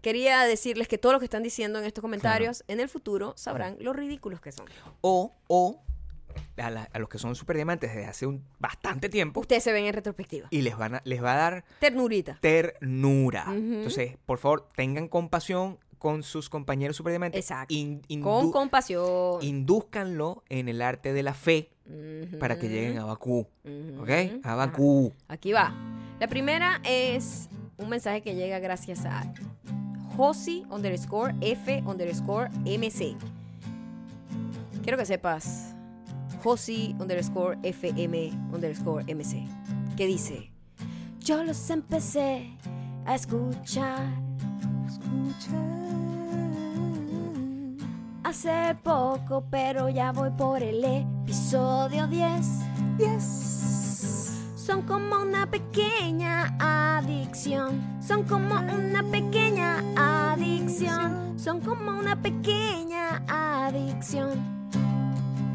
Quería 0.02 0.42
decirles 0.42 0.88
que 0.88 0.98
todo 0.98 1.12
lo 1.12 1.18
que 1.18 1.24
están 1.24 1.42
diciendo 1.42 1.78
en 1.78 1.86
estos 1.86 2.02
comentarios, 2.02 2.64
en 2.68 2.80
el 2.80 2.88
futuro 2.88 3.32
sabrán 3.36 3.76
lo 3.80 3.92
ridículos 3.94 4.40
que 4.40 4.52
son. 4.52 4.66
O, 5.00 5.34
o 5.48 5.80
a, 6.56 6.70
la- 6.70 6.88
a 6.92 6.98
los 6.98 7.08
que 7.08 7.18
son 7.18 7.34
super 7.34 7.56
diamantes 7.56 7.90
desde 7.94 8.06
hace 8.06 8.26
un 8.26 8.42
bastante 8.58 9.08
tiempo 9.10 9.40
Ustedes 9.40 9.62
se 9.64 9.72
ven 9.72 9.84
en 9.84 9.92
retrospectiva. 9.94 10.48
y 10.50 10.62
les, 10.62 10.76
van 10.76 10.96
a- 10.96 11.02
les 11.04 11.22
va 11.22 11.34
a 11.34 11.36
dar 11.36 11.64
Ternurita. 11.78 12.38
ternura. 12.40 13.44
Entonces, 13.48 14.16
por 14.26 14.38
favor, 14.38 14.68
tengan 14.74 15.08
compasión 15.08 15.78
con 15.98 16.22
sus 16.24 16.48
compañeros 16.50 16.96
super 16.96 17.12
diamantes. 17.12 17.38
Exacto. 17.44 17.72
In- 17.74 18.02
Con 18.22 18.50
compasión. 18.50 19.38
indúzcanlo 19.40 20.42
en 20.48 20.68
el 20.68 20.82
arte 20.82 21.12
de 21.12 21.22
la 21.22 21.32
fe 21.34 21.70
para 22.40 22.58
que 22.58 22.68
lleguen 22.68 22.98
a 22.98 23.04
Bakú. 23.04 23.46
¿Ok? 24.00 24.10
A. 24.42 24.54
Bakú. 24.56 25.12
Aquí 25.28 25.52
va. 25.52 25.72
La 26.18 26.26
primera 26.28 26.80
es 26.84 27.48
un 27.76 27.88
mensaje 27.88 28.20
que 28.22 28.34
llega 28.34 28.58
gracias 28.58 29.04
a 29.04 29.32
Josi 30.16 30.64
underscore 30.70 31.34
F 31.40 31.82
underscore 31.86 32.50
MC. 32.66 33.16
Quiero 34.82 34.98
que 34.98 35.06
sepas, 35.06 35.74
Josi 36.42 36.94
underscore 37.00 37.56
FM 37.62 38.32
underscore 38.52 39.04
MC, 39.04 39.46
que 39.96 40.06
dice, 40.06 40.50
yo 41.20 41.42
los 41.44 41.70
empecé 41.70 42.50
a 43.06 43.14
escuchar, 43.14 44.06
hace 48.24 48.76
poco, 48.82 49.44
pero 49.50 49.88
ya 49.88 50.12
voy 50.12 50.30
por 50.30 50.62
el 50.62 50.84
episodio 50.84 52.06
10. 52.06 53.51
Son 54.64 54.82
como 54.82 55.20
una 55.20 55.50
pequeña 55.50 56.54
adicción. 56.60 57.82
Son 58.00 58.22
como 58.22 58.54
una 58.54 59.02
pequeña 59.02 59.82
adicción. 59.96 61.36
Son 61.36 61.60
como 61.60 61.98
una 61.98 62.22
pequeña 62.22 63.24
adicción. 63.26 64.40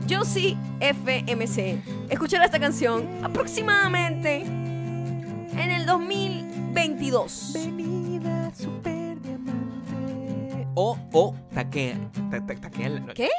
Yo 0.08 0.26
sí, 0.26 0.58
FMC. 0.82 2.10
Escucharé 2.10 2.43
esta 2.43 2.60
canción 2.60 3.08
aproximadamente 3.24 4.41
en 4.41 5.72
el 5.72 5.86
2022. 5.86 7.51
Venida 7.53 8.51
super. 8.53 8.97
O, 10.80 10.95
o, 11.11 11.36
taquean. 11.55 12.11
ta- 12.30 12.45
ta- 12.45 12.55
taquean 12.61 13.07
la- 13.07 13.13
¿Qué? 13.15 13.30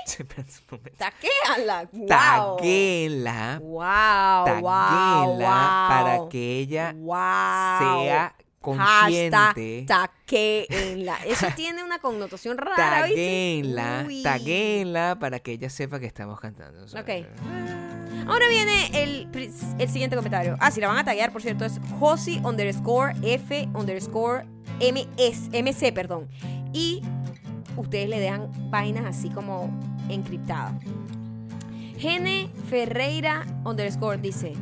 Taquéala. 0.97 1.89
Wow. 1.93 2.07
Taguela. 2.09 3.61
Wow, 3.63 4.45
Taguela 4.45 5.23
wow. 5.23 5.89
para 5.89 6.29
que 6.31 6.59
ella 6.59 6.93
wow. 6.99 8.03
sea 8.05 8.35
consciente. 8.61 9.87
Taguéenla. 9.87 11.19
Eso 11.27 11.47
tiene 11.57 11.85
una 11.85 12.01
connotación 12.01 12.59
rara, 12.59 13.05
Uy. 13.05 14.23
taguéenla 14.25 15.17
para 15.21 15.39
que 15.39 15.53
ella 15.53 15.71
sepa 15.71 16.01
que 16.01 16.07
estamos 16.07 16.41
cantando. 16.41 16.85
Ok. 16.87 17.25
Ahora 18.27 18.49
viene 18.49 18.91
el, 19.05 19.29
el 19.79 19.89
siguiente 19.89 20.17
comentario. 20.17 20.57
Ah, 20.59 20.73
si 20.73 20.81
la 20.81 20.89
van 20.89 20.99
a 20.99 21.05
taguear, 21.05 21.33
por 21.33 21.41
cierto, 21.43 21.65
es 21.65 21.81
Josi 22.01 22.41
underscore 22.45 23.15
F 23.23 23.69
underscore 23.75 24.45
MS, 24.81 25.51
MC, 25.53 25.93
perdón. 25.95 26.29
Y 26.73 27.01
ustedes 27.79 28.09
le 28.09 28.21
dejan 28.21 28.49
vainas 28.71 29.05
así 29.07 29.31
como 29.31 29.71
encriptadas. 30.09 30.73
Gene 31.99 32.49
Ferreira 32.69 33.45
underscore 33.65 34.19
dice. 34.19 34.53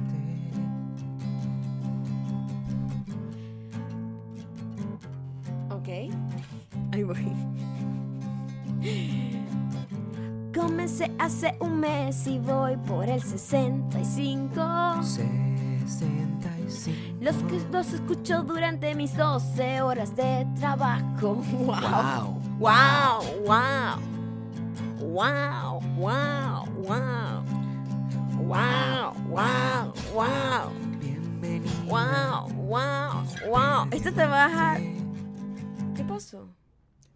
Ok. 5.70 5.88
Ahí 6.92 7.02
voy. 7.02 7.32
Comencé 10.54 11.10
hace 11.18 11.54
un 11.60 11.80
mes 11.80 12.26
y 12.26 12.38
voy 12.38 12.76
por 12.86 13.08
el 13.08 13.20
65. 13.22 15.02
65. 15.02 16.16
Los, 17.20 17.36
que- 17.36 17.60
los 17.72 17.92
escucho 17.92 18.42
durante 18.42 18.94
mis 18.94 19.16
12 19.16 19.82
horas 19.82 20.14
de 20.16 20.46
trabajo. 20.58 21.34
Wow. 21.34 21.66
Wow. 21.66 22.35
Wow, 22.58 23.20
wow. 23.44 24.00
Wow, 24.98 25.80
wow, 25.98 26.64
wow. 26.78 27.44
Wow, 28.38 29.14
wow, 29.28 29.92
wow. 30.14 30.70
Bienvenido. 30.98 31.70
Wow, 31.86 32.48
wow, 32.56 33.24
wow. 33.48 33.86
Esto 33.92 34.12
trabaja. 34.12 34.78
¿Qué 35.94 36.04
pasó? 36.04 36.48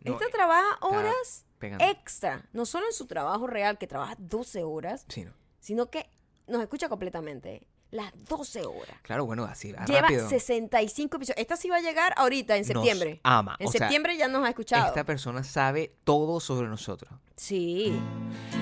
No, 0.04 0.12
Esto 0.12 0.24
trabaja 0.30 0.76
horas 0.82 1.46
extra. 1.78 2.44
No 2.52 2.66
solo 2.66 2.86
en 2.86 2.92
su 2.92 3.06
trabajo 3.06 3.46
real, 3.46 3.78
que 3.78 3.86
trabaja 3.86 4.16
12 4.18 4.62
horas, 4.64 5.04
Sí, 5.08 5.24
no. 5.24 5.32
sino 5.58 5.90
que 5.90 6.08
nos 6.48 6.60
escucha 6.62 6.88
completamente. 6.88 7.66
Las 7.90 8.12
12 8.28 8.66
horas. 8.66 8.96
Claro, 9.02 9.26
bueno, 9.26 9.44
así, 9.44 9.74
ah, 9.76 9.84
Lleva 9.84 10.02
rápido. 10.02 10.28
65 10.28 11.16
episodios. 11.16 11.38
Esta 11.38 11.56
sí 11.56 11.68
va 11.68 11.76
a 11.76 11.80
llegar 11.80 12.12
ahorita, 12.16 12.56
en 12.56 12.60
Nos 12.60 12.66
septiembre. 12.68 13.20
ama. 13.24 13.56
En 13.58 13.66
o 13.66 13.70
sea, 13.70 13.80
septiembre 13.80 14.16
ya 14.16 14.28
nos 14.28 14.44
ha 14.44 14.50
escuchado. 14.50 14.86
Esta 14.88 15.04
persona 15.04 15.42
sabe 15.42 15.92
todo 16.04 16.38
sobre 16.40 16.68
nosotros. 16.68 17.12
Sí. 17.34 17.98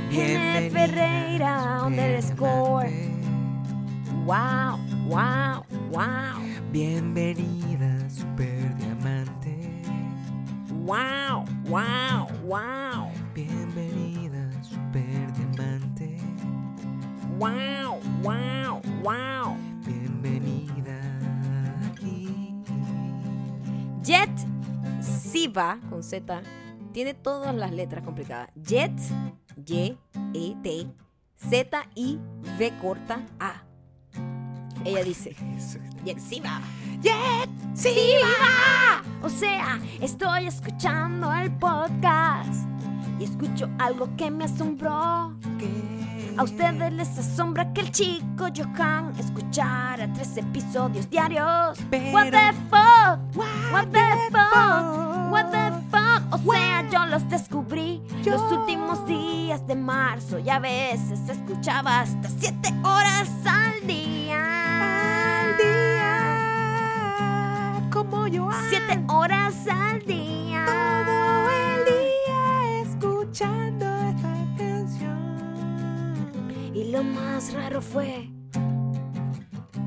Bienvenida, 0.09 0.71
Ferreira, 0.71 1.83
underscore. 1.85 2.89
superdiamante. 2.89 3.29
Wow, 4.25 4.79
wow, 5.09 5.65
wow. 5.91 6.43
Bienvenida, 6.71 8.09
super 8.11 8.75
diamante. 8.77 9.83
Wow, 10.87 11.45
wow, 11.67 12.29
wow. 12.45 13.11
Bienvenida, 13.35 14.51
super 14.63 15.33
diamante. 15.35 16.17
Wow, 17.39 18.01
wow, 18.23 18.78
wow. 19.03 19.57
Bienvenida 19.85 21.01
aquí. 21.87 22.29
Jet 24.03 24.31
Siva, 25.01 25.79
con 25.89 26.03
Z, 26.03 26.43
tiene 26.93 27.15
todas 27.15 27.55
las 27.55 27.73
letras 27.73 28.05
complicadas. 28.05 28.51
Jet, 28.55 28.93
Y, 29.67 29.97
E, 30.35 30.57
T, 30.63 30.87
Z, 31.37 31.87
I, 31.95 32.19
V 32.59 32.73
corta, 32.81 33.21
A. 33.39 33.63
Ella 34.85 35.03
dice, 35.03 35.35
Jet 36.05 36.19
Siva. 36.19 36.61
Jet 37.01 37.51
Siva. 37.75 39.03
O 39.23 39.29
sea, 39.29 39.81
estoy 40.01 40.47
escuchando 40.47 41.33
el 41.35 41.51
podcast 41.53 42.55
y 43.21 43.25
escucho 43.25 43.69
algo 43.79 44.17
que 44.17 44.31
me 44.31 44.45
asombró. 44.45 45.37
A 46.39 46.45
ustedes 46.45 46.93
les 46.93 47.19
asombra 47.19 47.73
que 47.73 47.81
el 47.81 47.91
chico 47.91 48.47
Johan 48.57 49.13
escuchara 49.19 50.07
tres 50.13 50.37
episodios 50.37 51.11
diarios. 51.11 51.77
What 52.13 52.31
the 52.31 52.53
fuck? 52.71 53.19
What 53.73 53.89
the 53.91 54.07
fuck? 54.31 55.33
What 55.33 55.51
the 55.51 55.73
fuck? 55.91 56.23
O 56.33 56.39
sea, 56.53 56.89
yo 56.91 57.07
los 57.07 57.29
descubrí 57.29 58.01
los 58.25 58.41
últimos 58.53 59.05
días 59.07 59.67
de 59.67 59.75
marzo 59.75 60.39
y 60.39 60.49
a 60.49 60.61
veces 60.61 61.19
escuchaba 61.29 62.03
hasta 62.03 62.29
siete 62.29 62.73
horas 62.85 63.29
al 63.45 63.85
día. 63.85 65.41
Al 65.41 65.57
día. 65.57 66.15
Como 67.93 68.29
yo 68.29 68.49
Siete 68.71 69.03
horas 69.09 69.55
al 69.69 69.99
día. 70.07 70.65
todo 70.67 71.18
Y 76.89 76.91
lo 76.91 77.05
más 77.05 77.53
raro 77.53 77.83
fue 77.83 78.31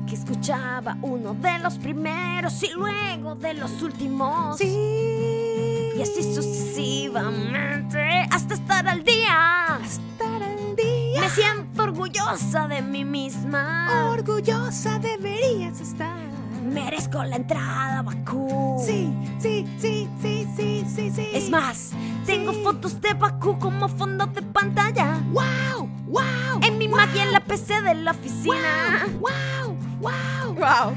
que 0.06 0.14
escuchaba 0.14 0.96
uno 1.02 1.34
de 1.34 1.58
los 1.58 1.76
primeros 1.76 2.62
y 2.62 2.70
luego 2.74 3.34
de 3.34 3.54
los 3.54 3.82
últimos. 3.82 4.56
Sí. 4.56 4.72
Y 5.96 6.00
así 6.00 6.22
sucesivamente 6.22 8.28
hasta 8.30 8.54
estar 8.54 8.86
al 8.86 9.02
día. 9.02 9.80
estar 9.82 10.44
al 10.44 10.76
día. 10.76 11.22
Me 11.22 11.28
siento 11.28 11.82
orgullosa 11.82 12.68
de 12.68 12.80
mí 12.82 13.04
misma. 13.04 14.12
Orgullosa 14.12 15.00
deberías 15.00 15.80
estar. 15.80 16.20
Merezco 16.62 17.24
la 17.24 17.34
entrada 17.34 17.98
a 17.98 18.02
Bakú. 18.02 18.80
Sí, 18.86 19.12
sí, 19.40 19.66
sí, 19.80 20.08
sí, 20.22 20.46
sí, 20.56 20.84
sí, 20.86 21.10
sí. 21.10 21.28
Es 21.32 21.50
más, 21.50 21.90
tengo 22.26 22.52
fotos 22.52 23.00
de 23.00 23.12
Bakú 23.14 23.58
como 23.58 23.88
fondo 23.88 24.26
de 24.26 24.42
pantalla. 24.42 25.18
wow, 25.32 25.88
wow. 26.06 26.51
PC 27.52 27.82
de 27.82 27.94
la 27.96 28.12
oficina. 28.12 29.06
wow, 29.20 29.76
wow. 30.00 30.54
Wow. 30.54 30.96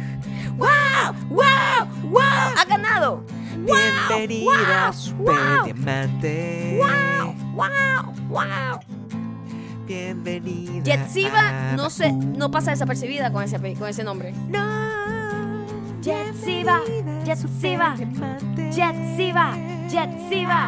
Wow, 0.58 1.14
wow, 1.30 1.88
wow. 2.12 2.22
Ha 2.56 2.64
ganado. 2.64 3.26
Bienvenida, 3.58 4.86
wow, 4.86 4.94
super 4.94 5.36
wow. 5.36 5.66
diamante. 5.66 6.80
Wow, 6.80 7.36
wow, 7.56 8.14
wow. 8.30 8.80
Bienvenida. 9.86 10.82
Jetsiva 10.86 11.74
a 11.74 11.76
no 11.76 11.90
se, 11.90 12.14
no 12.14 12.50
pasa 12.50 12.72
desapercibida 12.72 13.34
con 13.34 13.44
ese, 13.44 13.60
con 13.76 13.90
ese 13.90 14.06
nombre. 14.06 14.32
No. 14.48 14.64
Jetsiva, 16.02 16.80
Jetsiva. 17.26 17.98
Jetsiva, 18.72 19.58
Jetsiva, 19.90 20.64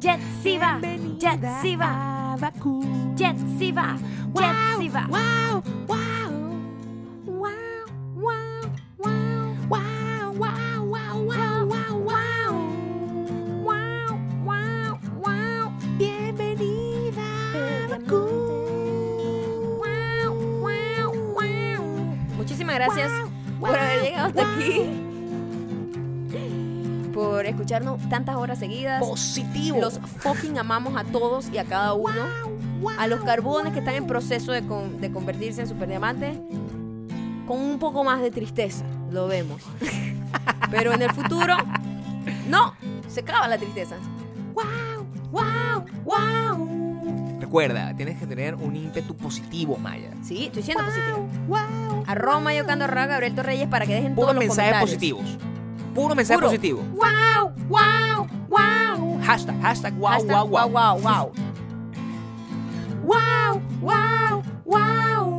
Jetsiva, 0.00 0.80
Jetsiva, 1.20 2.34
a. 2.36 2.82
Jetsiva, 3.16 3.96
Wow, 4.34 4.80
wow, 4.90 5.62
wow. 5.86 6.02
Wow, 7.24 7.54
wow, 8.16 8.66
wow. 8.98 9.54
Wow, 9.68 10.32
wow, 10.32 10.84
wow, 10.84 11.22
wow, 11.22 11.64
wow, 11.64 11.94
wow. 12.02 12.52
Wow, 13.62 14.18
wow, 14.44 14.98
wow. 15.22 15.72
Bienvenida, 15.96 17.30
Bakú. 17.88 18.26
Wow, 19.78 20.34
wow, 20.60 21.14
wow. 21.34 21.82
Muchísimas 22.36 22.74
gracias 22.74 23.12
por 23.60 23.70
haber 23.70 24.02
llegado 24.02 24.26
hasta 24.28 24.54
aquí 24.54 25.04
por 27.14 27.46
escucharnos 27.46 28.00
tantas 28.08 28.34
horas 28.34 28.58
seguidas. 28.58 29.00
Positivo. 29.00 29.80
Los 29.80 30.00
fucking 30.18 30.58
amamos 30.58 30.96
a 30.96 31.04
todos 31.04 31.48
y 31.50 31.58
a 31.58 31.64
cada 31.64 31.94
uno. 31.94 32.26
Wow. 32.44 32.53
A 32.98 33.06
los 33.06 33.22
carbones 33.24 33.72
que 33.72 33.78
están 33.80 33.94
en 33.94 34.06
proceso 34.06 34.52
de, 34.52 34.66
con- 34.66 35.00
de 35.00 35.10
convertirse 35.10 35.62
en 35.62 35.68
superdiamantes, 35.68 36.36
con 37.46 37.60
un 37.60 37.78
poco 37.78 38.04
más 38.04 38.20
de 38.20 38.30
tristeza, 38.30 38.84
lo 39.10 39.26
vemos. 39.26 39.62
Pero 40.70 40.92
en 40.92 41.02
el 41.02 41.12
futuro, 41.12 41.56
no, 42.48 42.74
se 43.08 43.20
acaba 43.20 43.48
la 43.48 43.58
tristeza. 43.58 43.96
Wow, 44.54 45.06
wow, 45.32 45.84
wow. 46.04 47.38
Recuerda, 47.40 47.94
tienes 47.94 48.18
que 48.18 48.26
tener 48.26 48.54
un 48.54 48.74
ímpetu 48.74 49.14
positivo, 49.16 49.76
Maya. 49.76 50.10
Sí, 50.22 50.46
estoy 50.46 50.62
siendo 50.62 50.84
positivo. 50.84 51.28
Wow. 51.46 52.04
Arroba 52.06 52.40
Mayocando 52.40 52.84
Arroba 52.86 53.06
Gabriel 53.06 53.34
Torreyes 53.34 53.68
para 53.68 53.86
que 53.86 53.94
dejen 53.94 54.14
Puro 54.14 54.28
todos 54.28 54.34
los 54.36 54.44
mensajes 54.44 54.72
comentarios. 54.72 54.90
positivos. 54.90 55.38
Puro 55.94 56.14
mensaje 56.14 56.38
Puro. 56.38 56.48
positivo. 56.48 56.82
Wow, 56.94 57.52
wow, 57.68 58.26
wow. 58.48 59.20
Hashtag, 59.22 59.60
hashtag, 59.60 59.94
wow, 59.98 60.08
Hashtag 60.10 60.48
wow, 60.48 60.68
wow. 60.68 60.98
wow, 61.00 61.32
wow, 63.04 63.62
wow, 63.82 64.42
wow. 64.64 65.33